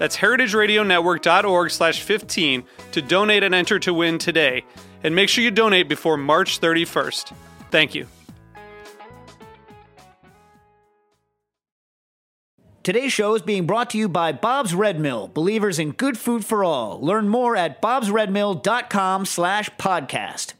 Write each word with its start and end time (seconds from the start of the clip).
That's 0.00 0.16
heritageradionetwork.org 0.16 1.70
slash 1.70 2.00
15 2.00 2.64
to 2.92 3.02
donate 3.02 3.42
and 3.42 3.54
enter 3.54 3.78
to 3.80 3.92
win 3.92 4.16
today. 4.16 4.64
And 5.04 5.14
make 5.14 5.28
sure 5.28 5.44
you 5.44 5.50
donate 5.50 5.90
before 5.90 6.16
March 6.16 6.58
31st. 6.58 7.34
Thank 7.70 7.94
you. 7.94 8.06
Today's 12.82 13.12
show 13.12 13.34
is 13.34 13.42
being 13.42 13.66
brought 13.66 13.90
to 13.90 13.98
you 13.98 14.08
by 14.08 14.32
Bob's 14.32 14.74
Red 14.74 14.98
Mill, 14.98 15.28
believers 15.28 15.78
in 15.78 15.92
good 15.92 16.16
food 16.16 16.46
for 16.46 16.64
all. 16.64 16.98
Learn 17.02 17.28
more 17.28 17.54
at 17.54 17.82
bobsredmill.com 17.82 19.26
slash 19.26 19.68
podcast. 19.78 20.54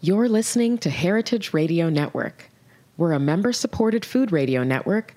You're 0.00 0.28
listening 0.28 0.78
to 0.78 0.90
Heritage 0.90 1.52
Radio 1.52 1.88
Network. 1.90 2.50
We're 2.96 3.14
a 3.14 3.18
member-supported 3.18 4.04
food 4.04 4.30
radio 4.30 4.62
network 4.62 5.16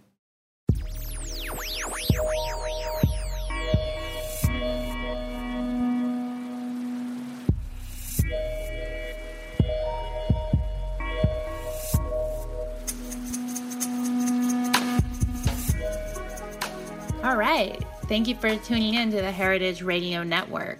Right. 17.61 17.85
Thank 18.07 18.27
you 18.27 18.33
for 18.33 18.55
tuning 18.55 18.95
in 18.95 19.11
to 19.11 19.17
the 19.17 19.31
Heritage 19.31 19.83
Radio 19.83 20.23
Network. 20.23 20.79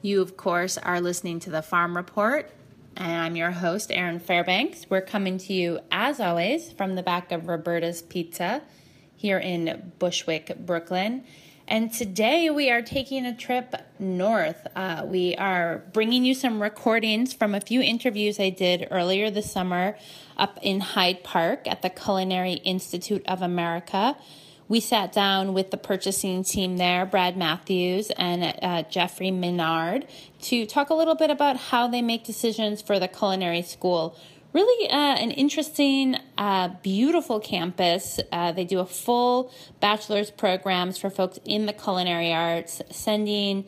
You, 0.00 0.22
of 0.22 0.34
course, 0.34 0.78
are 0.78 0.98
listening 0.98 1.40
to 1.40 1.50
the 1.50 1.60
Farm 1.60 1.94
Report, 1.94 2.50
and 2.96 3.12
I'm 3.12 3.36
your 3.36 3.50
host, 3.50 3.92
Erin 3.92 4.18
Fairbanks. 4.18 4.86
We're 4.88 5.02
coming 5.02 5.36
to 5.36 5.52
you, 5.52 5.80
as 5.92 6.18
always, 6.18 6.72
from 6.72 6.94
the 6.94 7.02
back 7.02 7.32
of 7.32 7.48
Roberta's 7.48 8.00
Pizza 8.00 8.62
here 9.14 9.36
in 9.36 9.92
Bushwick, 9.98 10.56
Brooklyn. 10.64 11.24
And 11.68 11.92
today 11.92 12.48
we 12.48 12.70
are 12.70 12.80
taking 12.80 13.26
a 13.26 13.36
trip 13.36 13.74
north. 13.98 14.66
Uh, 14.74 15.02
we 15.04 15.36
are 15.36 15.84
bringing 15.92 16.24
you 16.24 16.32
some 16.32 16.62
recordings 16.62 17.34
from 17.34 17.54
a 17.54 17.60
few 17.60 17.82
interviews 17.82 18.40
I 18.40 18.48
did 18.48 18.88
earlier 18.90 19.30
this 19.30 19.52
summer 19.52 19.98
up 20.38 20.58
in 20.62 20.80
Hyde 20.80 21.22
Park 21.22 21.68
at 21.68 21.82
the 21.82 21.90
Culinary 21.90 22.54
Institute 22.54 23.22
of 23.26 23.42
America 23.42 24.16
we 24.70 24.78
sat 24.78 25.12
down 25.12 25.52
with 25.52 25.72
the 25.72 25.76
purchasing 25.76 26.44
team 26.44 26.76
there, 26.76 27.04
Brad 27.04 27.36
Matthews 27.36 28.12
and 28.16 28.54
uh, 28.62 28.84
Jeffrey 28.88 29.32
Minard, 29.32 30.06
to 30.42 30.64
talk 30.64 30.90
a 30.90 30.94
little 30.94 31.16
bit 31.16 31.28
about 31.28 31.56
how 31.56 31.88
they 31.88 32.00
make 32.00 32.22
decisions 32.22 32.80
for 32.80 33.00
the 33.00 33.08
culinary 33.08 33.62
school. 33.62 34.16
Really, 34.52 34.88
uh, 34.88 34.94
an 34.94 35.32
interesting, 35.32 36.18
uh, 36.38 36.68
beautiful 36.82 37.40
campus. 37.40 38.20
Uh, 38.30 38.52
they 38.52 38.64
do 38.64 38.78
a 38.78 38.86
full 38.86 39.52
bachelor's 39.80 40.30
programs 40.30 40.98
for 40.98 41.10
folks 41.10 41.40
in 41.44 41.66
the 41.66 41.72
culinary 41.72 42.32
arts, 42.32 42.80
sending 42.92 43.64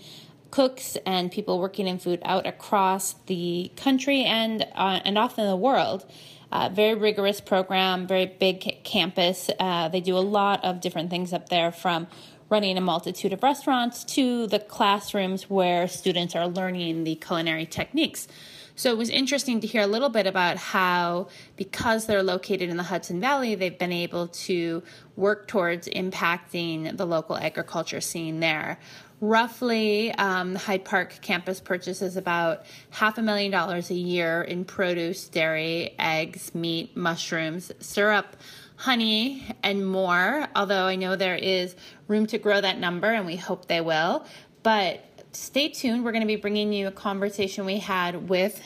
cooks 0.53 0.97
and 1.05 1.33
people 1.33 1.59
working 1.59 1.89
in 1.89 1.99
food 1.99 2.21
out 2.25 2.47
across 2.47 3.15
the 3.27 3.73
country 3.75 4.23
and 4.23 4.69
uh, 4.77 5.01
and 5.05 5.19
often 5.19 5.49
the 5.49 5.57
world. 5.57 6.07
Uh, 6.53 6.69
very 6.69 6.95
rigorous 6.95 7.41
program, 7.41 8.07
very 8.07 8.27
big 8.27 8.85
campus. 8.85 9.49
Uh, 9.59 9.89
they 9.89 10.01
do 10.01 10.17
a 10.17 10.21
lot 10.21 10.63
of 10.63 10.83
different 10.83 11.09
things 11.09 11.33
up 11.33 11.49
there 11.49 11.73
from 11.73 12.07
running 12.51 12.77
a 12.77 12.81
multitude 12.83 13.33
of 13.33 13.43
restaurants 13.43 14.05
to 14.05 14.47
the 14.49 14.59
classrooms 14.59 15.49
where 15.49 15.89
students 15.89 16.37
are 16.37 16.47
learning 16.47 17.05
the 17.05 17.15
culinary 17.15 17.65
techniques. 17.65 18.29
So 18.77 18.91
it 18.91 18.99
was 18.99 19.09
interesting 19.09 19.61
to 19.61 19.67
hear 19.67 19.81
a 19.81 19.87
little 19.87 20.11
bit 20.11 20.27
about 20.27 20.59
how, 20.59 21.29
because 21.57 22.05
they're 22.05 22.23
located 22.23 22.69
in 22.69 22.77
the 22.77 22.83
Hudson 22.83 23.21
Valley, 23.21 23.55
they've 23.55 23.79
been 23.79 23.93
able 23.93 24.29
to 24.29 24.83
work 25.17 25.49
towards 25.49 25.89
impacting 25.89 26.97
the 26.99 27.07
local 27.07 27.39
agriculture 27.39 28.03
scene 28.03 28.41
there. 28.41 28.79
Roughly, 29.22 30.12
um, 30.16 30.55
the 30.55 30.59
Hyde 30.59 30.84
Park 30.84 31.21
campus 31.22 31.60
purchases 31.60 32.16
about 32.16 32.65
half 32.91 33.19
a 33.19 33.22
million 33.22 33.53
dollars 33.53 33.88
a 33.88 33.94
year 33.94 34.43
in 34.43 34.65
produce, 34.65 35.28
dairy, 35.28 35.94
eggs, 35.97 36.53
meat, 36.56 36.97
mushrooms, 36.97 37.71
syrup, 37.78 38.37
honey, 38.75 39.47
and 39.62 39.87
more. 39.87 40.49
Although 40.56 40.87
I 40.87 40.97
know 40.97 41.15
there 41.15 41.37
is 41.37 41.77
room 42.09 42.27
to 42.27 42.38
grow 42.38 42.60
that 42.60 42.81
number, 42.81 43.12
and 43.12 43.25
we 43.25 43.37
hope 43.37 43.69
they 43.69 43.81
will. 43.81 44.27
But 44.65 45.05
stay 45.31 45.69
tuned. 45.69 46.04
We're 46.04 46.10
going 46.10 46.22
to 46.22 46.27
be 46.27 46.34
bringing 46.34 46.72
you 46.72 46.89
a 46.89 46.91
conversation 46.93 47.65
we 47.65 47.78
had 47.78 48.28
with 48.28 48.60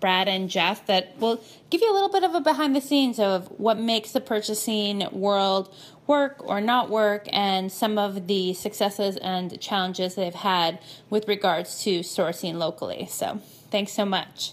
Brad 0.00 0.26
and 0.26 0.48
Jeff 0.50 0.86
that 0.86 1.16
will 1.18 1.40
give 1.68 1.82
you 1.82 1.92
a 1.92 1.94
little 1.94 2.08
bit 2.08 2.24
of 2.24 2.34
a 2.34 2.40
behind 2.40 2.74
the 2.74 2.80
scenes 2.80 3.20
of 3.20 3.46
what 3.60 3.78
makes 3.78 4.10
the 4.10 4.20
purchasing 4.20 5.06
world 5.12 5.72
work 6.10 6.42
or 6.44 6.60
not 6.60 6.90
work 6.90 7.28
and 7.32 7.70
some 7.70 7.96
of 7.96 8.26
the 8.26 8.52
successes 8.52 9.16
and 9.18 9.58
challenges 9.60 10.16
they've 10.16 10.34
had 10.34 10.80
with 11.08 11.28
regards 11.28 11.82
to 11.84 12.00
sourcing 12.00 12.54
locally. 12.54 13.06
So, 13.08 13.40
thanks 13.70 13.92
so 13.92 14.04
much. 14.04 14.52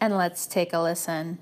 And 0.00 0.16
let's 0.18 0.46
take 0.46 0.74
a 0.74 0.78
listen. 0.78 1.38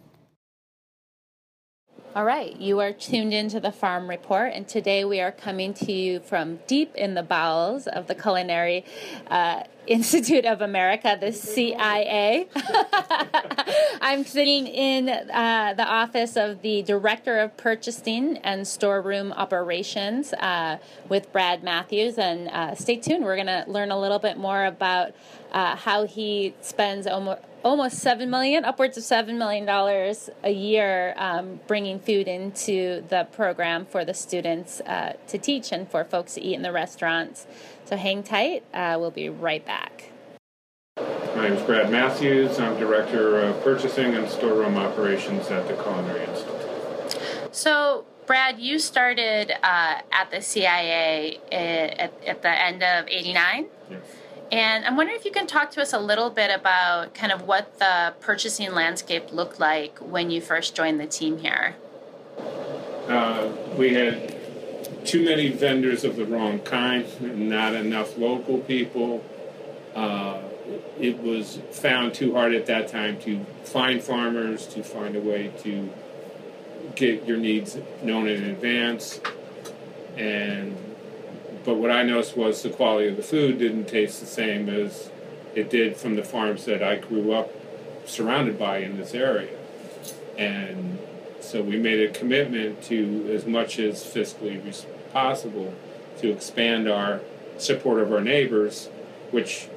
All 2.14 2.24
right, 2.24 2.56
you 2.60 2.78
are 2.78 2.92
tuned 2.92 3.34
into 3.34 3.58
the 3.58 3.72
Farm 3.72 4.08
Report, 4.08 4.52
and 4.54 4.68
today 4.68 5.04
we 5.04 5.20
are 5.20 5.32
coming 5.32 5.74
to 5.74 5.90
you 5.90 6.20
from 6.20 6.60
deep 6.68 6.94
in 6.94 7.14
the 7.14 7.24
bowels 7.24 7.88
of 7.88 8.06
the 8.06 8.14
Culinary 8.14 8.84
uh, 9.26 9.64
Institute 9.88 10.44
of 10.44 10.60
America, 10.60 11.18
the 11.20 11.32
CIA. 11.32 12.46
I'm 14.00 14.22
sitting 14.22 14.68
in 14.68 15.08
uh, 15.08 15.74
the 15.76 15.84
office 15.84 16.36
of 16.36 16.62
the 16.62 16.82
Director 16.82 17.40
of 17.40 17.56
Purchasing 17.56 18.36
and 18.44 18.64
Storeroom 18.64 19.32
Operations 19.32 20.32
uh, 20.34 20.78
with 21.08 21.32
Brad 21.32 21.64
Matthews, 21.64 22.16
and 22.16 22.46
uh, 22.46 22.76
stay 22.76 22.94
tuned. 22.94 23.24
We're 23.24 23.34
going 23.34 23.48
to 23.48 23.64
learn 23.66 23.90
a 23.90 23.98
little 23.98 24.20
bit 24.20 24.36
more 24.36 24.66
about 24.66 25.14
uh, 25.50 25.74
how 25.74 26.06
he 26.06 26.54
spends 26.60 27.08
almost 27.08 27.40
almost 27.64 27.98
seven 27.98 28.30
million, 28.30 28.64
upwards 28.64 28.96
of 28.96 29.02
seven 29.02 29.38
million 29.38 29.64
dollars 29.64 30.28
a 30.44 30.52
year, 30.52 31.14
um, 31.16 31.60
bringing 31.66 31.98
food 31.98 32.28
into 32.28 33.02
the 33.08 33.26
program 33.32 33.86
for 33.86 34.04
the 34.04 34.14
students 34.14 34.80
uh, 34.82 35.14
to 35.26 35.38
teach 35.38 35.72
and 35.72 35.90
for 35.90 36.04
folks 36.04 36.34
to 36.34 36.42
eat 36.42 36.54
in 36.54 36.62
the 36.62 36.72
restaurants. 36.72 37.46
So 37.86 37.96
hang 37.96 38.22
tight. 38.22 38.64
Uh, 38.72 38.96
we'll 39.00 39.10
be 39.10 39.28
right 39.28 39.64
back. 39.64 40.10
My 41.34 41.48
name 41.48 41.54
is 41.54 41.62
Brad 41.62 41.90
Matthews. 41.90 42.60
I'm 42.60 42.78
Director 42.78 43.40
of 43.40 43.60
Purchasing 43.64 44.14
and 44.14 44.28
Storeroom 44.28 44.76
Operations 44.76 45.48
at 45.48 45.66
the 45.66 45.74
Culinary 45.74 46.24
Institute. 46.24 47.48
So, 47.50 48.04
Brad, 48.26 48.60
you 48.60 48.78
started 48.78 49.50
uh, 49.50 50.00
at 50.12 50.30
the 50.30 50.40
CIA 50.40 51.40
uh, 51.50 51.54
at, 51.54 52.24
at 52.24 52.42
the 52.42 52.48
end 52.50 52.82
of 52.82 53.08
89? 53.08 53.66
Yes. 53.90 54.00
And 54.54 54.84
I'm 54.84 54.96
wondering 54.96 55.18
if 55.18 55.24
you 55.24 55.32
can 55.32 55.48
talk 55.48 55.72
to 55.72 55.82
us 55.82 55.92
a 55.92 55.98
little 55.98 56.30
bit 56.30 56.48
about 56.48 57.12
kind 57.12 57.32
of 57.32 57.42
what 57.42 57.80
the 57.80 58.14
purchasing 58.20 58.72
landscape 58.72 59.32
looked 59.32 59.58
like 59.58 59.98
when 59.98 60.30
you 60.30 60.40
first 60.40 60.76
joined 60.76 61.00
the 61.00 61.08
team 61.08 61.38
here. 61.38 61.74
Uh, 63.08 63.50
we 63.76 63.94
had 63.94 64.36
too 65.04 65.24
many 65.24 65.48
vendors 65.48 66.04
of 66.04 66.14
the 66.14 66.24
wrong 66.24 66.60
kind, 66.60 67.04
not 67.50 67.74
enough 67.74 68.16
local 68.16 68.58
people, 68.58 69.24
Uh, 69.94 70.40
it 70.98 71.22
was 71.22 71.60
found 71.70 72.14
too 72.14 72.34
hard 72.34 72.54
at 72.54 72.66
that 72.66 72.88
time 72.88 73.18
to 73.20 73.44
find 73.64 74.02
farmers, 74.02 74.66
to 74.66 74.82
find 74.82 75.14
a 75.14 75.20
way 75.20 75.52
to 75.62 75.88
get 76.96 77.26
your 77.26 77.36
needs 77.36 77.76
known 78.02 78.26
in 78.26 78.44
advance. 78.44 79.20
And 80.16 80.76
but 81.64 81.76
what 81.76 81.90
I 81.90 82.02
noticed 82.02 82.36
was 82.36 82.62
the 82.62 82.70
quality 82.70 83.08
of 83.08 83.16
the 83.16 83.22
food 83.22 83.58
didn't 83.58 83.86
taste 83.86 84.20
the 84.20 84.26
same 84.26 84.68
as 84.68 85.10
it 85.54 85.70
did 85.70 85.96
from 85.96 86.16
the 86.16 86.22
farms 86.22 86.64
that 86.66 86.82
I 86.82 86.96
grew 86.96 87.32
up 87.32 87.50
surrounded 88.06 88.58
by 88.58 88.78
in 88.78 88.98
this 88.98 89.14
area. 89.14 89.56
And 90.36 90.98
so 91.40 91.62
we 91.62 91.78
made 91.78 92.00
a 92.00 92.12
commitment 92.12 92.82
to, 92.84 93.30
as 93.32 93.46
much 93.46 93.78
as 93.78 94.02
fiscally 94.02 94.84
possible, 95.12 95.74
to 96.18 96.30
expand 96.30 96.88
our 96.88 97.20
support 97.56 98.00
of 98.00 98.12
our 98.12 98.20
neighbors, 98.20 98.88
which 99.30 99.68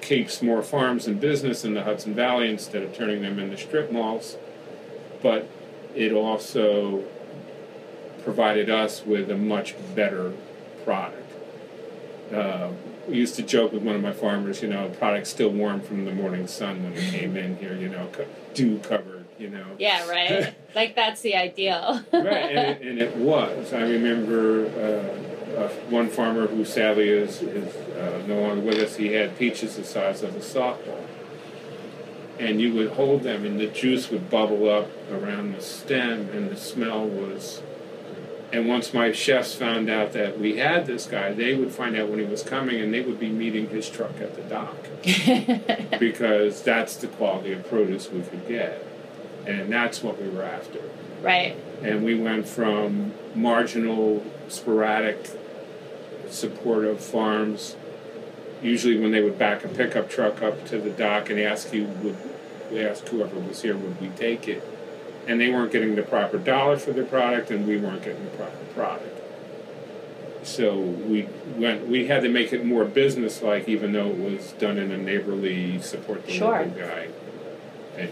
keeps 0.00 0.42
more 0.42 0.62
farms 0.62 1.06
and 1.06 1.20
business 1.20 1.64
in 1.64 1.74
the 1.74 1.82
Hudson 1.82 2.14
Valley 2.14 2.50
instead 2.50 2.82
of 2.82 2.94
turning 2.94 3.22
them 3.22 3.38
into 3.38 3.56
strip 3.56 3.90
malls. 3.90 4.36
But 5.22 5.48
it 5.94 6.12
also 6.12 7.04
provided 8.22 8.70
us 8.70 9.04
with 9.04 9.30
a 9.30 9.36
much 9.36 9.74
better 9.94 10.32
product. 10.84 11.32
Uh, 12.32 12.70
we 13.08 13.16
used 13.16 13.34
to 13.36 13.42
joke 13.42 13.72
with 13.72 13.82
one 13.82 13.94
of 13.94 14.02
my 14.02 14.12
farmers, 14.12 14.62
you 14.62 14.68
know, 14.68 14.88
product's 14.88 15.30
still 15.30 15.50
warm 15.50 15.80
from 15.80 16.04
the 16.04 16.12
morning 16.12 16.46
sun 16.46 16.82
when 16.82 16.94
it 16.94 17.10
came 17.10 17.36
in 17.36 17.56
here, 17.56 17.74
you 17.74 17.88
know, 17.88 18.08
dew 18.54 18.78
covered, 18.78 19.26
you 19.38 19.50
know. 19.50 19.66
Yeah, 19.78 20.08
right. 20.08 20.54
like 20.74 20.94
that's 20.94 21.20
the 21.20 21.36
ideal. 21.36 22.02
right, 22.12 22.24
and 22.24 22.58
it, 22.58 22.82
and 22.82 22.98
it, 23.00 23.16
was. 23.16 23.72
I 23.72 23.82
remember 23.82 24.66
uh, 24.66 25.60
uh, 25.60 25.68
one 25.90 26.08
farmer 26.08 26.46
who 26.46 26.64
sadly 26.64 27.08
is, 27.08 27.42
is 27.42 27.74
uh, 27.92 28.22
no 28.26 28.40
longer 28.40 28.62
with 28.62 28.78
us. 28.78 28.96
He 28.96 29.12
had 29.12 29.38
peaches 29.38 29.76
the 29.76 29.84
size 29.84 30.22
of 30.22 30.34
a 30.34 30.40
softball, 30.40 31.04
and 32.38 32.60
you 32.60 32.72
would 32.74 32.92
hold 32.92 33.22
them, 33.22 33.44
and 33.44 33.60
the 33.60 33.66
juice 33.66 34.10
would 34.10 34.30
bubble 34.30 34.68
up 34.68 34.88
around 35.12 35.54
the 35.54 35.60
stem, 35.60 36.30
and 36.30 36.50
the 36.50 36.56
smell 36.56 37.06
was 37.06 37.62
and 38.52 38.68
once 38.68 38.94
my 38.94 39.10
chefs 39.12 39.54
found 39.54 39.90
out 39.90 40.12
that 40.12 40.38
we 40.38 40.58
had 40.58 40.86
this 40.86 41.06
guy, 41.06 41.32
they 41.32 41.54
would 41.54 41.72
find 41.72 41.96
out 41.96 42.08
when 42.08 42.18
he 42.18 42.24
was 42.24 42.42
coming 42.42 42.80
and 42.80 42.94
they 42.94 43.00
would 43.00 43.18
be 43.18 43.28
meeting 43.28 43.68
his 43.68 43.88
truck 43.88 44.20
at 44.20 44.36
the 44.36 44.42
dock. 44.42 44.76
because 45.98 46.62
that's 46.62 46.96
the 46.96 47.08
quality 47.08 47.52
of 47.52 47.68
produce 47.68 48.10
we 48.10 48.22
could 48.22 48.46
get. 48.46 48.86
And 49.46 49.72
that's 49.72 50.02
what 50.02 50.20
we 50.22 50.28
were 50.28 50.42
after. 50.42 50.80
Right. 51.20 51.56
And 51.82 52.04
we 52.04 52.14
went 52.14 52.48
from 52.48 53.12
marginal, 53.34 54.24
sporadic 54.48 55.30
support 56.28 56.84
of 56.84 57.00
farms, 57.00 57.76
usually 58.62 58.98
when 58.98 59.10
they 59.10 59.22
would 59.22 59.38
back 59.38 59.64
a 59.64 59.68
pickup 59.68 60.08
truck 60.08 60.42
up 60.42 60.64
to 60.66 60.78
the 60.78 60.90
dock 60.90 61.30
and 61.30 61.38
ask 61.38 61.72
you, 61.72 61.84
would 61.84 62.16
they 62.70 62.86
ask 62.86 63.06
whoever 63.08 63.38
was 63.38 63.62
here, 63.62 63.76
would 63.76 64.00
we 64.00 64.08
take 64.08 64.48
it? 64.48 64.66
And 65.26 65.40
they 65.40 65.50
weren't 65.50 65.72
getting 65.72 65.94
the 65.94 66.02
proper 66.02 66.38
dollar 66.38 66.76
for 66.76 66.92
their 66.92 67.04
product, 67.04 67.50
and 67.50 67.66
we 67.66 67.76
weren't 67.76 68.02
getting 68.02 68.24
the 68.24 68.30
proper 68.30 68.64
product. 68.74 69.20
So 70.42 70.78
we 70.78 71.26
went. 71.56 71.88
We 71.88 72.06
had 72.06 72.22
to 72.22 72.28
make 72.28 72.52
it 72.52 72.64
more 72.64 72.84
business-like, 72.84 73.66
even 73.68 73.92
though 73.92 74.08
it 74.10 74.18
was 74.18 74.52
done 74.52 74.76
in 74.76 74.90
a 74.90 74.98
neighborly, 74.98 75.80
support 75.80 76.26
the 76.26 76.32
sure. 76.32 76.66
local 76.66 76.80
guy. 76.80 77.08
And, 77.96 78.10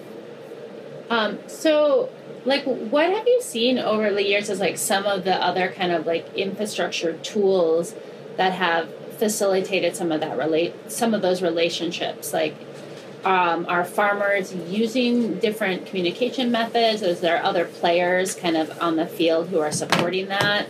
um, 1.11 1.39
so, 1.47 2.09
like, 2.47 2.65
what 2.65 3.11
have 3.11 3.27
you 3.27 3.43
seen 3.43 3.79
over 3.79 4.13
the 4.15 4.27
years 4.27 4.49
as 4.49 4.61
like 4.61 4.79
some 4.79 5.05
of 5.05 5.25
the 5.25 5.35
other 5.35 5.71
kind 5.73 5.93
of 5.93 6.07
like 6.07 6.33
infrastructure 6.35 7.13
tools 7.19 7.95
that 8.39 8.53
have 8.53 8.89
facilitated 9.19 9.95
some 9.95 10.11
of 10.11 10.21
that 10.21 10.39
relate 10.39 10.91
some 10.91 11.13
of 11.13 11.21
those 11.21 11.43
relationships? 11.43 12.33
Like, 12.33 12.55
um, 13.25 13.67
are 13.69 13.85
farmers 13.85 14.55
using 14.55 15.39
different 15.39 15.87
communication 15.87 16.51
methods? 16.51 17.03
Is 17.03 17.21
there 17.21 17.43
other 17.43 17.65
players 17.65 18.35
kind 18.35 18.57
of 18.57 18.77
on 18.81 18.97
the 18.97 19.07
field 19.07 19.49
who 19.49 19.61
are 19.61 19.71
supporting 19.71 20.27
that? 20.29 20.69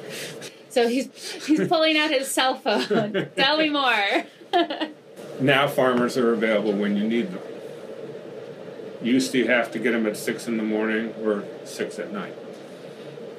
so 0.68 0.88
he's 0.88 1.08
he's 1.44 1.66
pulling 1.68 1.96
out 1.96 2.10
his 2.10 2.28
cell 2.28 2.54
phone. 2.54 3.28
Tell 3.36 3.58
me 3.58 3.68
more. 3.68 4.24
now 5.40 5.66
farmers 5.66 6.16
are 6.16 6.32
available 6.32 6.72
when 6.72 6.96
you 6.96 7.04
need 7.04 7.32
them. 7.32 7.42
Used 9.02 9.32
to 9.32 9.46
have 9.46 9.72
to 9.72 9.80
get 9.80 9.92
them 9.92 10.06
at 10.06 10.16
six 10.16 10.46
in 10.46 10.56
the 10.58 10.62
morning 10.62 11.12
or 11.24 11.44
six 11.64 11.98
at 11.98 12.12
night. 12.12 12.36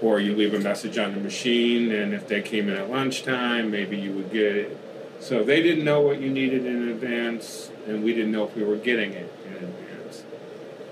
Or 0.02 0.20
you 0.20 0.36
leave 0.36 0.54
a 0.54 0.60
message 0.60 0.98
on 0.98 1.14
the 1.14 1.22
machine, 1.22 1.90
and 1.94 2.14
if 2.14 2.28
they 2.28 2.42
came 2.42 2.68
in 2.68 2.76
at 2.76 2.90
lunchtime, 2.90 3.72
maybe 3.72 3.98
you 3.98 4.12
would 4.12 4.34
get 4.34 4.54
it. 4.58 4.78
So 5.22 5.46
they 5.46 5.64
didn't 5.64 5.86
know 5.86 6.02
what 6.02 6.20
you 6.20 6.30
needed 6.30 6.66
in 6.66 6.90
advance 6.90 7.72
and 7.88 8.04
we 8.04 8.14
didn't 8.14 8.32
know 8.32 8.46
if 8.46 8.56
we 8.56 8.64
were 8.64 8.78
getting 8.78 9.14
it 9.14 9.34
in 9.46 9.54
advance. 9.54 10.24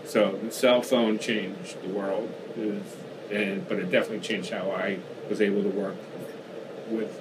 So 0.06 0.40
the 0.44 0.52
cell 0.52 0.82
phone 0.82 1.20
changed 1.20 1.82
the 1.82 1.90
world, 1.90 2.34
and 3.32 3.68
but 3.68 3.80
it 3.80 3.90
definitely 3.90 4.20
changed 4.20 4.52
how 4.52 4.72
I 4.72 5.00
was 5.30 5.42
able 5.42 5.64
to 5.64 5.70
work 5.70 5.96
with 6.90 7.20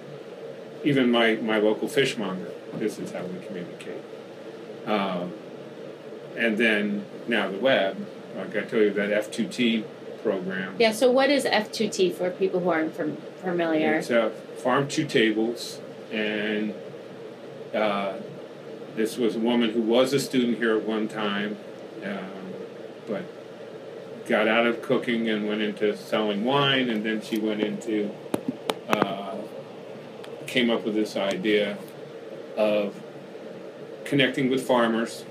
even 0.85 1.11
my, 1.11 1.37
my 1.37 1.59
local 1.59 1.89
fishmonger. 1.89 2.51
This 2.75 2.99
is 2.99 3.13
how 3.13 3.25
we 3.25 3.45
communicate. 3.47 4.03
Um, 4.87 5.33
and 6.37 6.57
then 6.57 7.05
now 7.29 7.51
the 7.51 7.59
web, 7.59 8.07
like 8.37 8.57
I 8.57 8.61
told 8.63 8.83
you, 8.83 8.91
that 8.95 9.11
F2T 9.31 9.85
program. 10.23 10.77
Yeah, 10.79 10.93
so 10.93 11.11
what 11.11 11.31
is 11.31 11.45
F2T 11.45 12.15
for 12.15 12.31
people 12.31 12.61
who 12.61 12.71
aren't 12.71 12.95
familiar? 12.95 13.95
It's 13.95 14.11
a 14.11 14.31
farm 14.31 14.89
to 14.89 15.05
tables, 15.05 15.81
and 16.11 16.75
uh, 17.75 18.15
this 18.97 19.17
was 19.17 19.37
a 19.37 19.39
woman 19.39 19.71
who 19.71 19.83
was 19.83 20.13
a 20.13 20.21
student 20.21 20.59
here 20.59 20.77
at 20.77 20.85
one 20.85 21.09
time, 21.09 21.57
um, 22.05 22.53
but 23.07 23.25
got 24.27 24.49
out 24.49 24.67
of 24.67 24.83
cooking 24.83 25.29
and 25.29 25.47
went 25.47 25.61
into 25.61 25.97
selling 25.97 26.45
wine, 26.45 26.89
and 26.89 27.05
then 27.05 27.21
she 27.21 27.39
went 27.39 27.61
into, 27.61 28.11
uh, 28.89 29.37
came 30.47 30.71
up 30.71 30.85
with 30.85 30.95
this 30.95 31.17
idea 31.17 31.79
of 32.57 32.95
connecting 34.05 34.51
with 34.51 34.67
farmers 34.67 35.25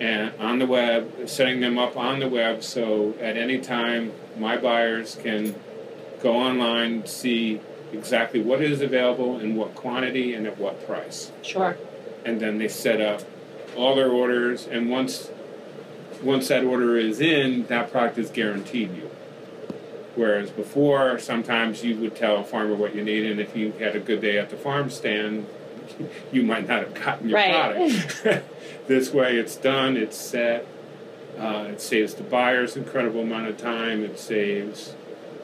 and 0.00 0.32
on 0.38 0.58
the 0.58 0.66
web, 0.66 1.28
setting 1.28 1.60
them 1.60 1.78
up 1.78 1.96
on 1.96 2.20
the 2.20 2.28
web 2.28 2.62
so 2.62 3.14
at 3.20 3.36
any 3.36 3.58
time 3.58 4.12
my 4.38 4.56
buyers 4.56 5.16
can 5.22 5.54
go 6.22 6.34
online, 6.34 7.06
see 7.06 7.60
exactly 7.92 8.40
what 8.40 8.62
is 8.62 8.80
available 8.80 9.38
in 9.40 9.56
what 9.56 9.74
quantity 9.74 10.32
and 10.32 10.46
at 10.46 10.56
what 10.58 10.86
price. 10.86 11.32
Sure 11.42 11.76
and 12.24 12.40
then 12.40 12.58
they 12.58 12.68
set 12.68 13.00
up 13.00 13.22
all 13.76 13.94
their 13.94 14.10
orders, 14.10 14.66
and 14.66 14.90
once 14.90 15.30
once 16.22 16.48
that 16.48 16.64
order 16.64 16.96
is 16.98 17.20
in, 17.20 17.66
that 17.66 17.90
product 17.90 18.18
is 18.18 18.30
guaranteed 18.30 18.94
you. 18.94 19.10
Whereas 20.14 20.50
before, 20.50 21.18
sometimes 21.18 21.82
you 21.82 21.96
would 21.96 22.14
tell 22.14 22.38
a 22.38 22.44
farmer 22.44 22.74
what 22.74 22.94
you 22.94 23.02
need, 23.02 23.30
and 23.30 23.40
if 23.40 23.56
you 23.56 23.72
had 23.72 23.96
a 23.96 24.00
good 24.00 24.20
day 24.20 24.38
at 24.38 24.50
the 24.50 24.56
farm 24.56 24.90
stand, 24.90 25.46
you 26.32 26.42
might 26.42 26.68
not 26.68 26.82
have 26.82 26.94
gotten 26.94 27.28
your 27.28 27.38
right. 27.38 28.04
product. 28.22 28.44
this 28.86 29.12
way, 29.12 29.36
it's 29.36 29.56
done, 29.56 29.96
it's 29.96 30.16
set. 30.16 30.66
Uh, 31.38 31.68
it 31.70 31.80
saves 31.80 32.14
the 32.14 32.22
buyers 32.22 32.76
incredible 32.76 33.20
amount 33.20 33.46
of 33.46 33.56
time. 33.56 34.04
It 34.04 34.18
saves 34.18 34.94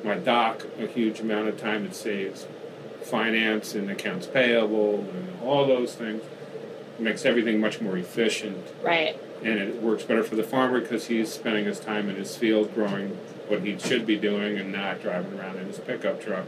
my 0.05 0.17
dock 0.17 0.67
a 0.79 0.87
huge 0.87 1.21
amount 1.21 1.49
of 1.49 1.59
time. 1.59 1.87
It 1.87 1.95
saves 1.95 2.47
finance 3.03 3.75
and 3.75 3.91
accounts 3.91 4.27
payable 4.27 4.99
and 4.99 5.41
all 5.43 5.65
those 5.67 5.95
things 5.95 6.23
makes 6.99 7.25
everything 7.25 7.61
much 7.61 7.81
more 7.81 7.97
efficient. 7.97 8.65
Right. 8.83 9.19
And 9.43 9.59
it 9.59 9.83
works 9.83 10.05
better 10.05 10.25
for 10.25 10.37
the 10.37 10.43
farmer 10.43 10.81
because 10.81 11.07
he's 11.07 11.33
spending 11.33 11.65
his 11.67 11.79
time 11.79 12.09
in 12.09 12.17
his 12.17 12.37
field 12.37 12.75
growing 12.75 13.11
what 13.49 13.63
he 13.63 13.79
should 13.79 14.07
be 14.07 14.17
doing 14.17 14.59
and 14.59 14.73
not 14.73 15.03
driving 15.03 15.39
around 15.39 15.57
in 15.59 15.67
his 15.67 15.79
pickup 15.79 16.23
truck 16.23 16.47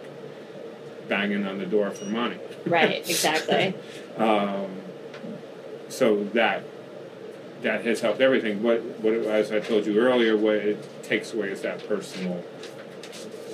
banging 1.09 1.47
on 1.47 1.59
the 1.59 1.67
door 1.67 1.91
for 1.91 2.05
money. 2.07 2.39
Right, 2.67 2.97
exactly. 3.09 3.75
um, 4.17 4.71
so 5.89 6.25
that 6.35 6.65
that 7.63 7.85
has 7.85 8.01
helped 8.01 8.21
everything. 8.21 8.63
What 8.63 8.83
what 9.01 9.15
as 9.15 9.51
I 9.51 9.61
told 9.61 9.87
you 9.87 9.99
earlier, 9.99 10.37
what 10.37 10.57
it 10.57 11.03
takes 11.03 11.33
away 11.33 11.51
is 11.51 11.63
that 11.63 11.87
personal. 11.89 12.45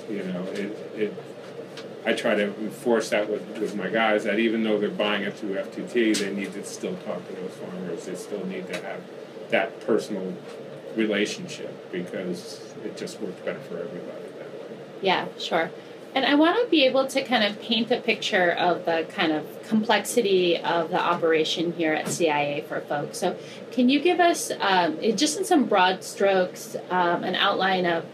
You 0.09 0.23
know, 0.23 0.43
it 0.51 0.77
it 0.95 1.13
I 2.05 2.13
try 2.13 2.35
to 2.35 2.43
enforce 2.43 3.09
that 3.09 3.29
with, 3.29 3.57
with 3.57 3.75
my 3.75 3.89
guys 3.89 4.23
that 4.25 4.37
even 4.37 4.63
though 4.63 4.79
they're 4.79 4.89
buying 4.89 5.23
it 5.23 5.35
through 5.35 5.55
F2T, 5.55 6.19
they 6.19 6.33
need 6.33 6.53
to 6.53 6.63
still 6.63 6.95
talk 6.97 7.27
to 7.27 7.35
those 7.35 7.51
farmers. 7.51 8.05
They 8.05 8.15
still 8.15 8.45
need 8.45 8.67
to 8.67 8.81
have 8.81 9.01
that 9.49 9.85
personal 9.85 10.35
relationship 10.95 11.91
because 11.91 12.61
it 12.83 12.95
just 12.95 13.19
works 13.19 13.39
better 13.41 13.59
for 13.59 13.79
everybody 13.79 14.23
that 14.37 14.47
way. 14.47 14.77
Yeah, 15.01 15.27
sure. 15.39 15.71
And 16.13 16.23
I 16.25 16.35
want 16.35 16.63
to 16.63 16.69
be 16.69 16.85
able 16.85 17.07
to 17.07 17.23
kind 17.23 17.43
of 17.43 17.61
paint 17.61 17.91
a 17.91 17.99
picture 17.99 18.51
of 18.51 18.85
the 18.85 19.05
kind 19.09 19.33
of 19.33 19.63
complexity 19.63 20.57
of 20.57 20.89
the 20.89 20.99
operation 20.99 21.73
here 21.73 21.93
at 21.93 22.07
CIA 22.07 22.63
for 22.69 22.79
folks. 22.79 23.17
So, 23.17 23.35
can 23.71 23.89
you 23.89 23.99
give 23.99 24.21
us, 24.21 24.49
um, 24.61 24.97
just 25.17 25.37
in 25.37 25.43
some 25.43 25.65
broad 25.65 26.05
strokes, 26.05 26.77
um, 26.89 27.25
an 27.25 27.35
outline 27.35 27.85
of 27.85 28.05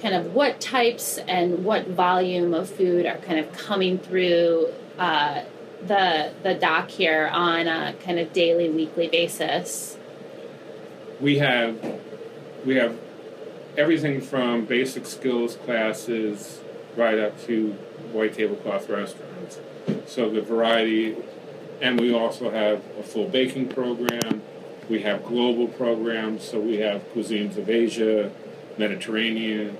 kind 0.00 0.14
of 0.14 0.34
what 0.34 0.60
types 0.60 1.18
and 1.18 1.64
what 1.64 1.88
volume 1.88 2.54
of 2.54 2.68
food 2.68 3.06
are 3.06 3.18
kind 3.18 3.38
of 3.38 3.52
coming 3.52 3.98
through 3.98 4.72
uh, 4.98 5.42
the 5.86 6.32
the 6.42 6.54
dock 6.54 6.90
here 6.90 7.28
on 7.32 7.66
a 7.66 7.94
kind 8.04 8.18
of 8.18 8.32
daily, 8.32 8.68
weekly 8.68 9.08
basis? 9.08 9.96
We 11.20 11.38
have 11.38 12.00
we 12.64 12.76
have 12.76 12.98
everything 13.76 14.20
from 14.20 14.64
basic 14.64 15.06
skills 15.06 15.56
classes 15.56 16.60
right 16.96 17.18
up 17.18 17.40
to 17.46 17.72
white 18.12 18.34
tablecloth 18.34 18.88
restaurants. 18.88 19.60
So 20.06 20.30
the 20.30 20.40
variety, 20.40 21.16
and 21.80 22.00
we 22.00 22.14
also 22.14 22.50
have 22.50 22.82
a 22.98 23.02
full 23.02 23.28
baking 23.28 23.68
program. 23.68 24.42
We 24.88 25.02
have 25.02 25.24
global 25.24 25.68
programs, 25.68 26.44
so 26.44 26.60
we 26.60 26.76
have 26.78 27.02
cuisines 27.12 27.56
of 27.56 27.68
Asia, 27.68 28.30
Mediterranean, 28.78 29.76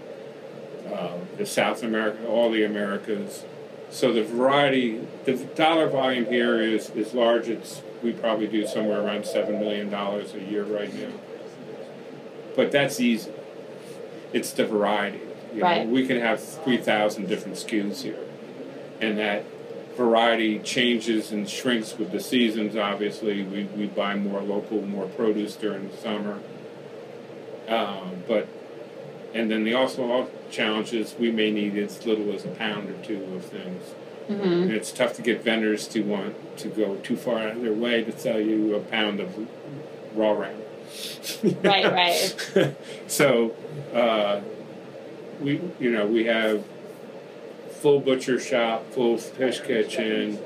uh, 0.93 1.19
the 1.37 1.47
South 1.47 1.83
America, 1.83 2.27
all 2.27 2.51
the 2.51 2.65
Americas. 2.65 3.45
So 3.91 4.13
the 4.13 4.25
variety, 4.25 5.07
the 5.25 5.35
dollar 5.37 5.89
volume 5.89 6.27
here 6.27 6.61
is, 6.61 6.91
is 6.91 7.15
large. 7.15 7.49
It's 7.49 7.83
we 8.03 8.13
probably 8.13 8.47
do 8.47 8.67
somewhere 8.67 9.01
around 9.01 9.27
seven 9.27 9.59
million 9.59 9.91
dollars 9.91 10.35
a 10.35 10.41
year 10.41 10.65
right 10.65 10.93
now. 10.95 11.13
But 12.55 12.73
that's 12.73 13.01
easy. 13.01 13.33
It's 14.33 14.51
the 14.53 14.67
variety. 14.67 15.21
You 15.55 15.61
know, 15.61 15.67
Right. 15.67 15.89
we 15.89 16.07
can 16.07 16.21
have 16.21 16.43
three 16.43 16.77
thousand 16.79 17.29
different 17.29 17.57
SKUs 17.57 18.03
here, 18.03 18.19
and 19.01 19.17
that 19.19 19.45
variety 19.97 20.59
changes 20.59 21.33
and 21.33 21.49
shrinks 21.49 21.97
with 21.97 22.13
the 22.13 22.21
seasons. 22.21 22.77
Obviously, 22.77 23.43
we, 23.45 23.65
we 23.65 23.87
buy 23.87 24.15
more 24.15 24.43
local, 24.43 24.83
more 24.83 25.07
produce 25.07 25.57
during 25.57 25.89
the 25.91 25.97
summer. 25.97 26.39
Um, 27.69 28.23
but 28.29 28.47
and 29.37 29.51
then 29.51 29.65
the 29.65 29.75
also 29.75 30.11
all 30.11 30.31
challenges 30.51 31.15
we 31.19 31.31
may 31.31 31.51
need 31.51 31.77
as 31.77 32.05
little 32.07 32.33
as 32.35 32.45
a 32.45 32.49
pound 32.49 32.89
or 32.91 32.97
two 33.05 33.23
of 33.35 33.45
things. 33.45 33.95
And 34.29 34.73
it's 34.73 34.91
tough 34.91 35.13
to 35.15 35.23
get 35.23 35.45
vendors 35.45 35.87
to 35.89 36.03
want 36.03 36.59
to 36.59 36.69
go 36.69 36.97
too 36.97 37.17
far 37.17 37.39
out 37.39 37.57
of 37.57 37.63
their 37.63 37.73
way 37.73 38.03
to 38.03 38.19
sell 38.19 38.41
you 38.41 38.75
a 38.75 38.81
pound 38.81 39.21
of 39.21 39.37
raw 40.15 40.33
ram. 40.33 40.57
Right, 41.63 41.85
right. 41.93 42.77
so 43.07 43.55
uh, 43.95 44.41
we 45.41 45.61
you 45.79 45.91
know 45.91 46.07
we 46.07 46.25
have 46.25 46.65
full 47.71 48.01
butcher 48.01 48.41
shop, 48.41 48.91
full 48.91 49.19
fish 49.19 49.61
kitchen, 49.61 50.39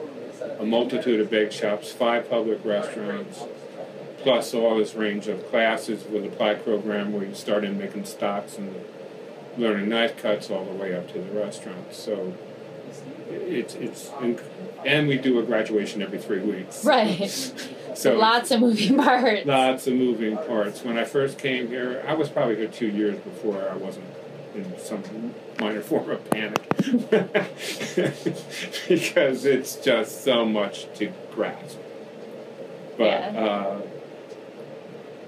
a 0.59 0.65
multitude 0.65 1.21
of 1.21 1.31
bake 1.31 1.53
shops, 1.53 1.93
five 1.93 2.29
public 2.29 2.63
restaurants, 2.65 3.45
plus 4.23 4.55
all 4.55 4.77
this 4.77 4.95
range 4.95 5.29
of 5.29 5.49
classes 5.51 6.05
with 6.05 6.25
applied 6.25 6.65
program 6.65 7.13
where 7.13 7.25
you 7.25 7.35
start 7.35 7.65
in 7.65 7.79
making 7.79 8.05
stocks 8.05 8.59
and 8.59 8.75
learning 9.57 9.89
knife 9.89 10.17
cuts 10.17 10.51
all 10.51 10.65
the 10.65 10.73
way 10.73 10.95
up 10.95 11.09
to 11.13 11.19
the 11.21 11.31
restaurants. 11.39 11.97
So 11.97 12.35
it's 13.31 13.75
it's 13.75 14.11
and 14.85 15.09
we 15.09 15.19
do 15.19 15.39
a 15.39 15.43
graduation 15.43 16.03
every 16.03 16.19
three 16.19 16.41
weeks. 16.41 16.85
Right. 16.91 17.29
So 17.95 18.17
Lots 18.17 18.51
of 18.51 18.61
moving 18.61 18.97
parts. 18.97 19.47
Lots 19.47 19.87
of 19.87 19.95
moving 19.95 20.37
parts. 20.37 20.83
When 20.85 20.97
I 20.97 21.05
first 21.05 21.39
came 21.39 21.69
here, 21.69 22.05
I 22.07 22.15
was 22.15 22.29
probably 22.29 22.57
here 22.57 22.69
two 22.69 22.89
years 22.89 23.19
before 23.21 23.69
I 23.69 23.77
wasn't 23.77 24.07
in 24.55 24.79
some 24.79 25.35
minor 25.61 25.81
form 25.83 26.11
of 26.11 26.31
panic. 26.31 26.61
because 28.89 29.45
it's 29.45 29.77
just 29.77 30.25
so 30.25 30.45
much 30.45 30.93
to 30.95 31.13
grasp. 31.33 31.79
But 32.97 33.05
Yeah. 33.07 33.45
uh, 33.45 33.81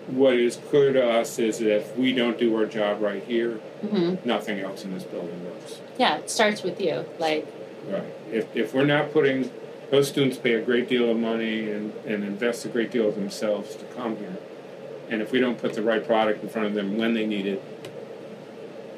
what 0.09 0.35
is 0.35 0.57
clear 0.57 0.93
to 0.93 1.09
us 1.11 1.39
is 1.39 1.59
that 1.59 1.77
if 1.77 1.97
we 1.97 2.13
don't 2.13 2.39
do 2.39 2.55
our 2.57 2.67
job 2.67 3.01
right 3.03 3.23
here, 3.25 3.61
Mm-hmm. 3.83 4.29
nothing 4.29 4.61
else 4.61 4.85
in 4.85 4.95
this 4.95 5.03
building 5.03 5.45
works. 5.45 5.81
Yeah, 5.99 6.19
it 6.19 6.31
starts 6.31 6.63
with 6.63 6.81
you. 6.81 7.05
Like, 7.19 7.53
Right. 7.89 8.05
If, 8.31 8.55
if 8.55 8.73
we're 8.75 8.85
not 8.87 9.13
putting, 9.13 9.51
those 9.91 10.07
students 10.09 10.37
pay 10.39 10.55
a 10.55 10.63
great 10.63 10.89
deal 10.89 11.11
of 11.11 11.17
money 11.19 11.69
and, 11.69 11.93
and 12.07 12.23
invest 12.23 12.65
a 12.65 12.69
great 12.69 12.93
deal 12.93 13.09
of 13.09 13.17
themselves 13.17 13.75
to 13.75 13.85
come 13.87 14.17
here. 14.19 14.37
And 15.11 15.21
if 15.21 15.33
we 15.33 15.41
don't 15.41 15.59
put 15.59 15.75
the 15.75 15.83
right 15.83 16.07
product 16.07 16.45
in 16.45 16.49
front 16.49 16.69
of 16.69 16.75
them 16.75 16.97
when 16.97 17.13
they 17.15 17.27
need 17.27 17.45
it 17.45 17.61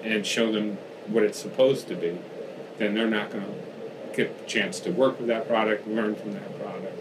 and 0.03 0.27
show 0.27 0.53
them 0.53 0.77
what 1.07 1.23
it's 1.23 1.39
supposed 1.39 1.89
to 1.89 1.95
be, 1.97 2.19
then 2.77 2.93
they're 2.93 3.09
not 3.09 3.31
going 3.31 3.45
to 3.47 4.17
get 4.17 4.39
the 4.39 4.45
chance 4.47 4.81
to 4.81 4.91
work 4.91 5.19
with 5.19 5.29
that 5.29 5.49
product, 5.49 5.89
learn 5.89 6.15
from 6.15 6.35
that 6.35 6.61
product. 6.61 6.99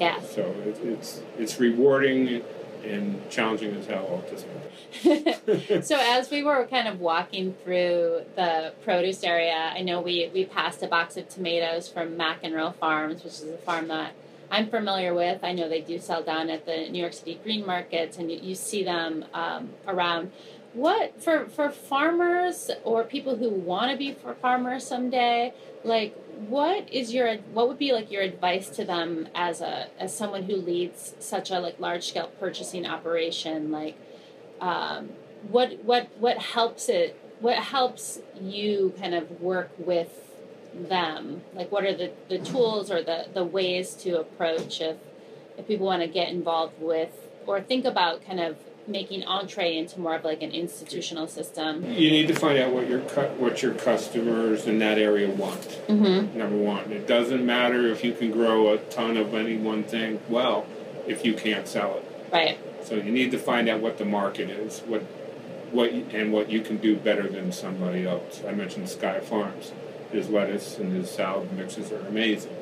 yeah. 0.00 0.20
So 0.22 0.42
it, 0.66 0.76
it's, 0.82 1.22
it's 1.38 1.60
rewarding 1.60 2.42
and 2.84 3.28
challenging 3.30 3.74
as 3.76 3.86
hell 3.86 4.24
time. 4.28 5.82
so 5.82 5.96
as 5.98 6.30
we 6.30 6.42
were 6.42 6.66
kind 6.66 6.88
of 6.88 7.00
walking 7.00 7.54
through 7.64 8.22
the 8.36 8.72
produce 8.84 9.22
area, 9.22 9.72
I 9.74 9.82
know 9.82 10.00
we 10.00 10.30
we 10.32 10.44
passed 10.44 10.82
a 10.82 10.88
box 10.88 11.16
of 11.16 11.28
tomatoes 11.28 11.88
from 11.88 12.16
McEnroe 12.16 12.74
Farms, 12.74 13.24
which 13.24 13.34
is 13.34 13.44
a 13.44 13.58
farm 13.58 13.88
that 13.88 14.12
I'm 14.50 14.68
familiar 14.68 15.14
with. 15.14 15.44
I 15.44 15.52
know 15.52 15.68
they 15.68 15.80
do 15.80 15.98
sell 15.98 16.22
down 16.22 16.48
at 16.50 16.64
the 16.64 16.88
New 16.88 17.00
York 17.00 17.12
City 17.12 17.38
green 17.42 17.66
markets, 17.66 18.18
and 18.18 18.30
you, 18.30 18.38
you 18.38 18.54
see 18.54 18.82
them 18.82 19.24
um, 19.34 19.70
around. 19.86 20.32
What 20.72 21.20
for 21.22 21.46
for 21.46 21.70
farmers 21.70 22.70
or 22.84 23.04
people 23.04 23.36
who 23.36 23.50
want 23.50 23.90
to 23.90 23.96
be 23.96 24.12
for 24.12 24.34
farmers 24.34 24.86
someday? 24.86 25.52
Like, 25.84 26.16
what 26.48 26.92
is 26.92 27.12
your 27.12 27.36
what 27.52 27.68
would 27.68 27.78
be 27.78 27.92
like 27.92 28.10
your 28.10 28.22
advice 28.22 28.68
to 28.70 28.84
them 28.84 29.28
as 29.34 29.60
a 29.60 29.88
as 29.98 30.16
someone 30.16 30.44
who 30.44 30.56
leads 30.56 31.14
such 31.18 31.50
a 31.50 31.58
like 31.58 31.80
large 31.80 32.08
scale 32.08 32.30
purchasing 32.38 32.86
operation? 32.86 33.70
Like, 33.70 33.96
um, 34.60 35.10
what 35.48 35.84
what 35.84 36.08
what 36.18 36.38
helps 36.38 36.88
it? 36.88 37.18
What 37.40 37.56
helps 37.56 38.20
you 38.40 38.94
kind 38.98 39.14
of 39.14 39.40
work 39.40 39.70
with 39.78 40.28
them? 40.74 41.42
Like, 41.54 41.70
what 41.70 41.84
are 41.84 41.94
the, 41.94 42.12
the 42.28 42.38
tools 42.38 42.90
or 42.90 43.00
the, 43.00 43.26
the 43.32 43.44
ways 43.44 43.94
to 43.96 44.18
approach 44.20 44.80
if 44.80 44.96
if 45.56 45.66
people 45.66 45.86
want 45.86 46.02
to 46.02 46.08
get 46.08 46.28
involved 46.28 46.80
with 46.80 47.10
or 47.46 47.60
think 47.60 47.84
about 47.84 48.24
kind 48.24 48.40
of 48.40 48.56
making 48.88 49.24
entree 49.24 49.76
into 49.76 50.00
more 50.00 50.16
of 50.16 50.24
like 50.24 50.42
an 50.42 50.50
institutional 50.50 51.28
system? 51.28 51.84
You 51.84 52.10
need 52.10 52.28
to 52.28 52.34
find 52.34 52.58
out 52.58 52.72
what 52.72 52.88
your 52.88 53.00
cu- 53.00 53.34
what 53.38 53.62
your 53.62 53.74
customers 53.74 54.66
in 54.66 54.78
that 54.80 54.98
area 54.98 55.28
want. 55.28 55.60
Mm-hmm. 55.88 56.38
Number 56.38 56.56
one, 56.56 56.90
it 56.92 57.06
doesn't 57.06 57.44
matter 57.44 57.86
if 57.86 58.02
you 58.02 58.12
can 58.12 58.30
grow 58.30 58.72
a 58.72 58.78
ton 58.78 59.16
of 59.16 59.34
any 59.34 59.56
one 59.56 59.84
thing 59.84 60.20
well 60.28 60.66
if 61.06 61.24
you 61.24 61.34
can't 61.34 61.66
sell 61.68 61.96
it. 61.96 62.30
Right. 62.32 62.58
So 62.84 62.94
you 62.96 63.10
need 63.10 63.30
to 63.32 63.38
find 63.38 63.68
out 63.68 63.80
what 63.80 63.98
the 63.98 64.04
market 64.04 64.50
is, 64.50 64.80
what 64.80 65.02
what 65.70 65.90
and 65.90 66.32
what 66.32 66.50
you 66.50 66.60
can 66.60 66.78
do 66.78 66.96
better 66.96 67.28
than 67.28 67.52
somebody 67.52 68.06
else. 68.06 68.42
I 68.46 68.52
mentioned 68.52 68.88
Sky 68.88 69.20
Farms. 69.20 69.72
His 70.10 70.30
lettuce 70.30 70.78
and 70.78 70.90
his 70.92 71.10
salad 71.10 71.52
mixes 71.52 71.92
are 71.92 72.06
amazing. 72.06 72.56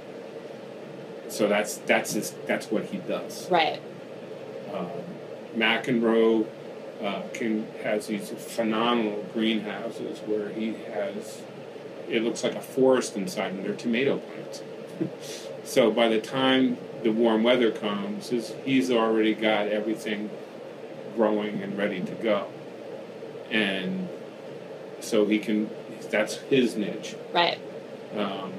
So 1.28 1.48
that's 1.48 1.76
that's 1.78 2.12
his, 2.12 2.34
that's 2.46 2.70
what 2.70 2.86
he 2.86 2.98
does. 2.98 3.48
Right. 3.50 3.80
Um, 4.74 4.88
McEnroe 5.56 6.46
uh, 7.02 7.22
can 7.32 7.66
has 7.82 8.06
these 8.06 8.30
phenomenal 8.30 9.26
greenhouses 9.32 10.18
where 10.20 10.48
he 10.50 10.74
has 10.92 11.42
it 12.08 12.22
looks 12.22 12.44
like 12.44 12.54
a 12.54 12.60
forest 12.60 13.16
inside, 13.16 13.52
and 13.52 13.64
they're 13.64 13.74
tomato 13.74 14.18
plants. 14.18 14.62
so 15.64 15.90
by 15.90 16.08
the 16.08 16.20
time 16.20 16.78
the 17.02 17.10
warm 17.10 17.42
weather 17.42 17.70
comes, 17.70 18.28
his, 18.28 18.54
he's 18.64 18.90
already 18.90 19.34
got 19.34 19.68
everything 19.68 20.30
growing 21.16 21.62
and 21.62 21.76
ready 21.76 22.00
to 22.00 22.12
go, 22.12 22.48
and 23.50 24.08
so 25.00 25.26
he 25.26 25.38
can. 25.38 25.70
That's 26.10 26.36
his 26.36 26.76
niche. 26.76 27.16
Right. 27.32 27.58
Um, 28.16 28.52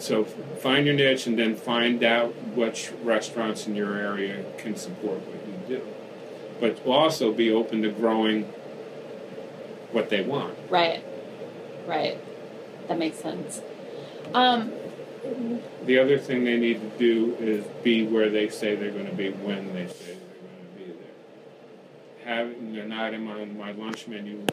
so 0.00 0.24
find 0.24 0.86
your 0.86 0.94
niche 0.94 1.26
and 1.26 1.38
then 1.38 1.54
find 1.54 2.02
out 2.02 2.34
which 2.54 2.90
restaurants 3.02 3.66
in 3.66 3.74
your 3.74 3.96
area 3.96 4.44
can 4.58 4.76
support 4.76 5.18
what 5.26 5.46
you 5.46 5.76
do. 5.76 5.86
But 6.60 6.84
also 6.86 7.32
be 7.32 7.50
open 7.50 7.82
to 7.82 7.90
growing 7.90 8.44
what 9.92 10.08
they 10.10 10.22
want. 10.22 10.56
Right. 10.68 11.04
Right. 11.86 12.18
That 12.88 12.98
makes 12.98 13.18
sense. 13.18 13.60
Um, 14.34 14.72
The 15.84 15.98
other 15.98 16.18
thing 16.18 16.44
they 16.44 16.56
need 16.56 16.80
to 16.80 16.98
do 16.98 17.34
is 17.38 17.64
be 17.82 18.06
where 18.06 18.30
they 18.30 18.48
say 18.48 18.74
they're 18.76 18.90
going 18.90 19.06
to 19.06 19.14
be 19.14 19.30
when 19.30 19.74
they 19.74 19.86
say 19.86 20.04
they're 20.06 20.14
going 20.14 20.66
to 20.66 20.78
be 20.78 20.98
there. 22.24 22.34
Having 22.36 22.76
an 22.78 22.92
item 22.92 23.28
on 23.28 23.56
my 23.58 23.72
lunch 23.72 24.06
menu 24.06 24.44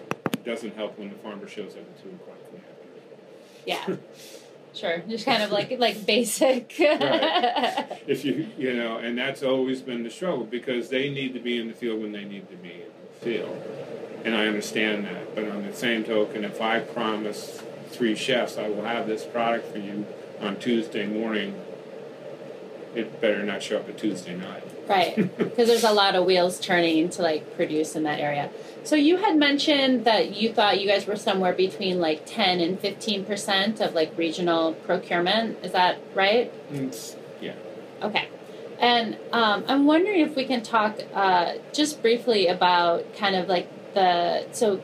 doesn't 0.43 0.75
help 0.75 0.97
when 0.97 1.09
the 1.09 1.15
farmer 1.15 1.47
shows 1.47 1.73
up 1.73 1.79
at 1.79 2.03
two 2.03 2.09
o'clock 2.09 2.37
in 2.51 2.59
the 3.65 3.75
afternoon. 3.77 4.01
yeah. 4.01 4.35
Sure. 4.77 4.99
Just 5.09 5.25
kind 5.25 5.43
of 5.43 5.51
like 5.51 5.77
like 5.79 6.05
basic. 6.05 6.75
Right. 6.79 8.01
if 8.07 8.23
you 8.23 8.49
you 8.57 8.73
know 8.73 8.97
and 8.97 9.17
that's 9.17 9.43
always 9.43 9.81
been 9.81 10.03
the 10.03 10.09
struggle 10.09 10.45
because 10.45 10.89
they 10.89 11.09
need 11.09 11.33
to 11.33 11.39
be 11.39 11.59
in 11.59 11.67
the 11.67 11.73
field 11.73 12.01
when 12.01 12.11
they 12.11 12.23
need 12.23 12.49
to 12.49 12.55
be 12.55 12.71
in 12.71 12.91
the 13.13 13.25
field 13.25 13.61
and 14.23 14.35
i 14.35 14.47
understand 14.47 15.05
that 15.05 15.35
but 15.35 15.47
on 15.49 15.65
the 15.65 15.73
same 15.73 16.03
token 16.03 16.43
if 16.43 16.61
i 16.61 16.79
promise 16.79 17.61
three 17.89 18.15
chefs 18.15 18.57
i 18.57 18.67
will 18.69 18.83
have 18.83 19.07
this 19.07 19.25
product 19.25 19.71
for 19.71 19.79
you 19.79 20.05
on 20.39 20.57
tuesday 20.57 21.05
morning 21.05 21.53
it 22.97 23.21
better 23.21 23.43
not 23.43 23.61
show 23.61 23.77
up 23.77 23.89
at 23.89 23.97
Tuesday 23.97 24.35
night. 24.35 24.63
Right, 24.87 25.15
because 25.37 25.67
there's 25.67 25.83
a 25.83 25.91
lot 25.91 26.15
of 26.15 26.25
wheels 26.25 26.59
turning 26.59 27.09
to 27.09 27.21
like 27.21 27.55
produce 27.55 27.95
in 27.95 28.03
that 28.03 28.19
area. 28.19 28.49
So 28.83 28.95
you 28.95 29.17
had 29.17 29.35
mentioned 29.35 30.05
that 30.05 30.35
you 30.35 30.53
thought 30.53 30.79
you 30.79 30.87
guys 30.87 31.05
were 31.05 31.17
somewhere 31.17 31.53
between 31.53 31.99
like 31.99 32.23
10 32.25 32.59
and 32.61 32.79
15 32.79 33.25
percent 33.25 33.81
of 33.81 33.93
like 33.93 34.17
regional 34.17 34.73
procurement. 34.73 35.57
Is 35.63 35.73
that 35.73 35.97
right? 36.15 36.51
It's, 36.71 37.17
yeah. 37.41 37.55
Okay. 38.01 38.29
And 38.79 39.17
um, 39.33 39.65
I'm 39.67 39.85
wondering 39.85 40.21
if 40.21 40.35
we 40.35 40.45
can 40.45 40.61
talk 40.61 40.99
uh, 41.13 41.53
just 41.73 42.01
briefly 42.01 42.47
about 42.47 43.13
kind 43.15 43.35
of 43.35 43.49
like 43.49 43.67
the 43.93 44.45
so 44.51 44.81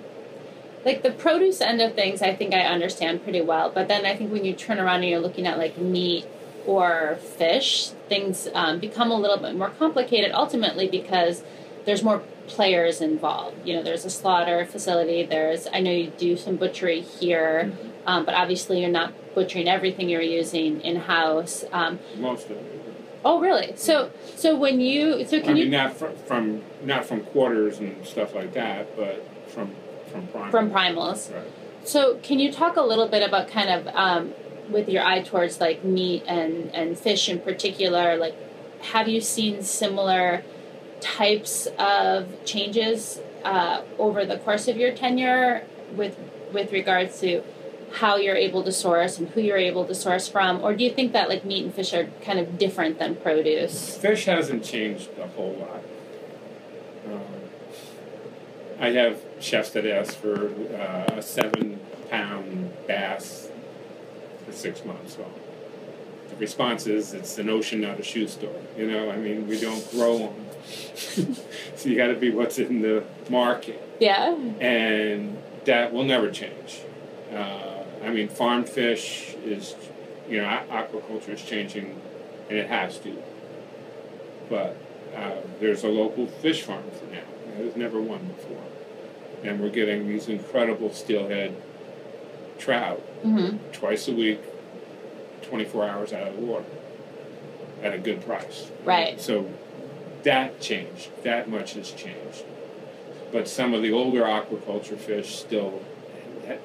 like 0.84 1.04
the 1.04 1.12
produce 1.12 1.62
end 1.62 1.82
of 1.82 1.94
things. 1.94 2.22
I 2.22 2.36
think 2.36 2.54
I 2.54 2.62
understand 2.62 3.24
pretty 3.24 3.42
well, 3.42 3.72
but 3.74 3.88
then 3.88 4.06
I 4.06 4.16
think 4.16 4.32
when 4.32 4.44
you 4.46 4.54
turn 4.54 4.80
around 4.80 5.02
and 5.02 5.10
you're 5.10 5.20
looking 5.20 5.48
at 5.48 5.58
like 5.58 5.78
meat 5.78 6.26
or 6.66 7.18
fish, 7.22 7.92
things 8.14 8.48
um, 8.54 8.80
become 8.80 9.10
a 9.12 9.16
little 9.16 9.38
bit 9.38 9.56
more 9.56 9.70
complicated. 9.70 10.32
Ultimately, 10.34 10.88
because 10.88 11.44
there's 11.86 12.04
more 12.04 12.20
players 12.48 13.02
involved. 13.02 13.58
You 13.68 13.76
know, 13.76 13.84
there's 13.84 14.06
a 14.06 14.10
slaughter 14.10 14.66
facility. 14.66 15.24
There's 15.24 15.68
I 15.74 15.80
know 15.80 15.92
you 15.92 16.12
do 16.18 16.38
some 16.38 16.56
butchery 16.58 17.02
here, 17.02 17.74
um, 18.06 18.26
but 18.26 18.36
obviously 18.36 18.82
you're 18.82 18.92
not 18.92 19.14
butchering 19.34 19.68
everything 19.68 20.10
you're 20.10 20.22
using 20.22 20.82
in 20.82 20.98
house. 20.98 21.66
Um, 21.72 22.00
Most 22.18 22.46
of 22.46 22.58
it. 22.58 22.80
Oh, 23.26 23.40
really? 23.40 23.74
So, 23.78 24.12
so 24.36 24.54
when 24.54 24.82
you, 24.82 25.26
so 25.26 25.38
I 25.38 25.40
can 25.40 25.54
mean, 25.54 25.64
you 25.64 25.70
not 25.70 25.94
from, 25.94 26.16
from 26.28 26.62
not 26.84 27.06
from 27.06 27.22
quarters 27.22 27.80
and 27.80 28.06
stuff 28.06 28.36
like 28.36 28.54
that, 28.54 28.98
but 28.98 29.26
from 29.48 29.72
from 30.12 30.28
prime. 30.28 30.52
from 30.52 30.70
primals? 30.70 31.34
Right. 31.34 31.48
So, 31.86 32.18
can 32.22 32.40
you 32.40 32.52
talk 32.52 32.76
a 32.76 32.82
little 32.82 33.08
bit 33.08 33.24
about 33.28 33.48
kind 33.48 33.70
of 33.70 33.88
um, 33.96 34.34
with 34.74 34.90
your 34.90 35.04
eye 35.04 35.22
towards 35.22 35.62
like 35.62 35.84
meat 35.84 36.24
and 36.28 36.74
and 36.74 36.98
fish 36.98 37.30
in 37.30 37.40
particular? 37.40 38.18
Like, 38.18 38.36
have 38.82 39.08
you 39.08 39.22
seen 39.22 39.62
similar 39.64 40.44
types 41.00 41.68
of 41.78 42.44
changes 42.46 43.20
uh, 43.44 43.82
over 44.00 44.26
the 44.26 44.38
course 44.38 44.68
of 44.68 44.78
your 44.78 44.94
tenure 44.94 45.66
with 45.96 46.18
with 46.52 46.72
regards 46.72 47.20
to 47.22 47.44
how 47.94 48.16
you're 48.16 48.36
able 48.36 48.64
to 48.64 48.72
source 48.72 49.20
and 49.20 49.30
who 49.30 49.42
you're 49.42 49.58
able 49.58 49.86
to 49.86 49.94
source 49.94 50.28
from, 50.28 50.62
or 50.64 50.74
do 50.74 50.84
you 50.84 50.92
think 50.92 51.14
that 51.14 51.30
like 51.30 51.46
meat 51.46 51.64
and 51.64 51.74
fish 51.74 51.94
are 51.94 52.10
kind 52.22 52.40
of 52.40 52.58
different 52.58 52.98
than 52.98 53.16
produce? 53.16 53.98
Fish 53.98 54.26
hasn't 54.26 54.64
changed 54.64 55.10
a 55.20 55.28
whole 55.28 55.54
lot. 55.54 55.84
Um, 57.14 57.22
I 58.80 58.90
have 58.92 59.22
chefs 59.40 59.70
that 59.72 59.86
ask 59.86 60.16
for 60.16 60.48
uh, 60.76 61.18
a 61.18 61.22
seven 61.22 61.80
pound 62.10 62.74
bass 62.88 63.43
for 64.46 64.52
six 64.52 64.84
months. 64.86 65.18
Well, 65.18 65.32
the 66.30 66.36
response 66.38 66.88
is 66.88 67.14
it's 67.14 67.38
an 67.38 67.50
ocean, 67.50 67.82
not 67.82 68.00
a 68.00 68.04
shoe 68.04 68.28
store. 68.28 68.56
You 68.78 68.90
know, 68.90 69.12
I 69.12 69.18
mean, 69.18 69.48
we 69.48 69.60
don't 69.60 69.90
grow 69.92 70.18
them. 70.18 70.46
so 71.76 71.90
you 71.90 71.96
got 71.96 72.08
to 72.08 72.16
be 72.16 72.32
what's 72.32 72.60
in 72.60 72.82
the 72.82 73.04
market. 73.30 73.82
Yeah. 74.00 74.36
and 74.60 75.38
that 75.66 75.94
will 75.94 76.04
never 76.04 76.30
change. 76.32 76.82
Uh, 77.32 77.84
I 78.04 78.10
mean, 78.10 78.28
farm 78.28 78.66
fish 78.66 79.34
is, 79.46 79.76
you 80.30 80.42
know, 80.42 80.48
aquaculture 80.70 81.30
is 81.30 81.42
changing, 81.42 82.02
and 82.50 82.58
it 82.58 82.68
has 82.68 82.98
to. 83.00 83.22
But 84.50 84.76
uh, 85.16 85.36
there's 85.60 85.84
a 85.84 85.88
local 85.88 86.28
fish 86.28 86.64
farm 86.64 86.84
for 87.00 87.06
now. 87.14 87.24
There's 87.58 87.76
never 87.76 88.02
one 88.02 88.26
before, 88.26 88.64
and 89.44 89.60
we're 89.62 89.70
getting 89.70 90.08
these 90.08 90.28
incredible 90.28 90.92
steelhead 90.92 91.56
trout 92.60 93.02
Mm-hmm. 93.24 93.72
twice 93.72 94.08
a 94.10 94.12
week, 94.12 94.42
24 95.44 95.88
hours 95.88 96.12
out 96.12 96.28
of 96.28 96.36
the 96.36 96.42
water, 96.42 96.66
at 97.82 97.94
a 97.94 97.98
good 97.98 98.26
price. 98.26 98.70
Right. 98.84 99.20
So 99.22 99.50
that 100.24 100.60
changed. 100.60 101.10
That 101.24 101.50
much 101.50 101.74
has 101.76 101.92
changed. 101.92 102.44
But 103.32 103.48
some 103.48 103.74
of 103.74 103.82
the 103.82 103.92
older 103.94 104.24
aquaculture 104.24 104.98
fish 104.98 105.36
still 105.36 105.82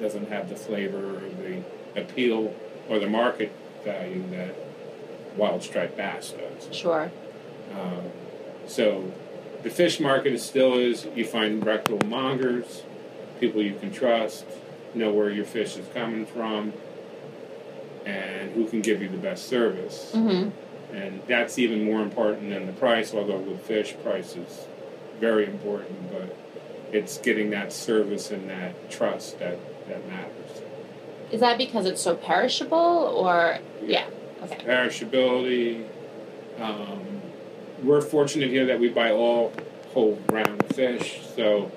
doesn't 0.01 0.29
have 0.31 0.49
the 0.49 0.57
flavor 0.57 0.99
or 1.19 1.21
the 1.21 1.63
appeal 2.01 2.55
or 2.89 2.99
the 2.99 3.09
market 3.09 3.53
value 3.85 4.25
that 4.31 4.57
wild 5.37 5.63
striped 5.63 5.97
bass 5.97 6.33
does. 6.33 6.75
Sure. 6.77 7.13
Um, 7.73 8.03
so 8.67 9.13
the 9.63 9.71
fish 9.71 10.01
market 10.01 10.33
is 10.33 10.45
still 10.45 10.75
is 10.75 11.07
you 11.15 11.25
find 11.25 11.65
reputable 11.65 12.09
mongers, 12.09 12.83
people 13.39 13.63
you 13.63 13.77
can 13.79 13.93
trust, 13.93 14.45
know 14.95 15.13
where 15.13 15.31
your 15.31 15.45
fish 15.45 15.77
is 15.77 15.87
coming 15.95 16.27
from, 16.27 16.73
and 18.07 18.53
who 18.53 18.67
can 18.67 18.81
give 18.81 19.03
you 19.03 19.09
the 19.09 19.19
best 19.19 19.49
service. 19.49 20.13
Mm-hmm. 20.15 20.51
And 20.97 21.23
that's 21.27 21.59
even 21.59 21.85
more 21.85 22.01
important 22.01 22.51
than 22.51 22.67
the 22.67 22.73
price, 22.73 23.13
although 23.13 23.39
with 23.39 23.61
fish, 23.63 23.95
price 24.03 24.37
is 24.37 24.67
very 25.21 25.45
important, 25.45 26.11
but 26.11 26.37
it's 26.93 27.19
getting 27.19 27.51
that 27.51 27.73
service 27.73 28.31
and 28.31 28.49
that 28.49 28.91
trust 28.91 29.39
that, 29.39 29.59
that 29.89 30.09
matters. 30.09 30.63
Is 31.31 31.41
that 31.41 31.59
because 31.59 31.85
it's 31.85 32.01
so 32.01 32.15
perishable, 32.15 32.77
or 32.77 33.59
yeah? 33.83 34.07
Okay. 34.43 34.65
Perishability. 34.65 35.87
Um, 36.59 37.21
we're 37.83 38.01
fortunate 38.01 38.49
here 38.49 38.65
that 38.67 38.81
we 38.81 38.89
buy 38.89 39.13
all 39.13 39.53
whole 39.93 40.19
round 40.31 40.65
fish, 40.75 41.21
so 41.37 41.71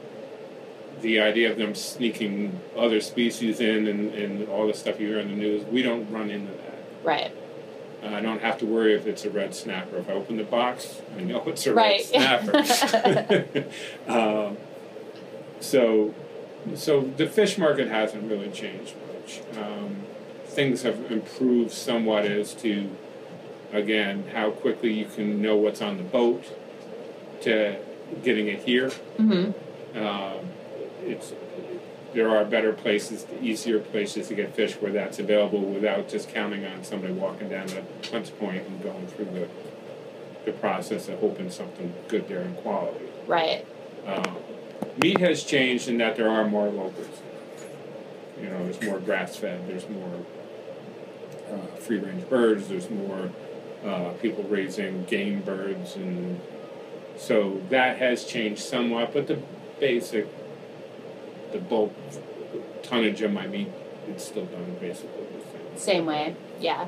the 1.01 1.19
idea 1.19 1.51
of 1.51 1.57
them 1.57 1.75
sneaking 1.75 2.59
other 2.77 3.01
species 3.01 3.59
in 3.59 3.87
and, 3.87 4.13
and 4.13 4.47
all 4.49 4.67
the 4.67 4.73
stuff 4.73 4.99
you 4.99 5.07
hear 5.07 5.19
in 5.19 5.29
the 5.29 5.35
news, 5.35 5.65
we 5.65 5.81
don't 5.81 6.09
run 6.11 6.29
into 6.29 6.51
that. 6.51 6.79
Right. 7.03 7.31
Uh, 8.03 8.07
I 8.07 8.21
don't 8.21 8.41
have 8.41 8.57
to 8.59 8.65
worry 8.65 8.95
if 8.95 9.05
it's 9.05 9.25
a 9.25 9.29
red 9.29 9.53
snapper. 9.53 9.97
If 9.97 10.09
I 10.09 10.13
open 10.13 10.37
the 10.37 10.43
box, 10.43 11.01
I 11.17 11.21
know 11.21 11.43
it's 11.45 11.65
a 11.67 11.73
Right. 11.73 12.07
red 12.13 12.65
snapper. 12.65 13.65
um, 14.07 14.57
so, 15.59 16.13
so 16.75 17.01
the 17.01 17.27
fish 17.27 17.57
market 17.57 17.87
hasn't 17.87 18.29
really 18.29 18.49
changed 18.49 18.95
much. 19.07 19.41
Um, 19.57 19.97
things 20.45 20.81
have 20.81 21.11
improved 21.11 21.71
somewhat 21.71 22.25
as 22.25 22.53
to, 22.55 22.89
again, 23.71 24.25
how 24.33 24.51
quickly 24.51 24.93
you 24.93 25.05
can 25.05 25.41
know 25.41 25.55
what's 25.55 25.81
on 25.81 25.97
the 25.97 26.03
boat 26.03 26.43
to 27.41 27.77
getting 28.23 28.47
it 28.47 28.63
here. 28.63 28.89
Mm-hmm. 29.17 29.97
Um, 30.03 30.49
it's 31.11 31.33
there 32.13 32.29
are 32.29 32.43
better 32.43 32.73
places, 32.73 33.25
easier 33.41 33.79
places 33.79 34.27
to 34.27 34.35
get 34.35 34.53
fish 34.53 34.73
where 34.75 34.91
that's 34.91 35.19
available 35.19 35.61
without 35.61 36.09
just 36.09 36.27
counting 36.29 36.65
on 36.65 36.83
somebody 36.83 37.13
walking 37.13 37.47
down 37.47 37.67
the 37.67 37.83
Hunts 38.11 38.29
Point 38.29 38.67
and 38.67 38.83
going 38.83 39.07
through 39.07 39.25
the 39.25 39.47
the 40.45 40.51
process 40.53 41.07
of 41.07 41.19
hoping 41.19 41.49
something 41.51 41.93
good 42.07 42.27
there 42.27 42.41
in 42.41 42.53
quality. 42.55 43.05
Right. 43.27 43.65
Um, 44.07 44.37
meat 45.01 45.19
has 45.19 45.43
changed 45.43 45.87
in 45.87 45.97
that 45.99 46.15
there 46.15 46.29
are 46.29 46.47
more 46.47 46.69
locals. 46.69 47.21
You 48.41 48.49
know, 48.49 48.63
there's 48.63 48.81
more 48.81 48.99
grass 48.99 49.35
fed. 49.35 49.67
There's 49.67 49.87
more 49.87 50.25
uh, 51.51 51.75
free 51.77 51.99
range 51.99 52.27
birds. 52.27 52.69
There's 52.69 52.89
more 52.89 53.29
uh, 53.85 54.13
people 54.21 54.43
raising 54.45 55.03
game 55.05 55.41
birds, 55.41 55.95
and 55.95 56.39
so 57.17 57.61
that 57.69 57.97
has 57.97 58.25
changed 58.25 58.63
somewhat. 58.63 59.13
But 59.13 59.27
the 59.27 59.39
basic, 59.79 60.27
the 61.51 61.59
bulk 61.59 61.93
tonnage 62.83 63.21
of 63.21 63.31
my 63.31 63.47
meat, 63.47 63.69
it's 64.07 64.25
still 64.25 64.45
done 64.45 64.77
basically 64.79 65.25
the 65.25 65.41
same. 65.51 65.77
Same 65.77 66.05
way. 66.05 66.35
Yeah. 66.59 66.87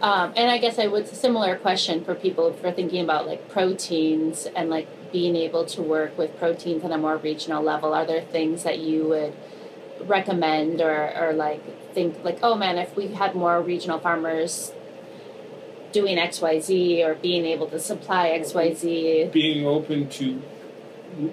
Um, 0.00 0.32
and 0.36 0.50
I 0.50 0.58
guess 0.58 0.78
I 0.78 0.88
would 0.88 1.06
similar 1.06 1.56
question 1.56 2.04
for 2.04 2.14
people 2.14 2.52
for 2.52 2.72
thinking 2.72 3.02
about 3.02 3.26
like 3.26 3.48
proteins 3.48 4.46
and 4.46 4.68
like 4.68 4.88
being 5.12 5.36
able 5.36 5.64
to 5.66 5.82
work 5.82 6.18
with 6.18 6.36
proteins 6.38 6.82
on 6.82 6.90
a 6.90 6.98
more 6.98 7.16
regional 7.16 7.62
level. 7.62 7.94
Are 7.94 8.04
there 8.04 8.22
things 8.22 8.64
that 8.64 8.80
you 8.80 9.06
would 9.08 9.34
recommend 10.08 10.80
or, 10.80 11.12
or 11.16 11.32
like 11.32 11.94
think 11.94 12.24
like, 12.24 12.40
oh 12.42 12.56
man, 12.56 12.78
if 12.78 12.96
we 12.96 13.08
had 13.08 13.36
more 13.36 13.60
regional 13.62 14.00
farmers 14.00 14.72
doing 15.92 16.16
XYZ 16.16 17.06
or 17.06 17.14
being 17.14 17.44
able 17.44 17.68
to 17.68 17.78
supply 17.78 18.30
XYZ? 18.30 19.30
Being 19.30 19.66
open 19.66 20.08
to 20.08 20.42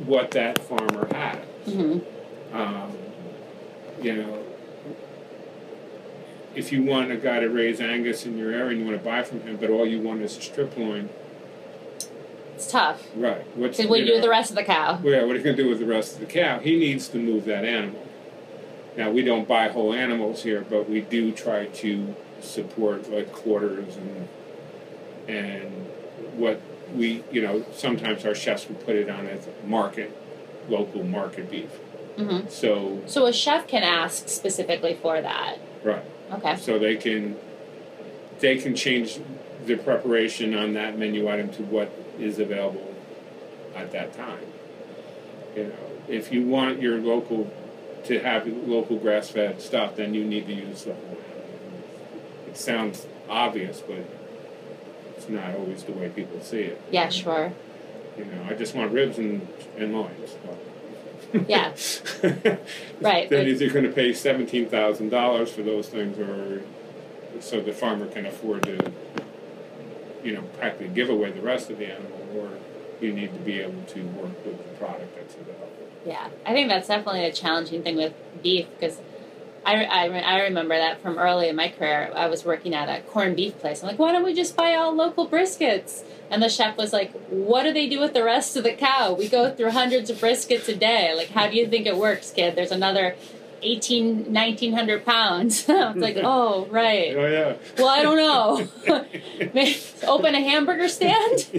what 0.06 0.32
that 0.32 0.60
farmer 0.60 1.08
has. 1.12 1.44
hmm 1.66 2.00
Um, 2.54 2.98
you 4.02 4.16
know, 4.16 4.44
if 6.56 6.72
you 6.72 6.84
want 6.84 7.12
a 7.12 7.18
guy 7.18 7.40
to 7.40 7.48
raise 7.50 7.80
Angus 7.80 8.26
in 8.26 8.38
your 8.38 8.52
area 8.52 8.70
and 8.70 8.80
you 8.80 8.86
want 8.86 8.98
to 8.98 9.04
buy 9.04 9.24
from 9.24 9.42
him, 9.42 9.58
but 9.58 9.70
all 9.70 9.86
you 9.86 10.02
want 10.02 10.22
is 10.22 10.36
a 10.38 10.42
strip 10.42 10.76
loin, 10.78 11.10
It's 12.56 12.72
tough. 12.72 13.04
right? 13.16 13.46
What's 13.56 13.78
what 13.80 13.88
do 13.88 14.00
you 14.00 14.06
do 14.06 14.06
know, 14.08 14.14
with 14.16 14.24
the 14.24 14.30
rest 14.30 14.50
of 14.50 14.56
the 14.56 14.64
cow? 14.64 15.00
Well, 15.02 15.14
yeah, 15.14 15.24
what 15.24 15.36
are 15.36 15.38
you 15.38 15.44
going 15.44 15.56
to 15.58 15.64
do 15.64 15.70
with 15.70 15.80
the 15.80 15.86
rest 15.86 16.14
of 16.16 16.20
the 16.22 16.26
cow? 16.26 16.60
He 16.60 16.78
needs 16.78 17.08
to 17.10 17.18
move 17.18 17.46
that 17.46 17.66
animal. 17.66 18.06
Now 18.98 19.12
we 19.12 19.22
don't 19.22 19.48
buy 19.48 19.70
whole 19.70 19.94
animals 19.94 20.44
here, 20.44 20.66
but 20.68 20.90
we 20.90 21.02
do 21.02 21.32
try 21.32 21.68
to 21.68 22.16
support 22.42 23.10
like 23.12 23.32
quarters 23.32 23.96
and 23.98 24.28
and 25.28 25.72
what 26.38 26.60
we 26.96 27.24
you 27.32 27.42
know 27.42 27.64
sometimes 27.74 28.26
our 28.26 28.34
chefs 28.34 28.68
will 28.68 28.76
put 28.78 28.96
it 28.96 29.10
on 29.10 29.28
as 29.28 29.48
market 29.66 30.18
local 30.68 31.04
market 31.04 31.52
beef. 31.52 31.70
Hmm 32.20 32.48
So 32.50 33.02
So 33.06 33.26
a 33.26 33.34
chef 33.34 33.68
can 33.68 33.84
ask 33.84 34.28
specifically 34.30 34.96
for 34.96 35.22
that. 35.22 35.58
right. 35.84 36.04
Okay. 36.34 36.56
so 36.58 36.78
they 36.78 36.96
can 36.96 37.38
they 38.40 38.58
can 38.58 38.76
change 38.76 39.20
the 39.66 39.76
preparation 39.76 40.54
on 40.54 40.74
that 40.74 40.98
menu 40.98 41.28
item 41.28 41.50
to 41.50 41.64
what 41.64 41.92
is 42.20 42.40
available 42.40 42.94
at 43.76 43.92
that 43.92 44.14
time. 44.14 44.46
You 45.56 45.64
know, 45.66 45.74
if 46.08 46.32
you 46.32 46.46
want 46.46 46.82
your 46.82 47.00
local 47.00 47.52
to 48.06 48.20
have 48.20 48.48
local 48.48 48.98
grass-fed 48.98 49.62
stuff, 49.62 49.96
then 49.96 50.14
you 50.14 50.24
need 50.24 50.46
to 50.48 50.54
use 50.54 50.84
the 50.84 50.94
whole. 50.94 51.18
It 52.48 52.56
sounds 52.58 53.06
obvious, 53.30 53.82
but 53.82 54.06
it's 55.18 55.28
not 55.28 55.54
always 55.56 55.84
the 55.84 55.92
way 55.92 56.10
people 56.10 56.40
see 56.42 56.62
it. 56.62 56.82
Yeah, 56.92 57.10
sure. 57.10 57.52
You 58.18 58.26
know, 58.26 58.46
I 58.50 58.54
just 58.54 58.74
want 58.74 58.92
ribs 58.92 59.18
and, 59.18 59.48
and 59.78 59.94
loins. 59.94 60.36
Yeah. 61.34 61.74
right. 63.02 63.30
then 63.30 63.46
you're 63.46 63.56
either 63.56 63.70
going 63.70 63.86
to 63.86 63.92
pay 63.92 64.14
seventeen 64.14 64.68
thousand 64.68 65.10
dollars 65.10 65.52
for 65.52 65.62
those 65.62 65.88
things, 65.88 66.18
or 66.18 66.64
so 67.40 67.62
the 67.62 67.74
farmer 67.74 68.08
can 68.08 68.26
afford 68.26 68.64
to, 68.64 68.92
you 70.24 70.34
know, 70.34 70.42
practically 70.58 70.90
give 70.90 71.10
away 71.10 71.32
the 71.32 71.42
rest 71.42 71.70
of 71.70 71.78
the 71.78 71.86
animal, 71.86 72.20
or 72.36 72.52
you 73.00 73.14
need 73.14 73.34
to 73.34 73.40
be 73.40 73.60
able 73.60 73.84
to 73.84 74.02
work 74.02 74.46
with 74.46 74.58
the 74.58 74.78
product 74.78 75.16
that's 75.16 75.36
available. 75.36 75.70
Yeah, 76.06 76.30
I 76.46 76.54
think 76.54 76.70
that's 76.70 76.88
definitely 76.88 77.26
a 77.26 77.32
challenging 77.32 77.84
thing 77.84 77.98
with 77.98 78.14
beef 78.42 78.68
because 78.80 79.00
I, 79.66 79.84
I, 79.84 80.06
I 80.20 80.42
remember 80.44 80.76
that 80.76 81.02
from 81.02 81.18
early 81.18 81.50
in 81.50 81.56
my 81.56 81.70
career. 81.70 82.12
I 82.16 82.28
was 82.28 82.46
working 82.46 82.74
at 82.74 82.90
a 82.90 83.02
corned 83.04 83.36
beef 83.36 83.60
place. 83.60 83.82
I'm 83.82 83.88
like, 83.88 84.00
why 84.00 84.12
don't 84.12 84.24
we 84.24 84.34
just 84.34 84.56
buy 84.56 84.76
all 84.76 84.94
local 84.96 85.28
briskets? 85.28 86.04
And 86.32 86.42
the 86.42 86.50
chef 86.50 86.78
was 86.78 86.94
like, 86.94 87.12
what 87.30 87.64
do 87.64 87.74
they 87.74 87.88
do 87.90 88.00
with 88.00 88.14
the 88.14 88.24
rest 88.24 88.56
of 88.56 88.64
the 88.64 88.74
cow? 88.74 89.14
We 89.14 89.28
go 89.28 89.54
through 89.54 89.72
hundreds 89.72 90.10
of 90.10 90.18
briskets 90.18 90.68
a 90.70 90.76
day. 90.76 91.14
Like, 91.16 91.30
how 91.30 91.50
do 91.50 91.58
you 91.58 91.68
think 91.68 91.86
it 91.86 91.98
works, 91.98 92.32
kid? 92.32 92.56
There's 92.56 92.72
another 92.72 93.16
18, 93.62 94.34
1900 94.34 95.06
pounds. 95.06 95.70
I 95.70 95.92
was 95.92 96.02
like, 96.02 96.18
oh, 96.24 96.66
right. 96.68 97.16
Oh 97.16 97.28
yeah. 97.28 97.56
Well, 97.78 97.88
I 97.88 98.02
don't 98.02 98.18
know. 98.18 98.68
Open 100.08 100.36
a 100.36 100.42
hamburger 100.42 100.88
stand? 100.88 101.50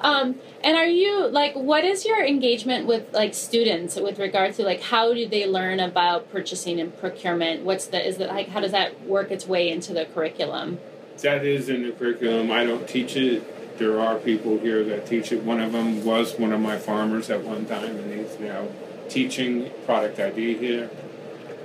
um, 0.00 0.36
and 0.62 0.76
are 0.76 0.86
you 0.86 1.26
like 1.28 1.54
what 1.54 1.84
is 1.84 2.04
your 2.04 2.24
engagement 2.24 2.86
with 2.86 3.12
like 3.12 3.34
students 3.34 3.96
with 3.96 4.18
regard 4.18 4.54
to 4.54 4.64
like 4.64 4.82
how 4.82 5.14
do 5.14 5.28
they 5.28 5.46
learn 5.46 5.80
about 5.80 6.30
purchasing 6.30 6.80
and 6.80 6.96
procurement? 6.98 7.62
What's 7.62 7.86
the 7.86 8.06
is 8.06 8.16
that 8.18 8.28
like 8.28 8.48
how 8.48 8.60
does 8.60 8.72
that 8.72 9.02
work 9.06 9.30
its 9.30 9.46
way 9.46 9.70
into 9.70 9.92
the 9.92 10.06
curriculum? 10.06 10.78
That 11.22 11.44
is 11.44 11.68
in 11.68 11.82
the 11.82 11.92
curriculum. 11.92 12.50
I 12.50 12.64
don't 12.64 12.88
teach 12.88 13.16
it. 13.16 13.78
There 13.78 14.00
are 14.00 14.16
people 14.16 14.58
here 14.58 14.82
that 14.84 15.06
teach 15.06 15.32
it. 15.32 15.42
One 15.42 15.60
of 15.60 15.72
them 15.72 16.04
was 16.04 16.38
one 16.38 16.52
of 16.52 16.60
my 16.60 16.78
farmers 16.78 17.28
at 17.30 17.42
one 17.42 17.66
time, 17.66 17.96
and 17.96 18.12
he's 18.12 18.38
now 18.40 18.68
teaching 19.08 19.70
product 19.84 20.18
ID 20.18 20.56
here. 20.56 20.90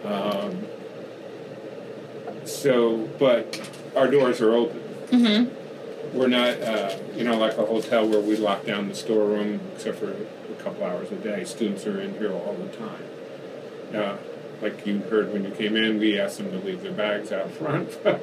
Um, 0.04 0.66
so, 2.46 3.10
but 3.20 3.62
our 3.96 4.10
doors 4.10 4.42
are 4.42 4.54
open. 4.54 4.80
Mm-hmm. 5.08 6.18
We're 6.18 6.28
not, 6.28 6.62
uh, 6.62 6.98
you 7.16 7.24
know, 7.24 7.38
like 7.38 7.58
a 7.58 7.66
hotel 7.66 8.08
where 8.08 8.20
we 8.20 8.36
lock 8.36 8.66
down 8.66 8.90
the 8.90 8.96
storeroom 8.96 9.62
except 9.76 10.00
for 10.00 10.12
a 10.12 10.64
couple 10.64 10.84
hours 10.84 11.12
a 11.12 11.16
day. 11.16 11.46
Students 11.46 11.86
are 11.86 12.02
in 12.02 12.18
here 12.18 12.34
all 12.34 12.56
the 12.56 12.76
time. 12.76 13.06
Uh, 13.94 14.18
like 14.62 14.86
you 14.86 15.00
heard 15.00 15.34
when 15.34 15.44
you 15.44 15.52
came 15.52 15.76
in, 15.76 16.00
we 16.00 16.20
asked 16.20 16.38
them 16.38 16.52
to 16.52 16.60
leave 16.60 16.82
their 16.82 16.92
bags 16.92 17.32
out 17.32 17.50
front. 17.52 17.98
uh, 18.06 18.20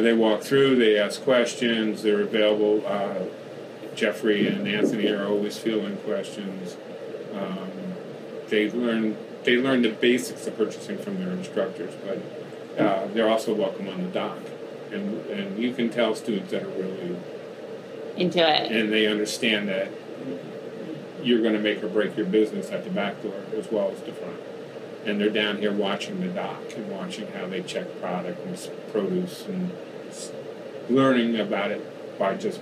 they 0.00 0.12
walk 0.12 0.42
through, 0.42 0.76
they 0.76 0.98
ask 0.98 1.22
questions, 1.22 2.02
they're 2.02 2.20
available. 2.20 2.86
Uh, 2.86 3.24
Jeffrey 3.94 4.46
and 4.46 4.68
Anthony 4.68 5.08
are 5.08 5.26
always 5.26 5.58
fielding 5.58 5.96
questions. 5.98 6.76
Um, 7.38 7.70
they 8.48 8.70
learn 8.70 9.16
they 9.44 9.56
learn 9.56 9.82
the 9.82 9.90
basics 9.90 10.46
of 10.46 10.56
purchasing 10.56 10.98
from 10.98 11.18
their 11.18 11.32
instructors, 11.32 11.94
but 12.04 12.82
uh, 12.82 13.06
they're 13.08 13.28
also 13.28 13.54
welcome 13.54 13.88
on 13.88 14.02
the 14.02 14.08
dock, 14.08 14.40
and 14.92 15.26
and 15.26 15.58
you 15.58 15.72
can 15.72 15.90
tell 15.90 16.14
students 16.14 16.50
that 16.50 16.62
are 16.62 16.68
really 16.68 17.16
into 18.16 18.40
it, 18.40 18.72
and 18.72 18.92
they 18.92 19.06
understand 19.06 19.68
that 19.68 19.88
you're 21.22 21.40
going 21.40 21.54
to 21.54 21.60
make 21.60 21.82
or 21.82 21.88
break 21.88 22.16
your 22.16 22.26
business 22.26 22.70
at 22.70 22.84
the 22.84 22.90
back 22.90 23.22
door 23.22 23.42
as 23.56 23.70
well 23.70 23.90
as 23.90 24.00
the 24.02 24.12
front. 24.12 24.40
And 25.04 25.20
they're 25.20 25.30
down 25.30 25.58
here 25.58 25.72
watching 25.72 26.20
the 26.20 26.28
dock 26.28 26.72
and 26.76 26.90
watching 26.90 27.30
how 27.32 27.46
they 27.46 27.62
check 27.62 28.00
product 28.00 28.44
and 28.44 28.92
produce 28.92 29.46
and 29.46 29.72
learning 30.88 31.38
about 31.38 31.70
it 31.70 32.18
by 32.18 32.34
just 32.34 32.60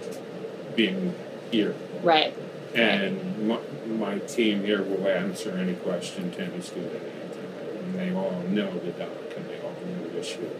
being 0.74 1.14
here. 1.50 1.74
Right. 2.02 2.34
And 2.76 3.48
my, 3.48 3.58
my 3.86 4.18
team 4.18 4.62
here 4.62 4.82
will 4.82 5.08
answer 5.08 5.50
any 5.52 5.74
question 5.74 6.30
to 6.32 6.42
any 6.42 6.60
student 6.60 6.94
at 6.94 7.02
any. 7.02 7.78
And 7.78 7.94
they 7.94 8.14
all 8.14 8.42
know 8.48 8.70
the 8.78 8.90
dock 8.92 9.08
and 9.34 9.48
they 9.48 9.60
all 9.60 9.72
know 9.72 10.08
the 10.08 10.20
issue. 10.20 10.50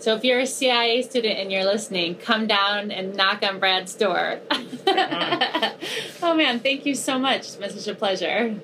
So 0.00 0.16
if 0.16 0.24
you're 0.24 0.40
a 0.40 0.46
CIA 0.46 1.02
student 1.02 1.38
and 1.38 1.52
you're 1.52 1.64
listening, 1.64 2.16
come 2.16 2.48
down 2.48 2.90
and 2.90 3.14
knock 3.14 3.44
on 3.44 3.60
Brad's 3.60 3.94
door. 3.94 4.40
oh 4.50 6.34
man, 6.34 6.58
thank 6.58 6.84
you 6.84 6.96
so 6.96 7.20
much. 7.20 7.40
It's 7.42 7.56
been 7.56 7.70
such 7.70 7.86
a 7.86 7.94
pleasure. 7.94 8.56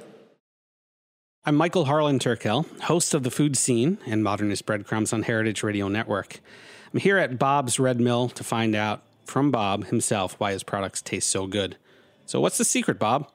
I'm 1.45 1.55
Michael 1.55 1.85
Harlan 1.85 2.19
Turkell, 2.19 2.67
host 2.81 3.15
of 3.15 3.23
The 3.23 3.31
Food 3.31 3.57
Scene 3.57 3.99
and 4.05 4.25
Modernist 4.25 4.67
Breadcrumbs 4.67 5.13
on 5.13 5.23
Heritage 5.23 5.63
Radio 5.63 5.87
Network. 5.87 6.41
I'm 6.93 6.99
here 6.99 7.19
at 7.19 7.39
Bob's 7.39 7.79
Red 7.79 8.01
Mill 8.01 8.29
to 8.31 8.43
find 8.43 8.75
out 8.75 9.03
from 9.25 9.53
Bob 9.53 9.87
himself 9.87 10.35
why 10.41 10.51
his 10.51 10.65
products 10.65 11.01
taste 11.01 11.31
so 11.31 11.47
good. 11.47 11.77
So, 12.29 12.43
what's 12.43 12.59
the 12.59 12.65
secret, 12.65 12.99
Bob? 12.99 13.27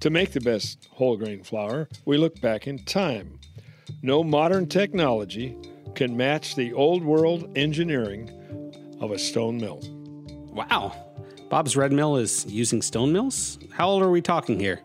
To 0.00 0.08
make 0.08 0.32
the 0.32 0.40
best 0.40 0.88
whole 0.90 1.18
grain 1.18 1.42
flour, 1.42 1.86
we 2.06 2.16
look 2.16 2.40
back 2.40 2.66
in 2.66 2.82
time. 2.86 3.38
No 4.00 4.24
modern 4.24 4.66
technology 4.68 5.54
can 5.94 6.16
match 6.16 6.56
the 6.56 6.72
old 6.72 7.04
world 7.04 7.52
engineering 7.58 8.30
of 9.02 9.10
a 9.10 9.18
stone 9.18 9.58
mill. 9.58 9.80
Wow. 10.50 10.94
Bob's 11.50 11.76
Red 11.76 11.92
Mill 11.92 12.16
is 12.16 12.46
using 12.46 12.80
stone 12.80 13.12
mills? 13.12 13.58
How 13.70 13.90
old 13.90 14.02
are 14.02 14.10
we 14.10 14.22
talking 14.22 14.58
here? 14.58 14.80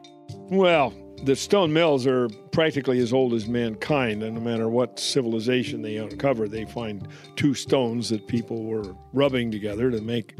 Well, 0.50 0.94
the 1.24 1.36
stone 1.36 1.72
mills 1.72 2.06
are 2.06 2.28
practically 2.52 3.00
as 3.00 3.14
old 3.14 3.34
as 3.34 3.48
mankind, 3.48 4.24
and 4.24 4.36
no 4.36 4.42
matter 4.42 4.70
what 4.70 5.00
civilization 5.00 5.82
they 5.82 5.98
uncover, 5.98 6.48
they 6.48 6.66
find 6.66 7.08
two 7.36 7.54
stones 7.54 8.10
that 8.10 8.28
people 8.28 8.64
were 8.64 8.96
rubbing 9.14 9.52
together 9.52 9.90
to 9.92 10.02
make 10.02 10.38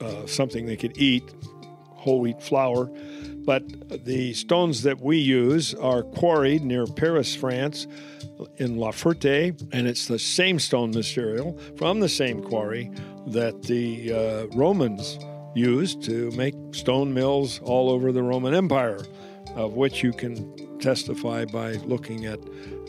uh, 0.00 0.26
something 0.26 0.66
they 0.66 0.76
could 0.76 0.96
eat 0.96 1.34
whole 2.04 2.20
wheat 2.20 2.40
flour. 2.42 2.90
But 3.44 4.04
the 4.04 4.32
stones 4.34 4.82
that 4.82 5.00
we 5.00 5.18
use 5.18 5.74
are 5.74 6.02
quarried 6.02 6.62
near 6.62 6.86
Paris, 6.86 7.34
France, 7.34 7.86
in 8.56 8.76
La 8.76 8.90
Ferté, 8.90 9.60
and 9.72 9.86
it's 9.86 10.06
the 10.06 10.18
same 10.18 10.58
stone 10.58 10.90
material 10.90 11.58
from 11.76 12.00
the 12.00 12.08
same 12.08 12.42
quarry 12.42 12.90
that 13.28 13.62
the 13.62 14.12
uh, 14.12 14.56
Romans 14.56 15.18
used 15.54 16.02
to 16.04 16.30
make 16.32 16.54
stone 16.72 17.12
mills 17.14 17.60
all 17.62 17.90
over 17.90 18.12
the 18.12 18.22
Roman 18.22 18.54
Empire, 18.54 19.00
of 19.54 19.74
which 19.74 20.02
you 20.02 20.12
can 20.12 20.78
testify 20.78 21.44
by 21.44 21.72
looking 21.72 22.26
at 22.26 22.38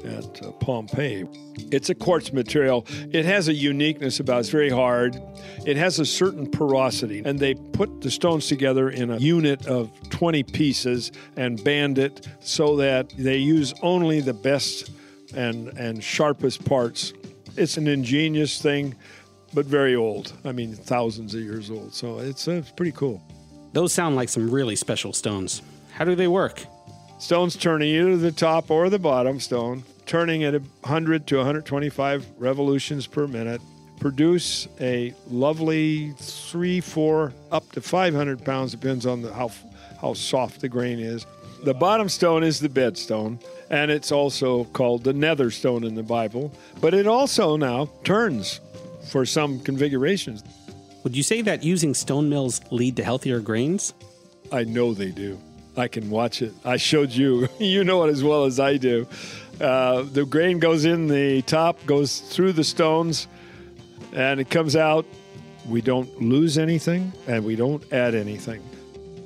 at 0.06 0.44
uh, 0.44 0.52
Pompeii. 0.52 1.26
It's 1.72 1.90
a 1.90 1.96
quartz 1.96 2.32
material. 2.32 2.86
It 3.12 3.26
has 3.26 3.48
a 3.48 3.54
uniqueness 3.54 4.20
about 4.20 4.38
it. 4.38 4.40
It's 4.42 4.50
very 4.50 4.70
hard. 4.70 5.20
It 5.66 5.78
has 5.78 6.00
a 6.00 6.06
certain 6.06 6.50
porosity, 6.50 7.24
and 7.26 7.40
they 7.40 7.56
put 7.56 8.02
the 8.02 8.12
stones 8.12 8.48
together 8.48 8.90
in 8.90 9.10
a 9.10 9.18
unit 9.18 9.66
of 9.66 9.90
20 10.10 10.44
pieces 10.44 11.12
and 11.38 11.64
band 11.64 11.98
it 11.98 12.28
so 12.40 12.76
that 12.78 13.10
they 13.18 13.38
use 13.38 13.74
only 13.82 14.22
the 14.22 14.34
best 14.34 14.92
and 15.36 15.70
and 15.70 16.04
sharpest 16.04 16.64
parts. 16.66 17.14
It's 17.58 17.78
an 17.78 17.88
ingenious 17.88 18.62
thing, 18.62 18.96
but 19.54 19.66
very 19.66 19.96
old. 19.96 20.34
I 20.44 20.52
mean, 20.52 20.74
thousands 20.76 21.34
of 21.34 21.42
years 21.42 21.72
old. 21.72 21.94
So 21.94 22.20
it's, 22.20 22.48
uh, 22.48 22.52
it's 22.52 22.72
pretty 22.72 22.92
cool. 22.92 23.24
Those 23.74 23.94
sound 23.94 24.16
like 24.16 24.30
some 24.30 24.50
really 24.50 24.76
special 24.76 25.14
stones. 25.14 25.62
How 25.96 26.04
do 26.04 26.14
they 26.14 26.28
work? 26.28 26.66
Stones 27.20 27.56
turning 27.56 27.88
either 27.88 28.18
the 28.18 28.34
top 28.34 28.70
or 28.70 28.90
the 28.90 29.00
bottom 29.00 29.40
stone, 29.40 29.86
turning 30.06 30.44
at 30.44 30.54
100 30.54 31.26
to 31.28 31.38
125 31.38 32.26
revolutions 32.38 33.08
per 33.08 33.28
minute, 33.28 33.62
produce 34.02 34.68
a 34.82 35.14
lovely 35.30 36.12
three, 36.18 36.82
four, 36.82 37.32
up 37.50 37.72
to 37.72 37.80
500 37.80 38.44
pounds, 38.44 38.72
depends 38.72 39.06
on 39.06 39.22
the, 39.22 39.34
how, 39.34 39.50
how 40.02 40.14
soft 40.14 40.60
the 40.60 40.68
grain 40.68 41.00
is. 41.00 41.26
The 41.64 41.74
bottom 41.74 42.10
stone 42.10 42.44
is 42.44 42.60
the 42.60 42.68
bed 42.68 42.98
stone, 42.98 43.40
and 43.70 43.90
it's 43.90 44.12
also 44.12 44.66
called 44.66 45.06
the 45.06 45.14
nether 45.14 45.50
stone 45.50 45.86
in 45.86 45.96
the 45.96 46.04
Bible, 46.04 46.52
but 46.82 46.94
it 46.94 47.08
also 47.08 47.56
now 47.56 47.90
turns 48.04 48.60
for 49.12 49.26
some 49.26 49.62
configurations. 49.62 50.44
Would 51.06 51.16
you 51.16 51.24
say 51.24 51.42
that 51.44 51.64
using 51.64 51.94
stone 51.94 52.28
mills 52.28 52.60
lead 52.70 52.98
to 52.98 53.04
healthier 53.06 53.40
grains? 53.40 53.94
I 54.52 54.66
know 54.66 54.94
they 54.94 55.12
do. 55.12 55.40
I 55.78 55.88
can 55.88 56.10
watch 56.10 56.42
it. 56.42 56.54
I 56.64 56.78
showed 56.78 57.12
you. 57.12 57.48
you 57.60 57.84
know 57.84 58.04
it 58.04 58.10
as 58.10 58.24
well 58.24 58.46
as 58.46 58.60
I 58.60 58.78
do. 58.78 59.08
Uh, 59.60 60.04
the 60.04 60.26
grain 60.26 60.60
goes 60.60 60.86
in 60.86 61.08
the 61.08 61.42
top, 61.44 61.86
goes 61.86 62.20
through 62.20 62.54
the 62.54 62.64
stones, 62.64 63.28
and 64.14 64.40
it 64.40 64.50
comes 64.50 64.76
out. 64.76 65.06
We 65.68 65.82
don't 65.82 66.22
lose 66.22 66.58
anything, 66.58 67.14
and 67.28 67.44
we 67.44 67.56
don't 67.56 67.84
add 67.92 68.16
anything. 68.16 68.62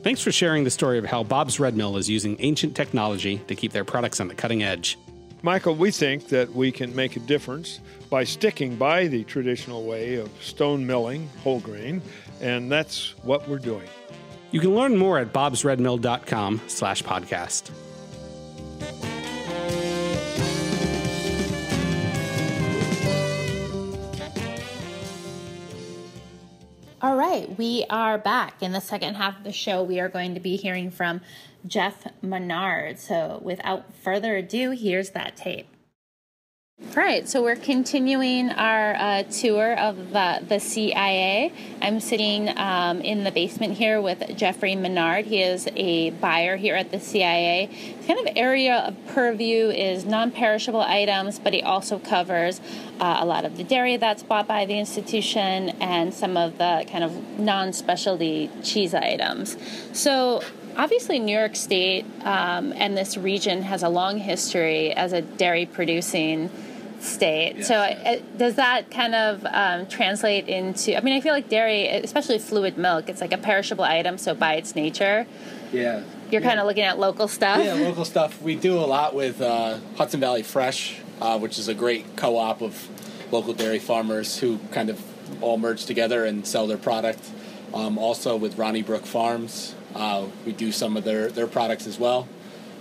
Thanks 0.04 0.22
for 0.22 0.32
sharing 0.32 0.64
the 0.64 0.70
story 0.70 0.98
of 0.98 1.06
how 1.06 1.24
Bob's 1.24 1.60
Red 1.60 1.76
Mill 1.76 1.98
is 1.98 2.10
using 2.10 2.38
ancient 2.40 2.76
technology 2.76 3.40
to 3.48 3.56
keep 3.56 3.74
their 3.74 3.84
products 3.84 4.22
on 4.22 4.30
the 4.30 4.36
cutting 4.36 4.64
edge. 4.64 4.98
Michael, 5.42 5.76
we 5.76 5.92
think 5.92 6.28
that 6.30 6.54
we 6.54 6.72
can 6.72 6.96
make 6.96 7.16
a 7.16 7.20
difference 7.22 7.80
by 8.10 8.24
sticking 8.24 8.76
by 8.76 9.08
the 9.08 9.24
traditional 9.26 9.84
way 9.84 10.16
of 10.16 10.30
stone 10.42 10.86
milling 10.86 11.30
whole 11.44 11.60
grain, 11.60 12.02
and 12.42 12.72
that's 12.72 13.16
what 13.24 13.48
we're 13.48 13.60
doing. 13.60 13.88
You 14.52 14.60
can 14.60 14.74
learn 14.74 14.98
more 14.98 15.20
at 15.20 15.32
bobsredmill.com 15.32 16.62
slash 16.68 17.04
podcast. 17.04 17.72
All 27.02 27.16
right, 27.16 27.58
we 27.58 27.86
are 27.90 28.18
back. 28.18 28.62
In 28.62 28.74
the 28.74 28.82
second 28.82 29.16
half 29.16 29.38
of 29.38 29.46
the 29.46 29.54
show, 29.54 29.84
we 29.84 30.02
are 30.02 30.10
going 30.10 30.34
to 30.34 30.42
be 30.42 30.58
hearing 30.58 30.92
from 30.92 31.22
Jeff 31.66 32.06
Minard. 32.22 33.00
So, 33.00 33.40
without 33.42 33.94
further 33.96 34.36
ado, 34.36 34.72
here's 34.72 35.12
that 35.12 35.38
tape. 35.38 35.68
All 36.82 36.96
right, 36.96 37.30
so 37.30 37.44
we're 37.44 37.56
continuing 37.56 38.50
our 38.50 38.96
uh, 38.96 39.24
tour 39.24 39.78
of 39.78 40.12
the, 40.12 40.44
the 40.48 40.60
CIA. 40.60 41.54
I'm 41.82 42.00
sitting 42.00 42.50
um, 42.58 43.02
in 43.02 43.24
the 43.24 43.32
basement 43.32 43.74
here 43.74 44.02
with 44.02 44.36
Jeffrey 44.36 44.76
Minard. 44.76 45.26
He 45.26 45.42
is 45.42 45.68
a 45.76 46.10
buyer 46.10 46.56
here 46.56 46.76
at 46.76 46.89
the 46.89 47.00
CIA. 47.00 47.68
His 47.68 48.08
kind 48.08 48.20
of 48.28 48.34
area 48.36 48.78
of 48.78 48.96
purview 49.08 49.70
is 49.70 50.06
non 50.06 50.32
perishable 50.32 50.82
items, 50.82 51.38
but 51.38 51.54
he 51.54 51.62
also 51.62 52.00
covers 52.00 52.60
uh, 53.00 53.18
a 53.20 53.26
lot 53.26 53.46
of 53.46 53.58
the 53.58 53.63
dairy 53.63 53.98
that's 53.98 54.24
bought 54.24 54.48
by 54.48 54.65
the 54.65 54.80
institution 54.80 55.70
and 55.82 56.12
some 56.12 56.38
of 56.38 56.58
the 56.58 56.86
kind 56.89 57.04
of 57.04 57.39
non 57.39 57.72
specialty 57.72 58.50
cheese 58.63 58.96
items. 58.96 59.58
So, 59.94 60.42
obviously 60.76 61.20
New 61.20 61.38
York 61.38 61.56
State 61.56 62.06
um, 62.22 62.74
and 62.74 62.98
this 62.98 63.18
region 63.18 63.63
has 63.63 63.84
a 63.84 63.89
long 63.89 64.18
history 64.18 64.94
as 64.94 65.13
a 65.13 65.22
dairy 65.22 65.65
producing 65.65 66.50
state. 67.02 67.56
Yes. 67.58 67.68
So 67.68 67.76
uh, 67.76 68.20
does 68.38 68.56
that 68.56 68.92
kind 68.92 69.16
of 69.16 69.46
um, 69.50 69.88
translate 69.88 70.48
into? 70.48 70.96
I 70.98 71.02
mean, 71.02 71.16
I 71.16 71.22
feel 71.22 71.34
like 71.34 71.50
dairy, 71.50 71.88
especially 71.88 72.40
fluid 72.40 72.78
milk, 72.78 73.10
it's 73.10 73.22
like 73.22 73.34
a 73.34 73.38
perishable 73.38 73.84
item. 73.84 74.18
So 74.18 74.34
by 74.36 74.56
its 74.56 74.76
nature, 74.76 75.26
Yeah. 75.72 76.04
you're 76.32 76.42
kind 76.42 76.60
of 76.60 76.66
looking 76.66 76.84
at 76.84 77.00
local 77.00 77.28
stuff. 77.28 77.64
Yeah, 77.64 77.74
local 77.74 78.06
stuff. 78.06 78.42
We 78.42 78.56
do 78.56 78.78
a 78.78 78.86
lot 78.88 79.14
with 79.16 79.42
uh, 79.42 79.78
Hudson 79.98 80.20
Valley 80.20 80.44
Fresh, 80.44 81.00
uh, 81.22 81.38
which 81.40 81.58
is 81.60 81.68
a 81.68 81.74
great 81.74 82.16
co-op 82.16 82.62
of 82.62 82.88
local 83.32 83.54
dairy 83.54 83.80
farmers 83.80 84.38
who 84.40 84.60
kind 84.72 84.90
of 84.90 85.02
all 85.42 85.58
merge 85.58 85.86
together 85.86 86.26
and 86.26 86.46
sell 86.46 86.68
their 86.68 86.78
product. 86.78 87.20
Um, 87.74 87.98
also 87.98 88.36
with 88.36 88.58
Ronnybrook 88.58 89.06
Farms, 89.06 89.76
uh, 89.96 90.26
we 90.46 90.52
do 90.54 90.72
some 90.72 90.98
of 90.98 91.04
their, 91.04 91.30
their 91.30 91.48
products 91.48 91.86
as 91.88 92.00
well. 92.00 92.28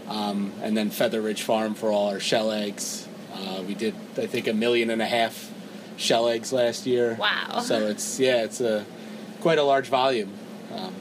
Um, 0.09 0.52
and 0.62 0.74
then 0.76 0.88
Feather 0.90 1.20
Ridge 1.20 1.42
Farm 1.42 1.74
for 1.74 1.90
all 1.90 2.09
our 2.09 2.20
shell 2.20 2.50
eggs. 2.52 3.07
Uh, 3.38 3.62
we 3.62 3.74
did, 3.74 3.94
I 4.16 4.27
think, 4.27 4.48
a 4.48 4.53
million 4.53 4.90
and 4.90 5.01
a 5.01 5.07
half 5.07 5.53
shell 5.96 6.29
eggs 6.29 6.53
last 6.53 6.87
year. 6.87 7.16
Wow. 7.18 7.61
So 7.61 7.87
it's 7.87 8.18
yeah, 8.18 8.42
it's 8.44 8.61
a 8.61 8.85
quite 9.40 9.59
a 9.59 9.62
large 9.62 9.88
volume. 9.88 10.33
Um, 10.74 10.94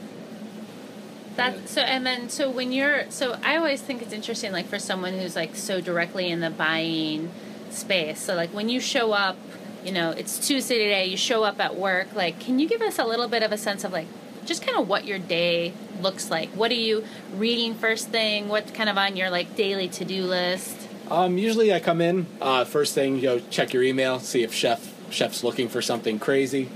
That 1.36 1.68
so 1.68 1.82
and 1.82 2.04
then 2.04 2.28
so 2.28 2.50
when 2.50 2.72
you're 2.72 3.08
so 3.10 3.36
I 3.44 3.56
always 3.56 3.80
think 3.80 4.02
it's 4.02 4.12
interesting 4.12 4.50
like 4.52 4.66
for 4.66 4.78
someone 4.78 5.14
who's 5.18 5.36
like 5.36 5.54
so 5.54 5.80
directly 5.80 6.28
in 6.30 6.40
the 6.40 6.50
buying 6.50 7.30
space. 7.70 8.20
So 8.20 8.34
like 8.34 8.50
when 8.50 8.68
you 8.68 8.80
show 8.80 9.12
up, 9.12 9.36
you 9.84 9.92
know, 9.92 10.10
it's 10.10 10.44
Tuesday 10.44 10.78
today, 10.78 11.06
you 11.06 11.16
show 11.16 11.44
up 11.44 11.60
at 11.60 11.76
work, 11.76 12.12
like 12.14 12.40
can 12.40 12.58
you 12.58 12.68
give 12.68 12.82
us 12.82 12.98
a 12.98 13.04
little 13.04 13.28
bit 13.28 13.44
of 13.44 13.52
a 13.52 13.58
sense 13.58 13.84
of 13.84 13.92
like 13.92 14.08
just 14.46 14.66
kind 14.66 14.78
of 14.78 14.88
what 14.88 15.04
your 15.04 15.18
day 15.18 15.74
looks 16.00 16.28
like? 16.28 16.48
What 16.50 16.72
are 16.72 16.74
you 16.74 17.04
reading 17.36 17.74
first 17.74 18.08
thing? 18.08 18.48
What's 18.48 18.72
kind 18.72 18.88
of 18.88 18.98
on 18.98 19.16
your 19.16 19.30
like 19.30 19.54
daily 19.54 19.88
to-do 19.88 20.24
list? 20.24 20.87
Um, 21.10 21.38
usually 21.38 21.72
I 21.72 21.80
come 21.80 22.00
in 22.00 22.26
uh, 22.40 22.64
first 22.64 22.94
thing, 22.94 23.16
you 23.16 23.22
know, 23.22 23.40
check 23.50 23.72
your 23.72 23.82
email, 23.82 24.20
see 24.20 24.42
if 24.42 24.52
chef 24.52 24.94
chef's 25.10 25.42
looking 25.42 25.70
for 25.70 25.80
something 25.80 26.18
crazy, 26.18 26.68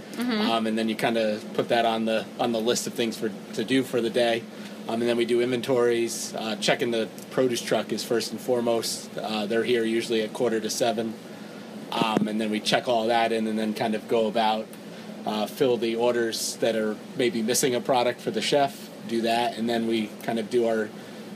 um, 0.50 0.66
and 0.66 0.78
then 0.78 0.88
you 0.88 0.96
kind 0.96 1.18
of 1.18 1.44
put 1.52 1.68
that 1.68 1.84
on 1.84 2.06
the 2.06 2.24
on 2.40 2.52
the 2.52 2.60
list 2.60 2.86
of 2.86 2.94
things 2.94 3.16
for 3.18 3.30
to 3.54 3.64
do 3.64 3.82
for 3.82 4.00
the 4.00 4.08
day. 4.10 4.42
Um, 4.88 5.00
and 5.00 5.02
then 5.02 5.16
we 5.16 5.26
do 5.26 5.40
inventories. 5.40 6.34
Uh, 6.34 6.56
checking 6.56 6.90
the 6.90 7.08
produce 7.30 7.62
truck 7.62 7.92
is 7.92 8.02
first 8.02 8.32
and 8.32 8.40
foremost. 8.40 9.16
Uh, 9.16 9.46
they're 9.46 9.62
here 9.64 9.84
usually 9.84 10.22
at 10.22 10.32
quarter 10.32 10.60
to 10.60 10.70
seven, 10.70 11.14
um, 11.92 12.26
and 12.26 12.40
then 12.40 12.50
we 12.50 12.58
check 12.58 12.88
all 12.88 13.06
that 13.08 13.32
in, 13.32 13.46
and 13.46 13.58
then 13.58 13.74
kind 13.74 13.94
of 13.94 14.08
go 14.08 14.26
about 14.28 14.66
uh, 15.26 15.46
fill 15.46 15.76
the 15.76 15.94
orders 15.94 16.56
that 16.56 16.74
are 16.74 16.96
maybe 17.16 17.42
missing 17.42 17.74
a 17.74 17.80
product 17.80 18.20
for 18.20 18.30
the 18.30 18.40
chef. 18.40 18.88
Do 19.08 19.20
that, 19.22 19.58
and 19.58 19.68
then 19.68 19.86
we 19.86 20.06
kind 20.22 20.38
of 20.38 20.48
do 20.48 20.66
our 20.66 20.88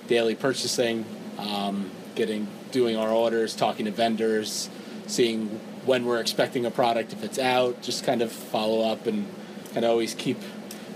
daily 0.07 0.35
purchasing, 0.35 1.05
um, 1.39 1.91
getting 2.15 2.49
doing 2.77 2.95
our 2.95 3.09
orders, 3.09 3.57
talking 3.57 3.87
to 3.87 3.91
vendors, 3.91 4.69
seeing 5.07 5.49
when 5.87 6.05
we're 6.05 6.21
expecting 6.21 6.67
a 6.67 6.71
product, 6.71 7.15
if 7.15 7.25
it's 7.25 7.39
out, 7.39 7.81
just 7.81 8.05
kind 8.05 8.21
of 8.21 8.31
follow 8.31 8.87
up 8.93 9.07
and 9.07 9.27
kind 9.73 9.83
of 9.87 9.91
always 9.91 10.13
keep 10.15 10.37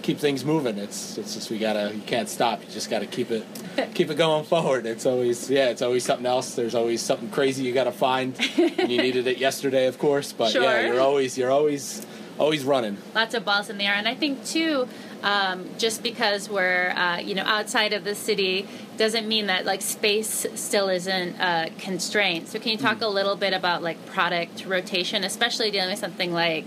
keep 0.02 0.18
things 0.18 0.44
moving. 0.44 0.76
It's 0.76 1.16
it's 1.16 1.32
just 1.34 1.50
we 1.50 1.56
gotta 1.58 1.90
you 1.94 2.02
can't 2.02 2.28
stop. 2.28 2.60
You 2.62 2.70
just 2.70 2.90
gotta 2.90 3.06
keep 3.06 3.30
it 3.30 3.46
keep 3.94 4.10
it 4.10 4.16
going 4.16 4.44
forward. 4.44 4.84
It's 4.84 5.06
always 5.06 5.48
yeah, 5.50 5.70
it's 5.70 5.80
always 5.80 6.04
something 6.04 6.26
else. 6.26 6.54
There's 6.54 6.74
always 6.74 7.00
something 7.00 7.30
crazy 7.30 7.64
you 7.64 7.72
gotta 7.72 7.92
find. 7.92 8.38
and 8.58 8.90
you 8.92 8.98
needed 9.00 9.26
it 9.26 9.38
yesterday, 9.38 9.86
of 9.86 9.98
course, 9.98 10.34
but 10.34 10.52
yeah, 10.52 10.82
you're 10.86 11.00
always 11.00 11.38
you're 11.38 11.50
always 11.50 12.04
always 12.38 12.62
running. 12.64 12.98
lots 13.14 13.34
of 13.34 13.44
balls 13.44 13.68
in 13.68 13.76
the 13.76 13.84
air 13.84 13.92
and 13.92 14.08
i 14.08 14.14
think 14.14 14.42
too 14.46 14.88
um, 15.22 15.68
just 15.78 16.02
because 16.02 16.48
we're 16.48 16.90
uh, 16.90 17.18
you 17.18 17.34
know 17.34 17.44
outside 17.44 17.92
of 17.92 18.04
the 18.04 18.14
city 18.14 18.66
doesn't 18.96 19.26
mean 19.26 19.46
that 19.46 19.64
like 19.64 19.82
space 19.82 20.46
still 20.54 20.88
isn't 20.88 21.38
a 21.40 21.70
constraint 21.78 22.48
so 22.48 22.58
can 22.58 22.72
you 22.72 22.78
talk 22.78 23.00
a 23.00 23.08
little 23.08 23.36
bit 23.36 23.52
about 23.52 23.82
like 23.82 24.04
product 24.06 24.64
rotation 24.66 25.24
especially 25.24 25.70
dealing 25.70 25.90
with 25.90 25.98
something 25.98 26.32
like 26.32 26.64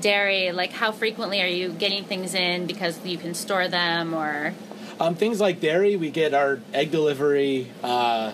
dairy 0.00 0.52
like 0.52 0.72
how 0.72 0.92
frequently 0.92 1.42
are 1.42 1.48
you 1.48 1.70
getting 1.70 2.04
things 2.04 2.34
in 2.34 2.66
because 2.66 3.04
you 3.04 3.18
can 3.18 3.34
store 3.34 3.68
them 3.68 4.14
or 4.14 4.54
Um, 4.98 5.14
things 5.14 5.40
like 5.42 5.60
dairy, 5.60 5.96
we 5.96 6.10
get 6.10 6.32
our 6.32 6.58
egg 6.72 6.90
delivery 6.90 7.70
uh, 7.82 8.32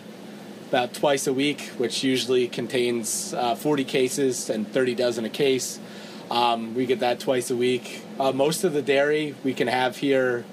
about 0.68 0.94
twice 0.94 1.26
a 1.26 1.32
week, 1.32 1.72
which 1.76 2.04
usually 2.04 2.46
contains 2.46 3.34
uh, 3.34 3.56
40 3.56 3.82
cases 3.82 4.48
and 4.48 4.70
30 4.70 4.94
dozen 4.94 5.24
a 5.24 5.28
case. 5.28 5.80
Um, 6.30 6.76
we 6.76 6.86
get 6.86 7.00
that 7.00 7.18
twice 7.18 7.50
a 7.50 7.56
week. 7.56 8.02
Uh, 8.22 8.30
most 8.30 8.62
of 8.62 8.72
the 8.72 8.82
dairy 8.82 9.34
we 9.42 9.52
can 9.52 9.66
have 9.66 9.96
here 9.96 10.44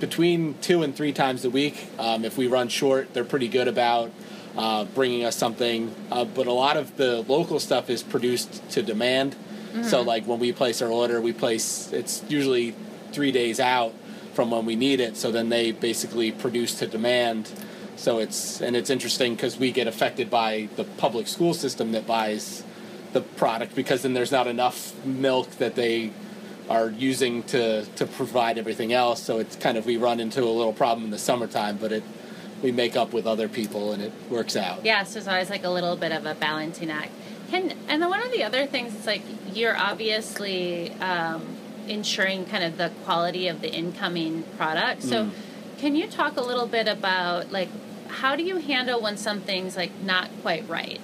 between 0.00 0.58
two 0.60 0.82
and 0.82 0.96
three 0.96 1.12
times 1.12 1.44
a 1.44 1.50
week. 1.50 1.86
Um, 1.96 2.24
if 2.24 2.36
we 2.36 2.48
run 2.48 2.66
short, 2.66 3.14
they're 3.14 3.24
pretty 3.24 3.46
good 3.46 3.68
about 3.68 4.10
uh, 4.56 4.84
bringing 4.86 5.24
us 5.24 5.36
something. 5.36 5.94
Uh, 6.10 6.24
but 6.24 6.48
a 6.48 6.52
lot 6.52 6.76
of 6.76 6.96
the 6.96 7.22
local 7.28 7.60
stuff 7.60 7.88
is 7.88 8.02
produced 8.02 8.68
to 8.70 8.82
demand. 8.82 9.36
So, 9.82 10.02
like 10.02 10.26
when 10.26 10.40
we 10.40 10.52
place 10.52 10.82
our 10.82 10.88
order, 10.88 11.20
we 11.20 11.32
place 11.32 11.92
it's 11.92 12.24
usually 12.28 12.74
three 13.12 13.30
days 13.30 13.60
out 13.60 13.92
from 14.32 14.50
when 14.50 14.66
we 14.66 14.74
need 14.74 14.98
it. 14.98 15.16
So 15.16 15.30
then 15.30 15.50
they 15.50 15.70
basically 15.70 16.32
produce 16.32 16.74
to 16.80 16.88
demand. 16.88 17.48
So 17.94 18.18
it's 18.18 18.60
and 18.60 18.74
it's 18.74 18.90
interesting 18.90 19.36
because 19.36 19.56
we 19.56 19.70
get 19.70 19.86
affected 19.86 20.30
by 20.30 20.68
the 20.74 20.82
public 20.82 21.28
school 21.28 21.54
system 21.54 21.92
that 21.92 22.08
buys 22.08 22.64
the 23.12 23.20
product 23.20 23.76
because 23.76 24.02
then 24.02 24.14
there's 24.14 24.32
not 24.32 24.48
enough 24.48 24.92
milk 25.04 25.48
that 25.58 25.76
they 25.76 26.10
are 26.68 26.90
using 26.90 27.42
to 27.44 27.84
to 27.96 28.06
provide 28.06 28.58
everything 28.58 28.92
else. 28.92 29.22
So 29.22 29.38
it's 29.38 29.56
kind 29.56 29.76
of 29.76 29.86
we 29.86 29.96
run 29.96 30.20
into 30.20 30.42
a 30.42 30.50
little 30.50 30.72
problem 30.72 31.04
in 31.04 31.10
the 31.10 31.18
summertime, 31.18 31.76
but 31.76 31.92
it 31.92 32.02
we 32.62 32.72
make 32.72 32.96
up 32.96 33.12
with 33.12 33.26
other 33.26 33.46
people 33.46 33.92
and 33.92 34.02
it 34.02 34.12
works 34.30 34.56
out. 34.56 34.84
yeah 34.84 35.04
so 35.04 35.14
there's 35.14 35.28
always 35.28 35.50
like 35.50 35.64
a 35.64 35.68
little 35.68 35.96
bit 35.96 36.12
of 36.12 36.24
a 36.24 36.34
balancing 36.34 36.90
act 36.90 37.10
can 37.50 37.74
and 37.88 38.00
then 38.00 38.08
one 38.08 38.22
of 38.22 38.32
the 38.32 38.42
other 38.42 38.66
things 38.66 38.94
is 38.94 39.06
like 39.06 39.20
you're 39.52 39.76
obviously 39.76 40.90
um, 40.94 41.42
ensuring 41.86 42.46
kind 42.46 42.64
of 42.64 42.78
the 42.78 42.90
quality 43.04 43.48
of 43.48 43.60
the 43.60 43.70
incoming 43.70 44.42
product 44.56 45.02
so 45.02 45.30
can 45.76 45.94
you 45.94 46.08
talk 46.08 46.38
a 46.38 46.40
little 46.40 46.66
bit 46.66 46.88
about 46.88 47.52
like 47.52 47.68
how 48.08 48.34
do 48.34 48.42
you 48.42 48.56
handle 48.56 49.02
when 49.02 49.16
something's 49.18 49.76
like 49.76 49.92
not 50.02 50.30
quite 50.40 50.66
right 50.66 51.00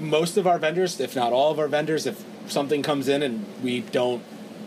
most 0.00 0.36
of 0.36 0.46
our 0.46 0.58
vendors, 0.58 1.00
if 1.00 1.16
not 1.16 1.32
all 1.32 1.50
of 1.50 1.58
our 1.58 1.68
vendors, 1.68 2.06
if 2.06 2.24
something 2.50 2.82
comes 2.82 3.08
in 3.08 3.22
and 3.22 3.44
we 3.62 3.80
don't 3.80 4.22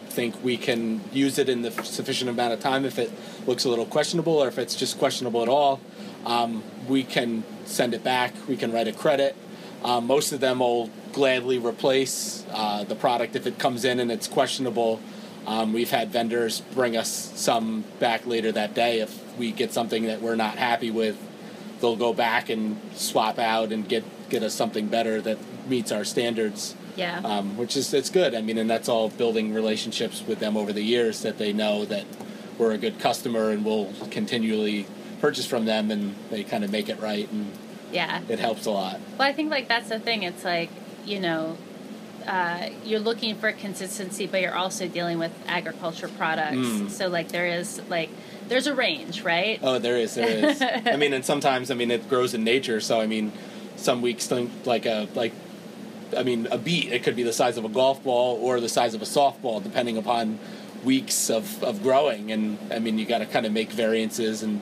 think 0.09 0.35
we 0.43 0.57
can 0.57 1.01
use 1.13 1.37
it 1.39 1.47
in 1.47 1.61
the 1.61 1.71
sufficient 1.83 2.29
amount 2.29 2.53
of 2.53 2.59
time, 2.59 2.85
if 2.85 2.99
it 2.99 3.11
looks 3.47 3.65
a 3.65 3.69
little 3.69 3.85
questionable 3.85 4.33
or 4.33 4.47
if 4.47 4.57
it's 4.57 4.75
just 4.75 4.99
questionable 4.99 5.41
at 5.41 5.49
all, 5.49 5.79
um, 6.25 6.63
we 6.87 7.03
can 7.03 7.43
send 7.65 7.93
it 7.93 8.03
back. 8.03 8.33
We 8.47 8.57
can 8.57 8.71
write 8.71 8.87
a 8.87 8.93
credit. 8.93 9.35
Um, 9.83 10.07
most 10.07 10.31
of 10.31 10.39
them 10.39 10.59
will 10.59 10.89
gladly 11.13 11.57
replace 11.57 12.45
uh, 12.51 12.83
the 12.83 12.95
product 12.95 13.35
if 13.35 13.47
it 13.47 13.57
comes 13.57 13.85
in 13.85 13.99
and 13.99 14.11
it's 14.11 14.27
questionable. 14.27 14.99
Um, 15.47 15.73
we've 15.73 15.89
had 15.89 16.11
vendors 16.11 16.61
bring 16.73 16.95
us 16.95 17.31
some 17.35 17.83
back 17.99 18.27
later 18.27 18.51
that 18.51 18.75
day 18.75 18.99
if 18.99 19.37
we 19.37 19.51
get 19.51 19.73
something 19.73 20.03
that 20.03 20.21
we're 20.21 20.35
not 20.35 20.57
happy 20.57 20.91
with 20.91 21.17
they'll 21.81 21.95
go 21.95 22.13
back 22.13 22.49
and 22.49 22.79
swap 22.93 23.39
out 23.39 23.71
and 23.71 23.89
get 23.89 24.03
get 24.29 24.43
us 24.43 24.53
something 24.53 24.87
better 24.87 25.19
that 25.19 25.37
meets 25.67 25.91
our 25.91 26.05
standards. 26.05 26.75
Yeah. 26.95 27.19
Um, 27.23 27.57
which 27.57 27.75
is 27.77 27.93
it's 27.93 28.09
good. 28.09 28.35
I 28.35 28.41
mean, 28.41 28.57
and 28.57 28.69
that's 28.69 28.89
all 28.89 29.09
building 29.09 29.53
relationships 29.53 30.23
with 30.27 30.39
them 30.39 30.57
over 30.57 30.73
the 30.73 30.83
years 30.83 31.21
that 31.21 31.37
they 31.37 31.53
know 31.53 31.85
that 31.85 32.05
we're 32.57 32.71
a 32.71 32.77
good 32.77 32.99
customer 32.99 33.49
and 33.49 33.65
we'll 33.65 33.91
continually 34.11 34.85
purchase 35.19 35.45
from 35.45 35.65
them, 35.65 35.91
and 35.91 36.15
they 36.29 36.43
kind 36.43 36.63
of 36.63 36.71
make 36.71 36.89
it 36.89 36.99
right 36.99 37.29
and 37.31 37.51
Yeah. 37.91 38.21
it 38.29 38.39
helps 38.39 38.65
a 38.65 38.71
lot. 38.71 38.99
Well, 39.17 39.27
I 39.27 39.33
think 39.33 39.51
like 39.51 39.67
that's 39.67 39.89
the 39.89 39.99
thing. 39.99 40.23
It's 40.23 40.43
like 40.43 40.69
you 41.05 41.19
know, 41.19 41.57
uh, 42.27 42.69
you're 42.85 42.99
looking 42.99 43.35
for 43.35 43.51
consistency, 43.51 44.27
but 44.27 44.41
you're 44.41 44.55
also 44.55 44.87
dealing 44.87 45.17
with 45.17 45.31
agriculture 45.47 46.07
products. 46.07 46.57
Mm. 46.57 46.89
So 46.89 47.07
like 47.07 47.29
there 47.29 47.47
is 47.47 47.81
like 47.89 48.09
there's 48.47 48.67
a 48.67 48.75
range, 48.75 49.21
right? 49.23 49.59
Oh, 49.63 49.79
there 49.79 49.95
is, 49.97 50.15
there 50.15 50.27
is. 50.49 50.61
I 50.85 50.97
mean, 50.97 51.13
and 51.13 51.23
sometimes, 51.23 51.71
I 51.71 51.73
mean, 51.73 51.89
it 51.89 52.09
grows 52.09 52.33
in 52.33 52.43
nature. 52.43 52.81
So, 52.81 52.99
I 52.99 53.07
mean, 53.07 53.31
some 53.77 54.01
weeks 54.01 54.27
think 54.27 54.51
like 54.65 54.85
a 54.85 55.07
like, 55.15 55.31
I 56.15 56.23
mean, 56.23 56.47
a 56.51 56.57
beet. 56.57 56.91
It 56.91 57.03
could 57.03 57.15
be 57.15 57.23
the 57.23 57.33
size 57.33 57.57
of 57.57 57.65
a 57.65 57.69
golf 57.69 58.03
ball 58.03 58.37
or 58.41 58.59
the 58.59 58.69
size 58.69 58.93
of 58.93 59.01
a 59.01 59.05
softball, 59.05 59.61
depending 59.63 59.97
upon 59.97 60.39
weeks 60.83 61.29
of 61.29 61.63
of 61.63 61.83
growing. 61.83 62.31
And 62.31 62.57
I 62.71 62.79
mean, 62.79 62.97
you 62.97 63.05
got 63.05 63.19
to 63.19 63.25
kind 63.25 63.45
of 63.45 63.51
make 63.51 63.71
variances 63.71 64.43
and 64.43 64.61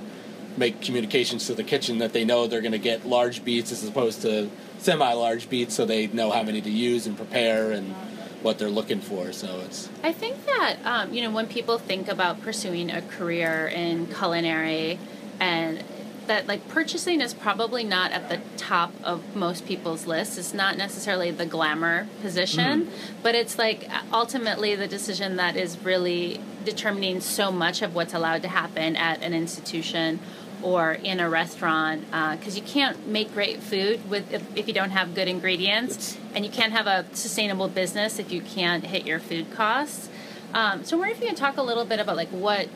make 0.58 0.82
communications 0.82 1.48
to 1.48 1.56
the 1.56 1.64
kitchen 1.64 2.00
that 2.00 2.14
they 2.14 2.26
know 2.26 2.48
they're 2.48 2.62
going 2.62 2.74
to 2.74 2.78
get 2.78 3.06
large 3.06 3.46
beets 3.46 3.72
as 3.72 3.88
opposed 3.88 4.22
to 4.24 4.50
semi-large 4.80 5.50
beets, 5.50 5.76
so 5.76 5.86
they 5.86 6.08
know 6.08 6.32
how 6.32 6.44
many 6.44 6.62
to 6.62 6.70
use 6.70 7.06
and 7.08 7.16
prepare 7.16 7.72
and 7.72 7.94
what 8.42 8.58
they're 8.58 8.70
looking 8.70 9.02
for. 9.02 9.32
So 9.32 9.62
it's 9.66 9.90
I 10.04 10.14
think 10.14 10.46
that 10.46 10.78
um, 10.84 11.14
you 11.14 11.22
know 11.22 11.32
when 11.32 11.48
people 11.48 11.78
think 11.78 12.08
about 12.08 12.42
pursuing 12.42 12.90
a 12.90 13.02
career 13.02 13.68
in 13.68 14.08
culinary, 14.08 15.00
and 15.40 15.84
that 16.30 16.48
like 16.48 16.65
purchasing 16.70 17.22
is 17.22 17.34
probably 17.34 17.84
not 17.84 18.12
at 18.12 18.30
the 18.30 18.39
top 18.56 18.94
of 19.04 19.36
most 19.36 19.65
people's 19.65 20.06
lists. 20.06 20.38
It's 20.38 20.54
not 20.54 20.78
necessarily 20.78 21.32
the 21.32 21.46
glamour 21.46 22.08
position, 22.22 22.88
but 23.24 23.34
it's 23.34 23.58
like 23.58 23.89
ultimately 24.13 24.76
the 24.76 24.88
decision 24.88 25.36
that 25.38 25.58
is 25.58 25.78
really 25.80 26.39
determining 26.63 27.20
so 27.20 27.52
much 27.52 27.82
of 27.82 27.96
what's 27.96 28.13
allowed 28.13 28.44
to 28.44 28.48
happen 28.48 28.96
at 28.96 29.24
an 29.24 29.34
institution 29.34 30.20
or 30.62 30.92
in 30.92 31.20
a 31.20 31.28
restaurant 31.28 32.06
because 32.38 32.56
you 32.56 32.63
can't 32.63 33.08
make 33.08 33.34
great 33.34 33.63
food 33.63 34.08
with 34.08 34.32
if, 34.32 34.44
if 34.56 34.68
you 34.68 34.74
don't 34.74 34.92
have 34.92 35.15
good 35.15 35.28
ingredients 35.28 36.15
and 36.36 36.46
you 36.46 36.52
can't 36.52 36.74
have 36.74 36.86
a 36.86 37.06
sustainable 37.13 37.68
business 37.68 38.20
if 38.20 38.32
you 38.32 38.42
can't 38.42 38.86
hit 38.86 39.06
your 39.06 39.20
food 39.20 39.52
costs. 39.52 40.10
Um, 40.54 40.84
so 40.84 40.96
I 40.96 41.00
wonder 41.00 41.15
if 41.15 41.22
you 41.22 41.28
can 41.28 41.36
talk 41.36 41.58
a 41.58 41.63
little 41.63 41.86
bit 41.86 42.00
about 42.00 42.15
like 42.15 42.30
what 42.30 42.70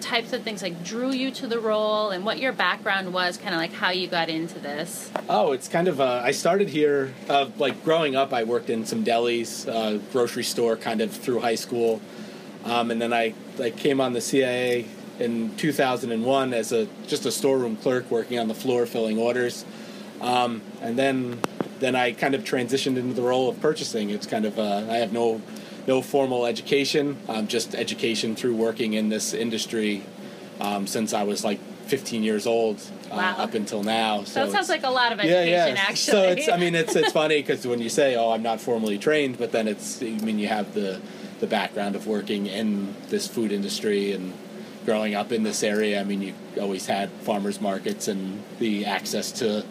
types 0.00 0.32
of 0.32 0.42
things 0.42 0.62
like 0.62 0.84
drew 0.84 1.10
you 1.10 1.30
to 1.30 1.46
the 1.46 1.58
role 1.58 2.10
and 2.10 2.24
what 2.24 2.38
your 2.38 2.52
background 2.52 3.12
was 3.12 3.36
kind 3.36 3.54
of 3.54 3.60
like 3.60 3.72
how 3.72 3.90
you 3.90 4.06
got 4.06 4.28
into 4.28 4.58
this 4.58 5.10
Oh, 5.28 5.50
it's 5.52 5.66
kind 5.66 5.88
of. 5.88 6.00
Uh, 6.00 6.20
I 6.22 6.30
started 6.30 6.68
here, 6.68 7.12
uh, 7.28 7.48
like 7.58 7.82
growing 7.82 8.14
up. 8.14 8.32
I 8.32 8.44
worked 8.44 8.70
in 8.70 8.86
some 8.86 9.04
delis, 9.04 9.68
uh, 9.68 9.98
grocery 10.12 10.44
store, 10.44 10.76
kind 10.76 11.00
of 11.00 11.10
through 11.10 11.40
high 11.40 11.56
school, 11.56 12.00
um, 12.64 12.92
and 12.92 13.02
then 13.02 13.12
I 13.12 13.34
like 13.58 13.76
came 13.76 14.00
on 14.00 14.12
the 14.12 14.20
CIA 14.20 14.86
in 15.18 15.56
2001 15.56 16.54
as 16.54 16.70
a 16.70 16.86
just 17.08 17.26
a 17.26 17.32
storeroom 17.32 17.76
clerk, 17.76 18.08
working 18.08 18.38
on 18.38 18.46
the 18.46 18.54
floor, 18.54 18.86
filling 18.86 19.18
orders, 19.18 19.64
um, 20.20 20.62
and 20.80 20.96
then 20.96 21.40
then 21.80 21.96
I 21.96 22.12
kind 22.12 22.36
of 22.36 22.44
transitioned 22.44 22.96
into 22.96 23.14
the 23.14 23.22
role 23.22 23.48
of 23.48 23.60
purchasing. 23.60 24.10
It's 24.10 24.26
kind 24.26 24.44
of. 24.44 24.58
Uh, 24.60 24.86
I 24.88 24.98
have 24.98 25.12
no 25.12 25.40
no 25.86 26.02
formal 26.02 26.46
education, 26.46 27.16
um, 27.28 27.46
just 27.46 27.74
education 27.74 28.34
through 28.36 28.54
working 28.56 28.94
in 28.94 29.08
this 29.08 29.32
industry 29.32 30.02
um, 30.60 30.86
since 30.86 31.12
I 31.12 31.22
was 31.22 31.44
like 31.44 31.60
15 31.86 32.22
years 32.22 32.46
old 32.46 32.80
uh, 33.10 33.16
Wow. 33.16 33.34
up 33.38 33.54
until 33.54 33.82
now. 33.84 34.24
so 34.24 34.44
that 34.44 34.52
sounds 34.52 34.68
like 34.68 34.82
a 34.82 34.90
lot 34.90 35.12
of 35.12 35.20
education 35.20 35.48
Yeah, 35.76 35.80
actually 35.80 35.96
so 36.12 36.22
it's, 36.22 36.48
I 36.48 36.56
mean, 36.56 36.74
it's 36.74 36.96
it's 36.96 37.12
funny 37.12 37.36
because 37.36 37.64
when 37.66 37.80
you 37.80 37.88
say, 37.88 38.16
"Oh, 38.16 38.32
I'm 38.32 38.42
not 38.42 38.60
formally 38.60 38.98
trained," 38.98 39.38
but 39.38 39.52
then 39.52 39.68
it's, 39.68 40.02
I 40.02 40.06
mean, 40.06 40.38
you 40.40 40.48
have 40.48 40.74
the 40.74 41.00
the 41.38 41.46
background 41.46 41.94
of 41.94 42.06
working 42.06 42.46
in 42.46 42.94
this 43.08 43.28
food 43.28 43.52
industry 43.52 44.12
and 44.12 44.32
growing 44.84 45.14
up 45.14 45.30
in 45.30 45.42
this 45.44 45.62
area. 45.62 46.00
I 46.00 46.04
mean, 46.04 46.22
you 46.22 46.34
always 46.60 46.86
had 46.86 47.10
farmers 47.22 47.60
markets 47.60 48.08
and 48.08 48.42
the 48.58 48.86
access 48.86 49.30
to 49.32 49.64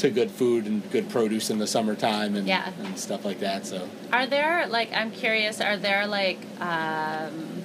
to 0.00 0.10
good 0.10 0.30
food 0.30 0.66
and 0.66 0.88
good 0.90 1.08
produce 1.10 1.50
in 1.50 1.58
the 1.58 1.66
summertime 1.66 2.34
and 2.36 2.46
Yeah. 2.46 2.72
and 2.82 2.98
stuff 2.98 3.24
like 3.24 3.40
that. 3.40 3.66
So 3.66 3.88
Are 4.12 4.26
there 4.26 4.66
like 4.66 4.92
I'm 4.94 5.10
curious? 5.10 5.60
Are 5.60 5.76
there 5.76 6.06
like 6.06 6.38
um, 6.60 7.62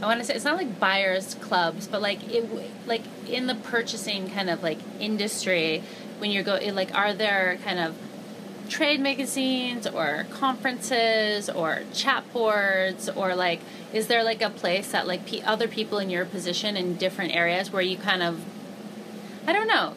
I 0.00 0.06
want 0.06 0.20
to 0.20 0.24
say 0.24 0.34
it's 0.34 0.44
not 0.44 0.56
like 0.56 0.78
buyers 0.78 1.34
clubs, 1.40 1.86
but 1.86 2.00
like 2.02 2.20
it 2.32 2.48
like 2.86 3.02
in 3.28 3.46
the 3.46 3.54
purchasing 3.54 4.30
kind 4.30 4.48
of 4.50 4.62
like 4.62 4.78
industry 5.00 5.82
when 6.18 6.30
you 6.30 6.42
go 6.42 6.54
it, 6.54 6.72
like 6.74 6.94
are 6.94 7.12
there 7.14 7.58
kind 7.64 7.78
of 7.78 7.96
trade 8.68 9.00
magazines 9.00 9.86
or 9.86 10.26
conferences 10.30 11.48
or 11.48 11.80
chat 11.94 12.30
boards 12.34 13.08
or 13.08 13.34
like 13.34 13.60
is 13.94 14.08
there 14.08 14.22
like 14.22 14.42
a 14.42 14.50
place 14.50 14.92
that 14.92 15.06
like 15.06 15.24
pe 15.24 15.40
other 15.42 15.66
people 15.66 15.98
in 15.98 16.10
your 16.10 16.26
position 16.26 16.76
in 16.76 16.94
different 16.96 17.34
areas 17.34 17.72
where 17.72 17.80
you 17.80 17.96
kind 17.96 18.22
of 18.22 18.44
I 19.46 19.52
don't 19.54 19.68
know 19.68 19.94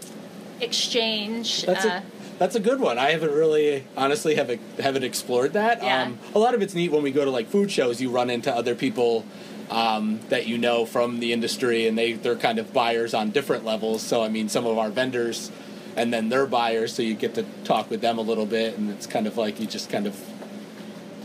exchange 0.62 1.64
That's 1.64 1.86
uh, 1.86 2.02
a 2.02 2.22
that's 2.42 2.56
a 2.56 2.60
good 2.60 2.80
one. 2.80 2.98
I 2.98 3.12
haven't 3.12 3.34
really, 3.34 3.86
honestly, 3.96 4.34
haven't 4.34 4.62
haven't 4.80 5.04
explored 5.04 5.54
that. 5.54 5.84
Yeah. 5.84 6.06
Um, 6.06 6.18
a 6.34 6.40
lot 6.40 6.56
of 6.56 6.64
it's 6.64 6.74
neat 6.74 6.92
when 6.92 7.04
we 7.04 7.12
go 7.12 7.24
to 7.24 7.30
like 7.30 7.50
food 7.50 7.70
shows. 7.70 8.02
You 8.02 8.10
run 8.10 8.32
into 8.32 8.52
other 8.52 8.74
people 8.74 9.24
um, 9.70 10.20
that 10.30 10.48
you 10.48 10.58
know 10.58 10.88
from 10.88 11.20
the 11.20 11.34
industry, 11.34 11.86
and 11.86 11.96
they 11.96 12.14
they're 12.14 12.36
kind 12.36 12.58
of 12.58 12.74
buyers 12.74 13.14
on 13.14 13.30
different 13.30 13.64
levels. 13.64 14.02
So 14.02 14.24
I 14.24 14.30
mean, 14.30 14.50
some 14.50 14.66
of 14.66 14.80
our 14.80 14.90
vendors, 14.90 15.52
and 15.96 16.12
then 16.12 16.30
they're 16.30 16.48
buyers. 16.48 16.96
So 16.96 17.04
you 17.04 17.14
get 17.14 17.36
to 17.36 17.46
talk 17.64 17.92
with 17.92 18.02
them 18.02 18.18
a 18.18 18.24
little 18.24 18.48
bit, 18.48 18.76
and 18.76 18.90
it's 18.90 19.06
kind 19.06 19.28
of 19.28 19.38
like 19.38 19.60
you 19.60 19.68
just 19.68 19.92
kind 19.92 20.08
of 20.08 20.20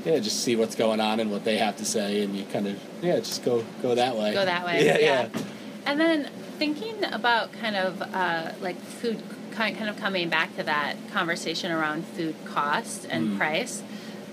yeah, 0.04 0.18
just 0.18 0.44
see 0.44 0.54
what's 0.54 0.76
going 0.76 1.00
on 1.00 1.18
and 1.18 1.30
what 1.30 1.44
they 1.44 1.56
have 1.56 1.78
to 1.78 1.86
say, 1.86 2.22
and 2.22 2.36
you 2.36 2.44
kind 2.52 2.66
of 2.66 2.78
yeah, 3.00 3.20
just 3.20 3.42
go 3.42 3.64
go 3.80 3.94
that 3.94 4.16
way. 4.16 4.34
go 4.34 4.44
that 4.44 4.66
way. 4.66 4.84
Yeah, 4.84 4.98
yeah. 4.98 5.28
yeah. 5.32 5.42
And 5.86 5.98
then 5.98 6.30
thinking 6.58 7.04
about 7.04 7.52
kind 7.52 7.76
of 7.76 8.02
uh, 8.02 8.52
like 8.60 8.76
food, 8.80 9.22
kind 9.52 9.76
kind 9.76 9.88
of 9.88 9.96
coming 9.96 10.28
back 10.28 10.56
to 10.56 10.62
that 10.62 10.96
conversation 11.12 11.70
around 11.72 12.04
food 12.04 12.34
cost 12.44 13.06
and 13.10 13.30
Mm. 13.30 13.38
price. 13.38 13.82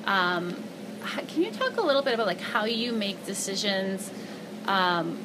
Um, 0.06 0.56
can 1.28 1.44
you 1.44 1.52
talk 1.52 1.76
a 1.78 1.82
little 1.82 2.02
bit 2.02 2.14
about 2.14 2.28
like 2.28 2.42
how 2.42 2.66
you 2.66 2.94
make 2.94 3.26
decisions 3.26 4.10
um, 4.68 5.18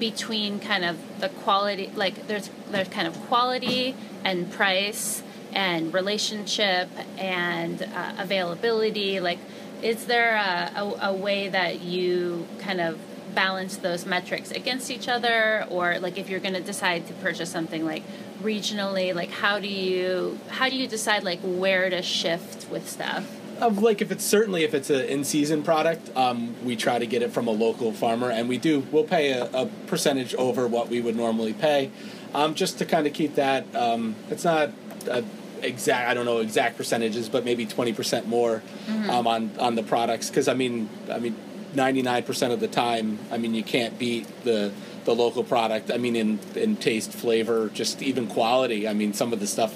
between 0.00 0.58
kind 0.58 0.84
of 0.84 0.96
the 1.20 1.28
quality, 1.28 1.90
like 1.94 2.26
there's 2.26 2.50
there's 2.70 2.88
kind 2.88 3.06
of 3.06 3.14
quality 3.28 3.94
and 4.24 4.50
price 4.50 5.22
and 5.52 5.94
relationship 5.94 6.88
and 7.16 7.82
uh, 7.82 8.12
availability. 8.18 9.20
Like, 9.20 9.38
is 9.82 10.06
there 10.06 10.34
a, 10.34 10.72
a, 10.74 11.10
a 11.10 11.14
way 11.14 11.48
that 11.48 11.80
you 11.82 12.48
kind 12.58 12.80
of 12.80 12.98
balance 13.34 13.76
those 13.76 14.06
metrics 14.06 14.50
against 14.50 14.90
each 14.90 15.08
other, 15.08 15.66
or 15.70 15.98
like 15.98 16.18
if 16.18 16.28
you're 16.28 16.40
going 16.40 16.54
to 16.54 16.60
decide 16.60 17.06
to 17.08 17.14
purchase 17.14 17.50
something 17.50 17.84
like 17.84 18.02
regionally, 18.42 19.14
like 19.14 19.30
how 19.30 19.58
do 19.58 19.68
you 19.68 20.38
how 20.48 20.68
do 20.68 20.76
you 20.76 20.86
decide 20.86 21.22
like 21.24 21.40
where 21.42 21.90
to 21.90 22.02
shift 22.02 22.70
with 22.70 22.88
stuff? 22.88 23.26
of 23.60 23.78
like 23.78 24.02
if 24.02 24.10
it's 24.10 24.24
certainly 24.24 24.64
if 24.64 24.74
it's 24.74 24.90
an 24.90 25.02
in-season 25.02 25.62
product 25.62 26.14
um, 26.16 26.54
we 26.64 26.76
try 26.76 26.98
to 26.98 27.06
get 27.06 27.22
it 27.22 27.30
from 27.30 27.46
a 27.46 27.50
local 27.50 27.92
farmer 27.92 28.30
and 28.30 28.48
we 28.48 28.58
do 28.58 28.80
we'll 28.90 29.04
pay 29.04 29.30
a, 29.30 29.44
a 29.52 29.66
percentage 29.86 30.34
over 30.34 30.66
what 30.66 30.88
we 30.88 31.00
would 31.00 31.16
normally 31.16 31.52
pay. 31.52 31.90
Um, 32.34 32.54
just 32.54 32.78
to 32.78 32.84
kind 32.84 33.06
of 33.06 33.12
keep 33.12 33.36
that 33.36 33.74
um, 33.76 34.16
it's 34.30 34.44
not 34.44 34.70
a 35.08 35.24
exact 35.62 36.10
i 36.10 36.14
don't 36.14 36.26
know 36.26 36.38
exact 36.38 36.76
percentages 36.76 37.28
but 37.30 37.42
maybe 37.42 37.64
20% 37.64 38.26
more 38.26 38.62
um, 39.08 39.26
on 39.26 39.50
on 39.58 39.74
the 39.76 39.82
products. 39.82 40.28
Because 40.28 40.48
i 40.48 40.54
mean 40.54 40.88
i 41.10 41.18
mean 41.18 41.36
99% 41.74 42.52
of 42.52 42.60
the 42.60 42.68
time 42.68 43.18
i 43.30 43.38
mean 43.38 43.54
you 43.54 43.62
can't 43.62 43.98
beat 43.98 44.26
the 44.44 44.72
the 45.04 45.14
local 45.14 45.44
product 45.44 45.90
i 45.92 45.98
mean 45.98 46.16
in 46.16 46.38
in 46.54 46.76
taste 46.76 47.12
flavor 47.12 47.68
just 47.68 48.02
even 48.02 48.26
quality 48.26 48.88
i 48.88 48.92
mean 48.92 49.12
some 49.12 49.32
of 49.32 49.40
the 49.40 49.46
stuff 49.46 49.74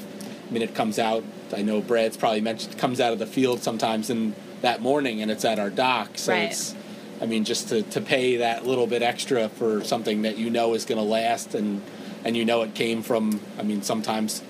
I 0.49 0.51
mean, 0.51 0.63
it 0.63 0.75
comes 0.75 0.99
out. 0.99 1.25
I 1.55 1.63
know 1.63 1.81
Brad's 1.81 2.17
probably 2.17 2.41
mentioned 2.41 2.79
comes 2.79 3.01
out 3.01 3.13
of 3.13 3.19
the 3.19 3.27
field 3.27 3.63
sometimes 3.63 4.09
in 4.09 4.35
that 4.63 4.81
morning, 4.81 5.21
and 5.21 5.31
it's 5.31 5.45
at 5.45 5.59
our 5.59 5.71
dock. 5.71 6.17
So 6.17 6.33
Right. 6.33 6.51
it's, 6.51 6.75
I 7.21 7.27
mean, 7.27 7.45
just 7.45 7.69
to, 7.69 7.83
to 7.83 8.01
pay 8.01 8.37
that 8.39 8.67
little 8.67 8.87
bit 8.87 9.03
extra 9.03 9.49
for 9.49 9.85
something 9.85 10.23
that 10.23 10.39
you 10.39 10.51
know 10.51 10.75
is 10.75 10.85
going 10.85 10.99
to 10.99 11.05
last, 11.05 11.55
and 11.55 11.83
and 12.25 12.37
you 12.37 12.45
know 12.45 12.63
it 12.63 12.75
came 12.75 13.03
from. 13.03 13.41
I 13.59 13.63
mean, 13.63 13.83
sometimes 13.83 14.43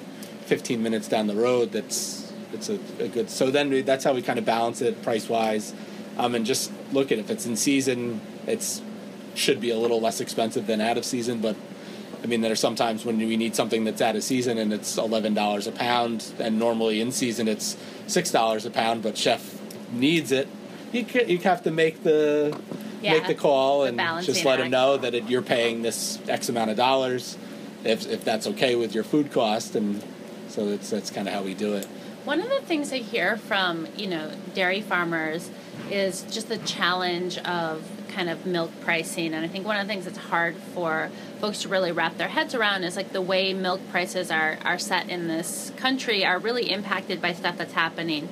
15 0.46 0.82
minutes 0.82 1.08
down 1.08 1.26
the 1.26 1.36
road. 1.36 1.72
That's 1.72 2.32
it's 2.52 2.68
a, 2.68 2.78
a 3.00 3.08
good. 3.08 3.28
So 3.28 3.50
then 3.50 3.70
we, 3.70 3.82
that's 3.82 4.04
how 4.04 4.12
we 4.14 4.22
kind 4.22 4.38
of 4.38 4.44
balance 4.44 4.80
it 4.80 5.02
price 5.02 5.28
wise, 5.28 5.74
um, 6.18 6.34
and 6.34 6.44
just 6.44 6.70
look 6.92 7.12
at 7.12 7.18
if 7.18 7.30
it's 7.30 7.46
in 7.46 7.56
season, 7.56 8.20
it's 8.46 8.82
should 9.34 9.60
be 9.60 9.70
a 9.70 9.76
little 9.78 10.00
less 10.00 10.20
expensive 10.20 10.66
than 10.66 10.80
out 10.80 10.98
of 10.98 11.04
season, 11.04 11.40
but 11.40 11.54
I 12.22 12.26
mean, 12.26 12.40
there 12.40 12.50
are 12.50 12.56
some 12.56 12.74
times 12.74 13.04
when 13.04 13.18
we 13.18 13.36
need 13.36 13.54
something 13.54 13.84
that's 13.84 14.00
out 14.00 14.16
of 14.16 14.24
season 14.24 14.58
and 14.58 14.72
it's 14.72 14.98
eleven 14.98 15.34
dollars 15.34 15.66
a 15.68 15.72
pound, 15.72 16.32
and 16.40 16.58
normally 16.58 17.00
in 17.00 17.12
season 17.12 17.46
it's 17.46 17.76
six 18.08 18.30
dollars 18.32 18.66
a 18.66 18.70
pound. 18.70 19.02
But 19.02 19.16
chef 19.16 19.60
needs 19.92 20.32
it. 20.32 20.48
You 20.92 21.06
you 21.26 21.38
have 21.38 21.62
to 21.62 21.70
make 21.70 22.02
the 22.02 22.58
Yeah, 23.00 23.12
make 23.12 23.28
the 23.28 23.34
call 23.36 23.84
and 23.84 23.96
just 24.24 24.44
let 24.44 24.58
him 24.58 24.64
act. 24.64 24.70
know 24.72 24.96
that 24.96 25.14
it, 25.14 25.28
you're 25.28 25.42
paying 25.42 25.82
this 25.82 26.18
X 26.28 26.48
amount 26.48 26.70
of 26.70 26.76
dollars, 26.76 27.38
if 27.84 28.10
if 28.10 28.24
that's 28.24 28.48
okay 28.48 28.74
with 28.74 28.94
your 28.94 29.04
food 29.04 29.30
cost, 29.30 29.76
and 29.76 30.02
so 30.48 30.68
that's 30.70 30.90
that's 30.90 31.10
kind 31.10 31.28
of 31.28 31.34
how 31.34 31.42
we 31.42 31.54
do 31.54 31.74
it. 31.74 31.86
One 32.24 32.40
of 32.40 32.50
the 32.50 32.60
things 32.62 32.92
I 32.92 32.98
hear 32.98 33.36
from 33.36 33.86
you 33.96 34.08
know 34.08 34.32
dairy 34.54 34.80
farmers 34.80 35.50
is 35.90 36.22
just 36.22 36.48
the 36.48 36.58
challenge 36.58 37.38
of 37.38 37.88
kind 38.08 38.28
of 38.28 38.46
milk 38.46 38.70
pricing. 38.80 39.34
And 39.34 39.44
I 39.44 39.48
think 39.48 39.66
one 39.66 39.76
of 39.76 39.86
the 39.86 39.92
things 39.92 40.04
that's 40.04 40.18
hard 40.18 40.56
for 40.56 41.10
folks 41.40 41.62
to 41.62 41.68
really 41.68 41.92
wrap 41.92 42.16
their 42.16 42.28
heads 42.28 42.54
around 42.54 42.84
is 42.84 42.96
like 42.96 43.12
the 43.12 43.22
way 43.22 43.54
milk 43.54 43.80
prices 43.90 44.30
are, 44.30 44.58
are 44.64 44.78
set 44.78 45.08
in 45.08 45.28
this 45.28 45.72
country 45.76 46.24
are 46.24 46.38
really 46.38 46.70
impacted 46.70 47.22
by 47.22 47.32
stuff 47.32 47.58
that's 47.58 47.74
happening 47.74 48.28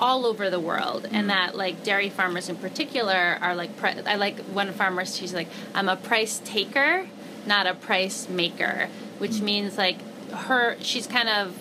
all 0.00 0.26
over 0.26 0.50
the 0.50 0.60
world. 0.60 1.04
And 1.04 1.14
mm-hmm. 1.14 1.26
that 1.28 1.56
like 1.56 1.84
dairy 1.84 2.10
farmers 2.10 2.48
in 2.48 2.56
particular 2.56 3.38
are 3.40 3.54
like 3.54 3.76
pri- 3.76 4.02
i 4.06 4.16
like 4.16 4.38
one 4.46 4.72
farmer 4.72 5.04
she's 5.04 5.34
like 5.34 5.48
i'm 5.74 5.88
a 5.88 5.96
price 5.96 6.40
taker 6.44 7.06
not 7.46 7.66
a 7.66 7.74
price 7.74 8.28
maker 8.28 8.88
which 9.18 9.32
mm-hmm. 9.32 9.44
means 9.44 9.78
like 9.78 9.98
her 10.32 10.76
she's 10.80 11.06
kind 11.06 11.28
of 11.28 11.56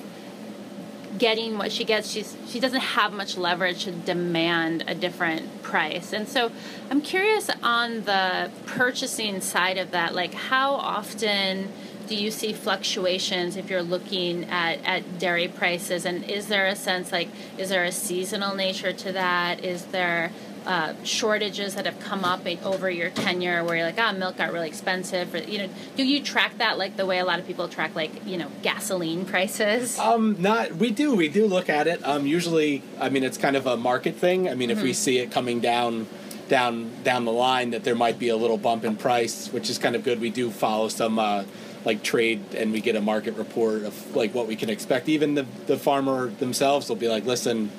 getting 1.24 1.58
what 1.58 1.72
she 1.72 1.86
gets 1.86 2.12
she's 2.12 2.36
she 2.50 2.60
doesn't 2.60 2.82
have 2.82 3.14
much 3.14 3.38
leverage 3.38 3.86
to 3.86 3.92
demand 3.92 4.84
a 4.88 4.94
different 4.94 5.64
price. 5.64 6.12
And 6.12 6.28
so 6.28 6.52
i'm 6.92 7.00
curious 7.00 7.50
on 7.64 8.04
the 8.04 8.52
purchasing 8.66 9.40
side 9.40 9.78
of 9.78 9.92
that 9.92 10.14
like 10.14 10.34
how 10.34 10.74
often 10.74 11.70
do 12.08 12.16
you 12.18 12.30
see 12.30 12.52
fluctuations 12.52 13.56
if 13.56 13.70
you're 13.70 13.82
looking 13.82 14.44
at, 14.50 14.84
at 14.84 15.20
dairy 15.20 15.48
prices? 15.48 16.06
And 16.06 16.30
is 16.30 16.48
there 16.48 16.68
a 16.68 16.76
sense 16.76 17.14
like 17.14 17.30
is 17.58 17.70
there 17.70 17.86
a 17.86 17.92
seasonal 17.94 18.54
nature 18.54 18.92
to 18.92 19.14
that? 19.14 19.64
Is 19.64 19.86
there 19.86 20.30
uh, 20.66 20.94
shortages 21.04 21.76
that 21.76 21.86
have 21.86 22.00
come 22.00 22.24
up 22.24 22.46
over 22.64 22.90
your 22.90 23.10
tenure 23.10 23.64
where 23.64 23.76
you're 23.78 23.86
like, 23.86 23.96
ah, 23.98 24.12
oh, 24.14 24.18
milk 24.18 24.38
got 24.38 24.52
really 24.54 24.68
expensive. 24.68 25.34
Or, 25.34 25.40
you 25.40 25.60
know, 25.60 25.70
do 25.96 26.04
you 26.04 26.22
track 26.22 26.58
that 26.58 26.78
like 26.78 26.98
the 26.98 27.06
way 27.06 27.20
a 27.20 27.26
lot 27.26 27.40
of 27.40 27.48
people 27.48 27.68
track 27.68 27.96
like 27.96 28.26
you 28.26 28.38
know 28.38 28.50
gasoline 28.62 29.26
prices? 29.34 29.98
Um, 30.00 30.42
not 30.42 30.76
we 30.76 30.92
do 30.92 31.16
we 31.16 31.30
do 31.30 31.48
look 31.48 31.70
at 31.70 31.88
it. 31.88 32.06
Um, 32.08 32.26
usually, 32.26 32.82
I 33.00 33.10
mean, 33.10 33.24
it's 33.24 33.38
kind 33.38 33.56
of 33.56 33.68
a 33.68 33.78
market 33.78 34.16
thing. 34.16 34.50
I 34.50 34.56
mean, 34.56 34.70
Mm-hmm. 34.70 34.78
if 34.80 34.84
we 34.84 34.94
see 34.94 35.20
it 35.20 35.32
coming 35.32 35.60
down. 35.60 36.08
Down 36.50 36.92
down 37.04 37.24
the 37.24 37.32
line, 37.32 37.72
that 37.72 37.86
there 37.86 37.96
might 37.96 38.20
be 38.20 38.28
a 38.28 38.36
little 38.36 38.58
bump 38.58 38.84
in 38.84 38.98
price, 38.98 39.48
which 39.54 39.70
is 39.70 39.78
kind 39.78 39.96
of 39.96 40.04
good. 40.04 40.20
We 40.20 40.30
do 40.30 40.52
follow 40.52 40.90
some 40.90 41.18
uh, 41.18 41.46
like 41.86 42.04
trade, 42.04 42.54
and 42.54 42.74
we 42.74 42.82
get 42.82 42.98
a 42.98 43.02
market 43.02 43.36
report 43.36 43.84
of 43.84 44.14
like 44.16 44.36
what 44.36 44.46
we 44.46 44.58
can 44.58 44.70
expect. 44.70 45.08
Even 45.08 45.36
the 45.36 45.46
the 45.68 45.78
farmer 45.78 46.28
themselves 46.28 46.90
will 46.90 46.98
be 46.98 47.08
like, 47.08 47.26
"Listen, 47.26 47.72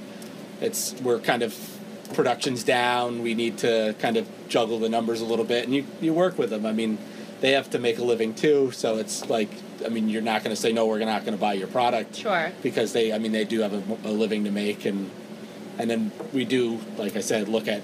it's 0.62 0.94
we're 1.02 1.20
kind 1.20 1.42
of 1.42 1.52
production's 2.14 2.64
down. 2.64 3.22
We 3.22 3.34
need 3.34 3.58
to 3.58 3.94
kind 3.98 4.16
of 4.16 4.28
juggle 4.48 4.78
the 4.78 4.88
numbers 4.88 5.20
a 5.20 5.24
little 5.24 5.44
bit, 5.44 5.64
and 5.64 5.74
you 5.74 5.84
you 6.00 6.12
work 6.14 6.38
with 6.38 6.50
them. 6.50 6.64
I 6.64 6.72
mean, 6.72 6.98
they 7.40 7.52
have 7.52 7.70
to 7.70 7.78
make 7.78 7.98
a 7.98 8.04
living 8.04 8.34
too, 8.34 8.70
so 8.72 8.96
it's 8.98 9.28
like 9.28 9.50
I 9.84 9.88
mean, 9.88 10.08
you're 10.08 10.22
not 10.22 10.42
going 10.42 10.54
to 10.54 10.60
say 10.60 10.72
no. 10.72 10.86
We're 10.86 10.98
not 11.00 11.24
going 11.24 11.36
to 11.36 11.40
buy 11.40 11.54
your 11.54 11.66
product, 11.68 12.16
Sure. 12.16 12.52
because 12.62 12.92
they 12.92 13.12
I 13.12 13.18
mean 13.18 13.32
they 13.32 13.44
do 13.44 13.60
have 13.60 13.72
a, 13.74 14.08
a 14.08 14.12
living 14.12 14.44
to 14.44 14.50
make, 14.50 14.84
and 14.86 15.10
and 15.78 15.90
then 15.90 16.12
we 16.32 16.44
do 16.44 16.80
like 16.96 17.16
I 17.16 17.20
said 17.20 17.48
look 17.48 17.68
at 17.68 17.82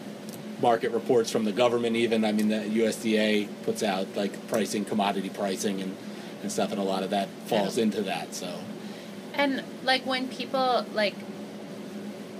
market 0.63 0.93
reports 0.93 1.31
from 1.31 1.45
the 1.45 1.53
government. 1.53 1.97
Even 1.97 2.25
I 2.25 2.33
mean 2.33 2.49
the 2.49 2.57
USDA 2.81 3.49
puts 3.65 3.83
out 3.83 4.07
like 4.17 4.49
pricing, 4.49 4.85
commodity 4.85 5.29
pricing, 5.31 5.81
and 5.83 5.97
and 6.43 6.51
stuff, 6.51 6.71
and 6.71 6.81
a 6.81 6.85
lot 6.85 7.03
of 7.03 7.11
that 7.11 7.29
falls 7.47 7.77
into 7.77 8.01
that. 8.03 8.35
So 8.35 8.61
And 9.35 9.63
like 9.85 10.07
when 10.07 10.29
people 10.29 10.87
like 10.95 11.15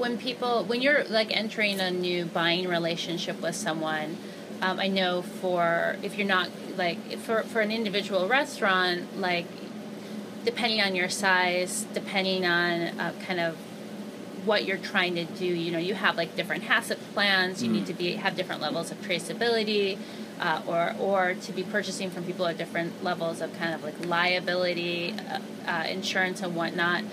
when 0.01 0.19
people 0.19 0.65
when 0.65 0.81
you're 0.81 1.05
like 1.05 1.37
entering 1.37 1.79
a 1.79 1.91
new 1.91 2.25
buying 2.25 2.67
relationship 2.67 3.41
with 3.41 3.55
someone, 3.55 4.17
um, 4.63 4.81
I 4.81 4.89
know 4.89 5.23
for 5.23 5.97
if 6.03 6.17
you're 6.17 6.27
not 6.27 6.51
like 6.77 7.19
for 7.19 7.43
for 7.43 7.61
an 7.61 7.71
individual 7.71 8.27
restaurant, 8.27 9.21
like 9.21 9.47
depending 10.45 10.81
on 10.81 10.95
your 10.95 11.11
size, 11.11 11.87
depending 11.93 12.47
on 12.47 12.99
uh, 12.99 13.13
kind 13.27 13.39
of 13.39 13.57
what 14.45 14.65
you're 14.65 14.79
trying 14.79 15.15
to 15.15 15.25
do, 15.25 15.45
you 15.45 15.71
know, 15.71 15.79
you 15.79 15.93
have 15.93 16.17
like 16.17 16.35
different 16.35 16.65
HACCP 16.65 16.99
plans. 17.13 17.63
You 17.63 17.71
need 17.71 17.87
to 17.87 17.93
be 17.93 18.13
have 18.13 18.37
different 18.37 18.63
levels 18.63 18.91
of 18.91 19.01
traceability, 19.03 19.99
uh, 20.41 20.63
or 20.67 20.95
or 20.99 21.35
to 21.35 21.53
be 21.53 21.63
purchasing 21.63 22.11
from 22.11 22.25
people 22.25 22.47
at 22.47 22.57
different 22.57 23.05
levels 23.05 23.43
of 23.43 23.57
kind 23.59 23.75
of 23.75 23.85
like 23.85 24.07
liability, 24.07 25.15
uh, 25.31 25.41
uh, 25.71 25.85
insurance, 25.89 26.41
and 26.41 26.57
whatnot. 26.57 27.05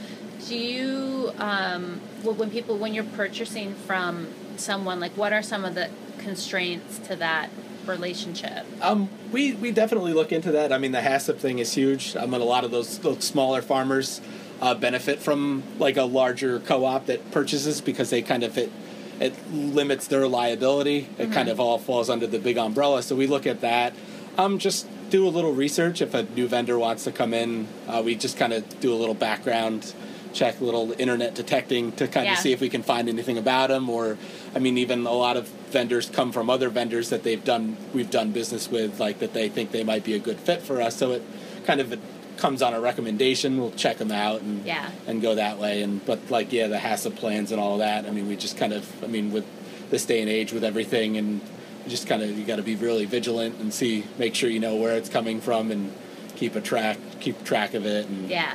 Do 0.46 0.58
you 0.58 1.32
um, 1.38 2.00
when 2.24 2.50
people 2.50 2.78
when 2.78 2.94
you're 2.94 3.04
purchasing 3.04 3.74
from 3.74 4.28
someone 4.58 5.00
like 5.00 5.16
what 5.18 5.34
are 5.34 5.42
some 5.42 5.66
of 5.66 5.76
the 5.76 5.90
constraints 6.20 7.00
to 7.00 7.16
that 7.16 7.50
relationship? 7.88 8.66
Um, 8.82 9.10
we, 9.32 9.54
we 9.54 9.72
definitely 9.72 10.14
look 10.14 10.32
into 10.32 10.52
that. 10.52 10.74
I 10.74 10.78
mean, 10.78 10.92
the 10.92 11.00
HACCP 11.00 11.38
thing 11.38 11.60
is 11.60 11.74
huge. 11.74 12.16
I 12.16 12.26
mean, 12.26 12.42
a 12.42 12.46
lot 12.46 12.64
of 12.64 12.72
those, 12.72 13.00
those 13.00 13.24
smaller 13.24 13.62
farmers 13.62 14.22
uh, 14.62 14.76
benefit 14.76 15.20
from 15.20 15.64
like 15.80 15.98
a 15.98 16.04
larger 16.04 16.60
co-op 16.60 17.06
that 17.06 17.32
purchases 17.32 17.82
because 17.82 18.10
they 18.10 18.22
kind 18.22 18.44
of 18.44 18.58
it 18.58 18.72
it 19.20 19.34
limits 19.52 20.08
their 20.08 20.28
liability. 20.28 21.10
It 21.18 21.32
kind 21.32 21.50
of 21.50 21.60
all 21.60 21.80
falls 21.80 22.08
under 22.08 22.28
the 22.28 22.38
big 22.38 22.58
umbrella. 22.58 23.02
So 23.02 23.16
we 23.16 23.26
look 23.26 23.48
at 23.48 23.62
that. 23.62 23.94
Um, 24.38 24.60
just 24.60 24.88
do 25.10 25.28
a 25.28 25.30
little 25.30 25.54
research 25.54 26.04
if 26.04 26.14
a 26.14 26.22
new 26.22 26.48
vendor 26.48 26.78
wants 26.78 27.06
to 27.06 27.12
come 27.12 27.34
in. 27.34 27.68
Uh, 27.88 28.04
we 28.06 28.14
just 28.14 28.38
kind 28.38 28.54
of 28.54 28.80
do 28.80 28.94
a 28.94 28.96
little 28.96 29.16
background 29.16 29.92
check, 30.38 30.62
a 30.62 30.64
little 30.64 30.94
internet 31.00 31.34
detecting 31.36 31.92
to 31.94 32.08
kind 32.08 32.28
Yeah. 32.28 32.34
of 32.34 32.40
see 32.40 32.52
if 32.54 32.62
we 32.62 32.70
can 32.70 32.84
find 32.84 33.10
anything 33.10 33.38
about 33.38 33.70
them. 33.70 33.90
Or, 33.90 34.18
I 34.56 34.60
mean, 34.60 34.78
even 34.78 35.06
a 35.08 35.12
lot 35.14 35.36
of 35.36 35.48
vendors 35.72 36.10
come 36.10 36.32
from 36.32 36.50
other 36.50 36.70
vendors 36.70 37.10
that 37.10 37.24
they've 37.24 37.44
done, 37.44 37.76
we've 37.94 38.10
done 38.12 38.32
business 38.32 38.70
with, 38.70 39.00
like 39.00 39.20
that 39.20 39.34
they 39.34 39.50
think 39.50 39.72
they 39.72 39.84
might 39.84 40.04
be 40.04 40.14
a 40.14 40.20
good 40.20 40.38
fit 40.40 40.62
for 40.62 40.80
us. 40.82 40.96
So 40.96 41.12
it 41.14 41.24
kind 41.66 41.82
of 41.82 41.98
comes 42.38 42.62
on 42.62 42.74
a 42.76 42.80
recommendation. 42.80 43.58
We'll 43.60 43.72
check 43.72 43.98
them 43.98 44.12
out 44.12 44.42
and 44.42 44.64
Yeah. 44.66 44.90
and 45.08 45.22
go 45.24 45.34
that 45.36 45.58
way. 45.58 45.82
And 45.82 46.06
but 46.06 46.20
like 46.30 46.54
yeah, 46.54 46.68
the 46.68 46.78
HACCP 46.78 47.16
plans 47.16 47.52
and 47.52 47.60
all 47.60 47.80
that. 47.80 48.06
I 48.06 48.12
mean, 48.12 48.28
we 48.28 48.36
just 48.36 48.58
kind 48.58 48.74
of, 48.74 48.86
I 49.04 49.08
mean, 49.08 49.32
with 49.32 49.46
this 49.90 50.06
day 50.06 50.22
and 50.22 50.30
age, 50.30 50.54
with 50.54 50.64
everything, 50.64 51.18
and 51.18 51.42
just 51.88 52.06
kind 52.06 52.22
of 52.22 52.38
you 52.38 52.46
got 52.46 52.58
to 52.58 52.64
be 52.64 52.76
really 52.76 53.06
vigilant 53.06 53.56
and 53.60 53.74
see, 53.74 54.04
make 54.20 54.36
sure 54.36 54.50
you 54.50 54.60
know 54.60 54.76
where 54.76 54.96
it's 54.96 55.10
coming 55.10 55.42
from 55.42 55.72
and 55.72 55.92
keep 56.36 56.56
a 56.56 56.62
track, 56.62 56.98
keep 57.20 57.44
track 57.44 57.74
of 57.74 57.86
it. 57.88 58.06
And 58.08 58.30
Yeah. 58.30 58.54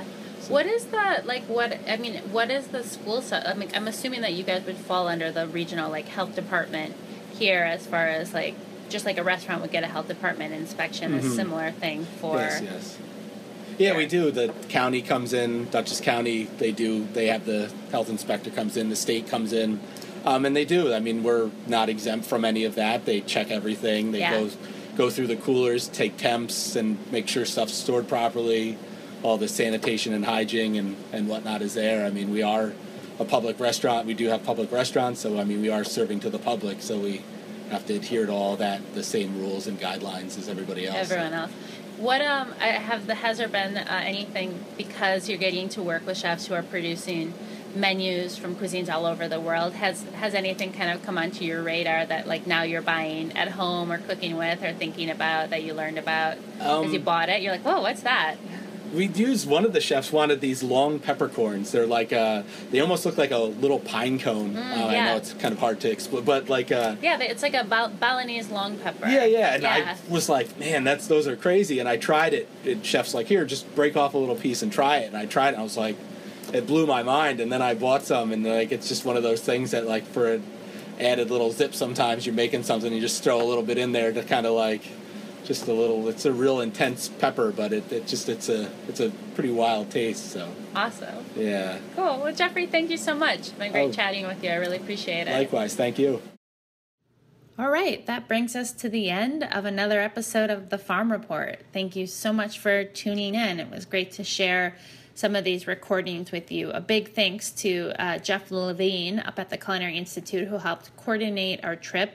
What 0.49 0.66
is 0.66 0.86
the 0.86 1.22
like? 1.24 1.45
What 1.45 1.78
I 1.88 1.97
mean, 1.97 2.16
what 2.32 2.51
is 2.51 2.68
the 2.68 2.82
school? 2.82 3.22
So 3.22 3.36
I 3.38 3.55
mean, 3.55 3.70
I'm 3.74 3.88
assuming 3.88 4.22
that 4.22 4.32
you 4.34 4.43
guys 4.45 4.64
would 4.66 4.76
fall 4.76 5.09
under 5.09 5.30
the 5.30 5.47
regional 5.47 5.90
like 5.90 6.09
health 6.09 6.34
department 6.34 6.95
here, 7.38 7.62
as 7.62 7.86
far 7.86 8.09
as 8.09 8.34
like 8.34 8.55
just 8.88 9.05
like 9.07 9.18
a 9.18 9.22
restaurant 9.22 9.62
would 9.62 9.70
get 9.70 9.84
a 9.84 9.86
health 9.86 10.09
department 10.09 10.53
inspection, 10.53 11.14
a 11.14 11.22
similar 11.22 11.70
thing 11.70 12.05
for. 12.20 12.36
Yes, 12.36 12.61
yes. 12.62 12.99
Yeah, 13.78 13.97
we 13.97 14.07
do. 14.07 14.30
The 14.30 14.53
county 14.68 15.01
comes 15.01 15.32
in, 15.32 15.68
Dutchess 15.70 16.01
County. 16.01 16.45
They 16.45 16.72
do. 16.72 17.07
They 17.12 17.28
have 17.28 17.47
the 17.47 17.72
health 17.90 18.11
inspector 18.11 18.51
comes 18.51 18.76
in. 18.76 18.90
The 18.90 18.97
state 18.97 19.26
comes 19.28 19.53
in, 19.53 19.80
um, 20.24 20.45
and 20.45 20.55
they 20.55 20.66
do. 20.66 20.93
I 20.93 21.01
mean, 21.01 21.22
we're 21.22 21.51
not 21.66 21.88
exempt 21.88 22.26
from 22.26 22.45
any 22.45 22.64
of 22.64 22.74
that. 22.74 23.07
They 23.07 23.20
check 23.22 23.51
everything. 23.51 24.12
They 24.12 24.20
Yeah. 24.20 24.32
go 24.40 24.51
go 24.95 25.09
through 25.09 25.28
the 25.28 25.36
coolers, 25.36 25.88
take 25.88 26.18
temps, 26.18 26.76
and 26.76 26.99
make 27.11 27.26
sure 27.26 27.47
stuff's 27.47 27.72
stored 27.74 28.09
properly. 28.09 28.76
All 29.23 29.37
the 29.37 29.49
sanitation 29.49 30.12
and 30.12 30.25
hygiene 30.25 30.77
and 30.77 30.97
and 31.12 31.29
whatnot 31.29 31.62
is 31.62 31.75
there. 31.75 32.05
I 32.07 32.11
mean, 32.11 32.31
we 32.31 32.43
are 32.43 32.73
a 33.18 33.25
public 33.25 33.61
restaurant. 33.61 34.07
We 34.07 34.14
do 34.14 34.27
have 34.29 34.43
public 34.45 34.73
restaurants, 34.73 35.20
so 35.20 35.39
I 35.39 35.45
mean, 35.45 35.61
we 35.61 35.70
are 35.70 35.85
serving 35.85 36.20
to 36.20 36.31
the 36.31 36.39
public. 36.39 36.83
So 36.83 36.99
we 36.99 37.23
have 37.70 37.87
to 37.87 37.95
adhere 37.95 38.27
to 38.27 38.33
all 38.33 38.57
that, 38.57 38.95
the 38.95 39.03
same 39.03 39.39
rules 39.39 39.66
and 39.66 39.79
guidelines 39.81 40.39
as 40.39 40.49
everybody 40.49 40.87
else. 40.87 41.11
Everyone 41.11 41.33
else. 41.33 41.53
What 41.99 42.20
um 42.20 42.53
I 42.61 42.68
have 42.68 43.07
the 43.07 43.14
has 43.14 43.39
there 43.39 43.49
been 43.49 43.77
uh, 43.77 44.01
anything 44.05 44.64
because 44.77 45.29
you're 45.29 45.39
getting 45.39 45.68
to 45.70 45.83
work 45.83 46.05
with 46.07 46.16
chefs 46.18 46.47
who 46.47 46.55
are 46.55 46.62
producing 46.62 47.33
menus 47.75 48.37
from 48.37 48.55
cuisines 48.55 48.93
all 48.93 49.07
over 49.07 49.29
the 49.29 49.41
world 49.41 49.73
has 49.75 50.03
has 50.14 50.35
anything 50.35 50.73
kind 50.73 50.91
of 50.91 51.03
come 51.05 51.16
onto 51.16 51.45
your 51.45 51.62
radar 51.62 52.05
that 52.05 52.27
like 52.27 52.47
now 52.47 52.62
you're 52.62 52.83
buying 52.83 53.33
at 53.33 53.49
home 53.49 53.91
or 53.91 53.99
cooking 53.99 54.37
with 54.37 54.62
or 54.62 54.73
thinking 54.75 55.09
about 55.09 55.49
that 55.51 55.62
you 55.62 55.73
learned 55.73 55.97
about 55.97 56.37
Um, 56.61 56.85
as 56.85 56.93
you 56.93 56.99
bought 56.99 57.31
it 57.31 57.41
you're 57.41 57.53
like 57.53 57.62
whoa 57.62 57.81
what's 57.81 58.03
that 58.03 58.37
We 58.93 59.07
used 59.07 59.49
one 59.49 59.64
of 59.64 59.72
the 59.72 59.80
chefs 59.80 60.12
wanted 60.12 60.40
these 60.43 60.62
long 60.62 60.99
peppercorns. 60.99 61.72
They're 61.72 61.86
like 61.86 62.12
uh, 62.12 62.43
they 62.70 62.80
almost 62.80 63.07
look 63.07 63.16
like 63.16 63.30
a 63.30 63.38
little 63.38 63.78
pine 63.78 64.18
cone. 64.18 64.55
uh, 64.57 64.61
I 64.61 64.95
Mm, 64.97 65.05
know 65.07 65.16
it's 65.16 65.32
kind 65.34 65.53
of 65.53 65.59
hard 65.61 65.80
to 65.80 65.90
explain, 65.90 66.24
but 66.24 66.49
like 66.51 66.70
uh, 66.70 66.97
yeah 67.01 67.18
it's 67.20 67.43
like 67.43 67.55
a 67.55 67.64
Bal- 67.64 67.88
Balinese 67.88 68.51
long 68.51 68.76
pepper 68.78 69.09
yeah, 69.09 69.24
yeah. 69.24 69.55
And 69.55 69.62
yeah. 69.62 69.97
I 70.09 70.12
was 70.12 70.28
like, 70.28 70.59
man, 70.59 70.84
that's 70.84 71.07
those 71.07 71.26
are 71.26 71.36
crazy. 71.36 71.78
And 71.78 71.88
I 71.88 71.97
tried 71.97 72.34
it. 72.34 72.49
And 72.66 72.84
chef's 72.84 73.14
like, 73.14 73.26
here, 73.28 73.45
just 73.47 73.72
break 73.74 73.97
off 73.97 74.12
a 74.14 74.18
little 74.18 74.36
piece 74.36 74.61
and 74.62 74.70
try 74.70 74.99
it. 74.99 75.07
And 75.07 75.16
I 75.16 75.24
tried 75.26 75.49
it. 75.51 75.53
And 75.55 75.61
I 75.61 75.64
was 75.64 75.78
like, 75.78 75.97
it 76.53 76.66
blew 76.66 76.86
my 76.86 77.03
mind. 77.03 77.40
And 77.40 77.51
then 77.51 77.62
I 77.62 77.72
bought 77.74 78.03
some, 78.03 78.30
and 78.30 78.45
like 78.45 78.72
it's 78.72 78.88
just 78.88 79.07
one 79.07 79.16
of 79.16 79.22
those 79.22 79.40
things 79.40 79.70
that 79.70 79.86
like 79.86 80.05
for 80.05 80.34
an 80.34 80.43
added 81.01 81.30
little 81.30 81.51
zip, 81.51 81.74
sometimes 81.74 82.26
you're 82.26 82.34
making 82.34 82.62
something, 82.64 82.93
you 82.93 83.01
just 83.01 83.24
throw 83.24 83.40
a 83.40 83.47
little 83.47 83.64
bit 83.64 83.78
in 83.78 83.93
there 83.93 84.12
to 84.12 84.22
kind 84.22 84.45
of 84.45 84.53
like. 84.53 84.82
Just 85.45 85.66
a 85.68 85.72
little. 85.72 86.09
It's 86.09 86.24
a 86.24 86.32
real 86.32 86.61
intense 86.61 87.09
pepper, 87.09 87.51
but 87.53 87.72
it, 87.72 87.90
it 87.93 88.07
just 88.07 88.28
it's 88.28 88.49
a 88.49 88.70
it's 88.88 89.01
a 89.01 89.11
pretty 89.34 89.51
wild 89.51 89.90
taste. 89.90 90.30
So 90.30 90.49
awesome 90.74 91.24
yeah. 91.36 91.78
cool 91.97 92.20
well 92.20 92.34
jeffrey 92.34 92.66
thank 92.66 92.90
you 92.90 92.97
so 92.97 93.14
much 93.14 93.38
it's 93.40 93.49
been 93.51 93.72
great 93.72 93.88
Oh. 93.88 93.93
chatting 93.93 94.26
with 94.26 94.43
you 94.43 94.49
i 94.51 94.55
really 94.55 94.78
appreciate 94.78 95.26
it 95.28 95.32
Likewise, 95.32 95.74
thank 95.74 95.99
you. 95.99 96.22
All 97.59 97.68
right, 97.70 98.05
that 98.07 98.26
brings 98.28 98.57
us 98.57 98.72
to 98.72 98.88
the 98.88 99.11
end 99.11 99.45
of 99.45 99.66
another 99.66 100.01
episode 100.01 100.49
of 100.49 100.70
the 100.70 100.78
Farm 100.78 101.12
Report. 101.12 101.61
Thank 101.72 101.95
you 101.95 102.07
so 102.07 102.32
much 102.32 102.59
for 102.59 102.82
tuning 102.84 103.34
in. 103.34 103.61
It 103.61 103.70
was 103.70 103.84
great 103.84 104.11
to 104.12 104.24
share 104.24 104.76
some 105.14 105.36
of 105.36 105.45
these 105.45 105.66
recordings 105.66 106.32
with 106.32 106.51
you. 106.51 106.70
A 106.70 106.80
big 106.80 107.12
thanks 107.12 107.51
to 107.51 107.93
uh, 107.99 108.18
Jeff 108.18 108.51
Levine 108.51 109.18
up 109.20 109.38
at 109.38 109.51
the 109.51 109.59
Culinary 109.59 109.99
Institute 109.99 110.49
who 110.49 110.57
helped 110.59 110.97
coordinate 110.97 111.62
our 111.62 111.76
trip. 111.76 112.14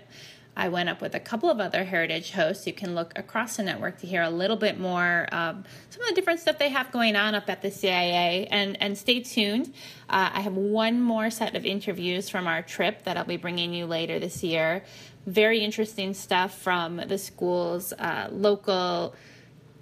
I 0.57 0.69
went 0.69 0.89
up 0.89 1.01
with 1.01 1.13
a 1.13 1.19
couple 1.19 1.51
of 1.51 1.59
other 1.59 1.83
heritage 1.83 2.31
hosts. 2.31 2.65
You 2.65 2.73
can 2.73 2.95
look 2.95 3.13
across 3.15 3.57
the 3.57 3.63
network 3.63 3.99
to 3.99 4.07
hear 4.07 4.23
a 4.23 4.29
little 4.29 4.57
bit 4.57 4.79
more 4.79 5.27
um, 5.31 5.63
some 5.91 6.01
of 6.01 6.09
the 6.09 6.15
different 6.15 6.39
stuff 6.39 6.57
they 6.57 6.69
have 6.69 6.91
going 6.91 7.15
on 7.15 7.35
up 7.35 7.47
at 7.47 7.61
the 7.61 7.69
CIA. 7.69 8.47
And 8.49 8.81
and 8.81 8.97
stay 8.97 9.19
tuned. 9.19 9.67
Uh, 10.09 10.31
I 10.33 10.41
have 10.41 10.55
one 10.55 10.99
more 10.99 11.29
set 11.29 11.55
of 11.55 11.63
interviews 11.63 12.27
from 12.27 12.47
our 12.47 12.63
trip 12.63 13.03
that 13.03 13.17
I'll 13.17 13.23
be 13.23 13.37
bringing 13.37 13.71
you 13.71 13.85
later 13.85 14.17
this 14.17 14.43
year. 14.43 14.83
Very 15.27 15.59
interesting 15.59 16.15
stuff 16.15 16.57
from 16.57 16.97
the 16.97 17.19
school's 17.19 17.93
uh, 17.93 18.29
local 18.31 19.13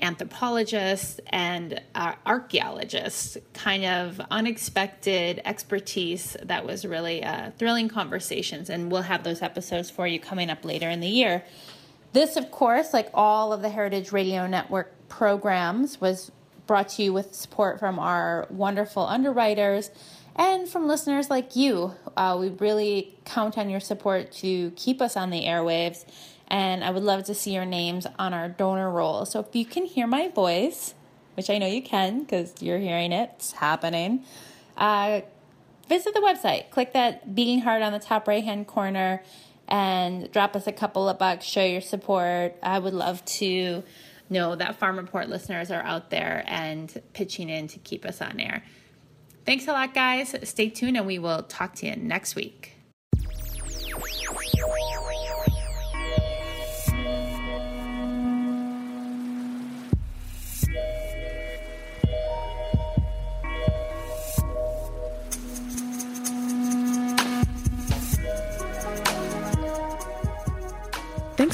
anthropologists 0.01 1.19
and 1.27 1.81
uh, 1.93 2.13
archaeologists, 2.25 3.37
kind 3.53 3.85
of 3.85 4.21
unexpected 4.31 5.41
expertise 5.45 6.35
that 6.43 6.65
was 6.65 6.85
really 6.85 7.23
uh, 7.23 7.51
thrilling 7.57 7.87
conversations. 7.87 8.69
And 8.69 8.91
we'll 8.91 9.03
have 9.03 9.23
those 9.23 9.41
episodes 9.41 9.89
for 9.89 10.07
you 10.07 10.19
coming 10.19 10.49
up 10.49 10.65
later 10.65 10.89
in 10.89 10.99
the 10.99 11.07
year. 11.07 11.43
This, 12.13 12.37
of 12.37 12.51
course, 12.51 12.93
like 12.93 13.09
all 13.13 13.51
of 13.51 13.61
the 13.61 13.69
Heritage 13.69 14.11
Radio 14.11 14.47
Network 14.47 14.93
programs, 15.09 15.99
was 15.99 16.31
brought 16.67 16.89
to 16.89 17.03
you 17.03 17.13
with 17.13 17.33
support 17.33 17.79
from 17.79 17.99
our 17.99 18.47
wonderful 18.49 19.05
underwriters 19.05 19.91
and 20.35 20.67
from 20.67 20.87
listeners 20.87 21.29
like 21.29 21.55
you. 21.55 21.93
Uh, 22.17 22.37
we 22.39 22.49
really 22.49 23.15
count 23.25 23.57
on 23.57 23.69
your 23.69 23.79
support 23.79 24.31
to 24.31 24.71
keep 24.71 25.01
us 25.01 25.15
on 25.15 25.29
the 25.29 25.43
airwaves 25.43 26.05
and 26.47 26.83
I 26.83 26.91
would 26.91 27.03
love 27.03 27.23
to 27.25 27.33
see 27.33 27.53
your 27.53 27.65
names 27.65 28.05
on 28.19 28.33
our 28.33 28.49
donor 28.49 28.89
roll. 28.89 29.25
So 29.25 29.39
if 29.39 29.55
you 29.55 29.65
can 29.65 29.85
hear 29.85 30.07
my 30.07 30.27
voice, 30.29 30.93
which 31.35 31.49
I 31.49 31.57
know 31.57 31.67
you 31.67 31.81
can 31.81 32.21
because 32.21 32.61
you're 32.61 32.79
hearing 32.79 33.11
it, 33.11 33.31
it's 33.35 33.53
happening. 33.53 34.23
Uh, 34.77 35.21
visit 35.89 36.13
the 36.13 36.19
website, 36.19 36.69
click 36.69 36.93
that 36.93 37.35
beating 37.35 37.61
heart 37.61 37.81
on 37.81 37.93
the 37.93 37.99
top 37.99 38.27
right 38.27 38.43
hand 38.43 38.67
corner, 38.67 39.23
and 39.67 40.31
drop 40.31 40.55
us 40.55 40.67
a 40.67 40.71
couple 40.71 41.09
of 41.09 41.17
bucks. 41.17 41.45
Show 41.45 41.63
your 41.63 41.81
support. 41.81 42.55
I 42.61 42.79
would 42.79 42.93
love 42.93 43.25
to 43.25 43.83
know 44.29 44.55
that 44.55 44.77
Farm 44.77 44.97
Report 44.97 45.29
listeners 45.29 45.71
are 45.71 45.81
out 45.81 46.09
there 46.09 46.43
and 46.47 47.01
pitching 47.13 47.49
in 47.49 47.67
to 47.69 47.79
keep 47.79 48.05
us 48.05 48.21
on 48.21 48.39
air. 48.39 48.63
Thanks 49.45 49.67
a 49.67 49.71
lot, 49.71 49.93
guys. 49.93 50.35
Stay 50.43 50.69
tuned, 50.69 50.97
and 50.97 51.05
we 51.05 51.19
will 51.19 51.43
talk 51.43 51.75
to 51.75 51.87
you 51.87 51.95
next 51.95 52.35
week. 52.35 52.71